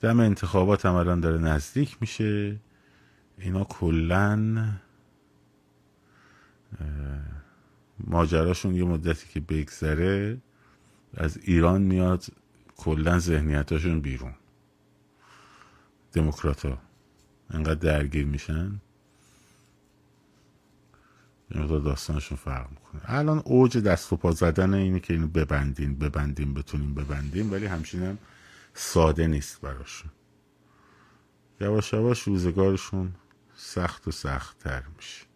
دم 0.00 0.20
انتخابات 0.20 0.86
هم 0.86 0.94
الان 0.94 1.20
داره 1.20 1.38
نزدیک 1.38 1.96
میشه. 2.00 2.56
اینا 3.38 3.64
کلا 3.64 4.66
ماجراشون 8.00 8.74
یه 8.74 8.84
مدتی 8.84 9.28
که 9.28 9.40
بگذره. 9.40 10.38
از 11.16 11.38
ایران 11.42 11.82
میاد 11.82 12.26
کلا 12.76 13.18
ذهنیتاشون 13.18 14.00
بیرون. 14.00 14.34
دموکرات 16.12 16.66
ها 16.66 16.78
انقدر 17.50 17.74
درگیر 17.74 18.26
میشن 18.26 18.80
این 21.50 21.66
داستانشون 21.66 22.38
فرق 22.38 22.70
می‌کنه. 22.70 23.00
الان 23.04 23.42
اوج 23.44 23.78
دست 23.78 24.12
و 24.12 24.16
پا 24.16 24.32
زدن 24.32 24.74
اینه 24.74 25.00
که 25.00 25.14
اینو 25.14 25.26
ببندین 25.26 25.98
ببندین 25.98 26.54
بتونیم 26.54 26.94
ببندیم 26.94 27.52
ولی 27.52 27.66
همچنین 27.66 28.18
ساده 28.74 29.26
نیست 29.26 29.60
براشون. 29.60 30.10
یواش 31.60 31.92
یواش 31.92 32.22
روزگارشون 32.22 33.14
سخت 33.56 34.08
و 34.08 34.10
سخت 34.10 34.58
تر 34.58 34.82
میشه. 34.96 35.26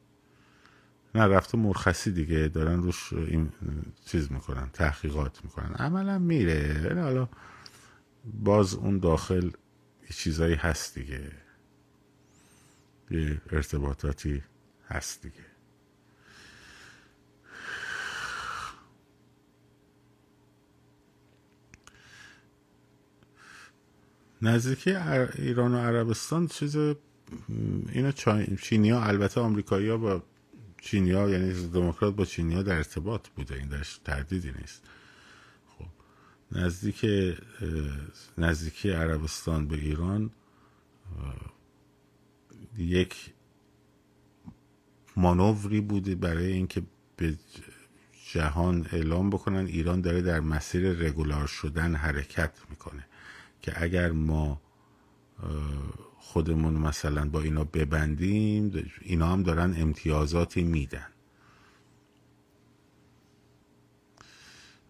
نه 1.14 1.26
رفته 1.26 1.58
مرخصی 1.58 2.12
دیگه. 2.12 2.48
دارن 2.48 2.82
روش 2.82 3.12
این 3.12 3.52
چیز 4.06 4.32
می‌کنن 4.32 4.70
تحقیقات 4.72 5.44
می‌کنن. 5.44 5.74
عملا 5.74 6.18
میره. 6.18 6.80
یعنی 6.84 7.00
حالا 7.00 7.28
باز 8.24 8.74
اون 8.74 8.98
داخل 8.98 9.46
یه 10.02 10.10
چیزایی 10.10 10.54
هست 10.54 10.94
دیگه. 10.98 11.32
یه 13.10 13.40
ارتباطاتی 13.50 14.42
هست 14.88 15.22
دیگه. 15.22 15.46
نزدیکی 24.42 24.94
ایران 24.94 25.74
و 25.74 25.78
عربستان 25.78 26.46
چیز 26.46 26.76
اینا 27.92 28.12
چینی 28.62 28.90
ها 28.90 29.04
البته 29.04 29.40
آمریکایی 29.40 29.88
ها 29.88 29.96
با 29.96 30.22
چینی 30.80 31.10
ها 31.10 31.30
یعنی 31.30 31.68
دموکرات 31.68 32.14
با 32.14 32.24
چینی 32.24 32.54
ها 32.54 32.62
در 32.62 32.76
ارتباط 32.76 33.28
بوده 33.28 33.54
این 33.54 33.68
درش 33.68 33.98
تردیدی 34.04 34.52
نیست. 34.60 34.82
خب 35.68 35.86
نزدیک 36.52 37.06
نزدیکی 38.38 38.90
عربستان 38.90 39.68
به 39.68 39.76
ایران 39.76 40.30
یک 42.78 43.34
مانوری 45.16 45.80
بوده 45.80 46.14
برای 46.14 46.52
اینکه 46.52 46.82
به 47.16 47.38
جهان 48.32 48.86
اعلام 48.92 49.30
بکنن. 49.30 49.66
ایران 49.66 50.00
داره 50.00 50.22
در 50.22 50.40
مسیر 50.40 50.92
رگولار 50.92 51.46
شدن 51.46 51.94
حرکت 51.94 52.52
می‌کنه 52.70 53.06
که 53.62 53.82
اگر 53.82 54.12
ما 54.12 54.60
خودمون 56.20 56.74
مثلا 56.74 57.28
با 57.28 57.40
اینا 57.40 57.64
ببندیم 57.64 58.90
اینا 59.00 59.26
هم 59.26 59.42
دارن 59.42 59.74
امتیازاتی 59.82 60.62
میدن. 60.62 61.06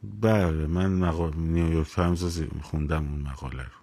بله 0.02 0.66
من 0.66 0.92
مقال... 0.92 1.36
نیویورک 1.36 1.90
تایمز 1.94 2.42
خوندم 2.62 3.08
اون 3.10 3.20
مقاله 3.20 3.62
رو. 3.62 3.80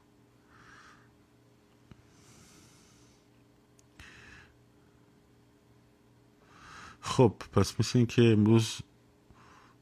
خب 7.02 7.34
پس 7.54 7.80
مثل 7.80 8.06
که 8.06 8.22
امروز 8.22 8.82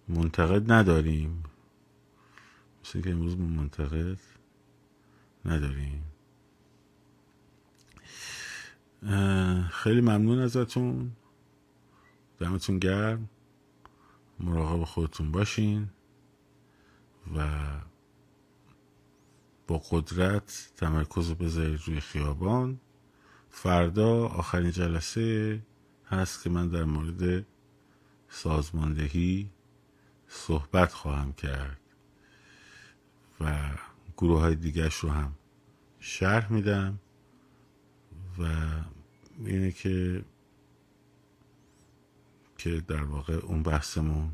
منتقد 0.08 0.72
نداریم. 0.72 1.44
مثل 2.84 3.02
که 3.02 3.12
امروز 3.12 3.38
منتقد 3.38 4.20
نداریم. 5.46 6.15
خیلی 9.70 10.02
ممنون 10.02 10.40
ازتون. 10.40 11.12
دمتون 12.40 12.80
گرم. 12.80 13.30
مراقب 14.40 14.84
خودتون 14.84 15.32
باشین 15.32 15.90
و 17.36 17.48
با 19.68 19.82
قدرت 19.92 20.72
تمرکز 20.78 21.32
بذارید 21.32 21.82
روی 21.86 22.00
خیابان. 22.00 22.80
فردا 23.50 24.28
آخرین 24.28 24.72
جلسه 24.72 25.62
هست 26.08 26.44
که 26.44 26.50
من 26.50 26.68
در 26.68 26.84
مورد 26.84 27.46
سازماندهی 28.30 29.50
صحبت 30.28 30.94
خواهم 30.94 31.34
کرد 31.34 31.80
و 33.42 33.70
گروه 34.18 34.40
های 34.40 34.56
دیگرش 34.56 34.96
رو 34.96 35.10
هم 35.10 35.36
شرح 36.00 36.54
میدم. 36.54 37.00
و 38.40 38.44
اینه 39.46 39.72
که 39.72 40.26
که 42.58 42.82
در 42.88 43.04
واقع 43.04 43.34
اون 43.34 43.64
بحثمون 43.64 44.32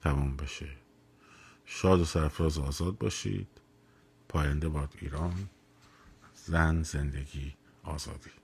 تمام 0.00 0.36
بشه. 0.36 0.68
شاد 1.64 2.00
و 2.00 2.04
سرفراز 2.04 2.58
آزاد 2.58 2.98
باشید. 2.98 3.48
پاینده 4.28 4.68
باد 4.68 4.94
ایران. 5.00 5.48
زن 6.34 6.82
زندگی 6.82 7.54
آزادی. 7.82 8.43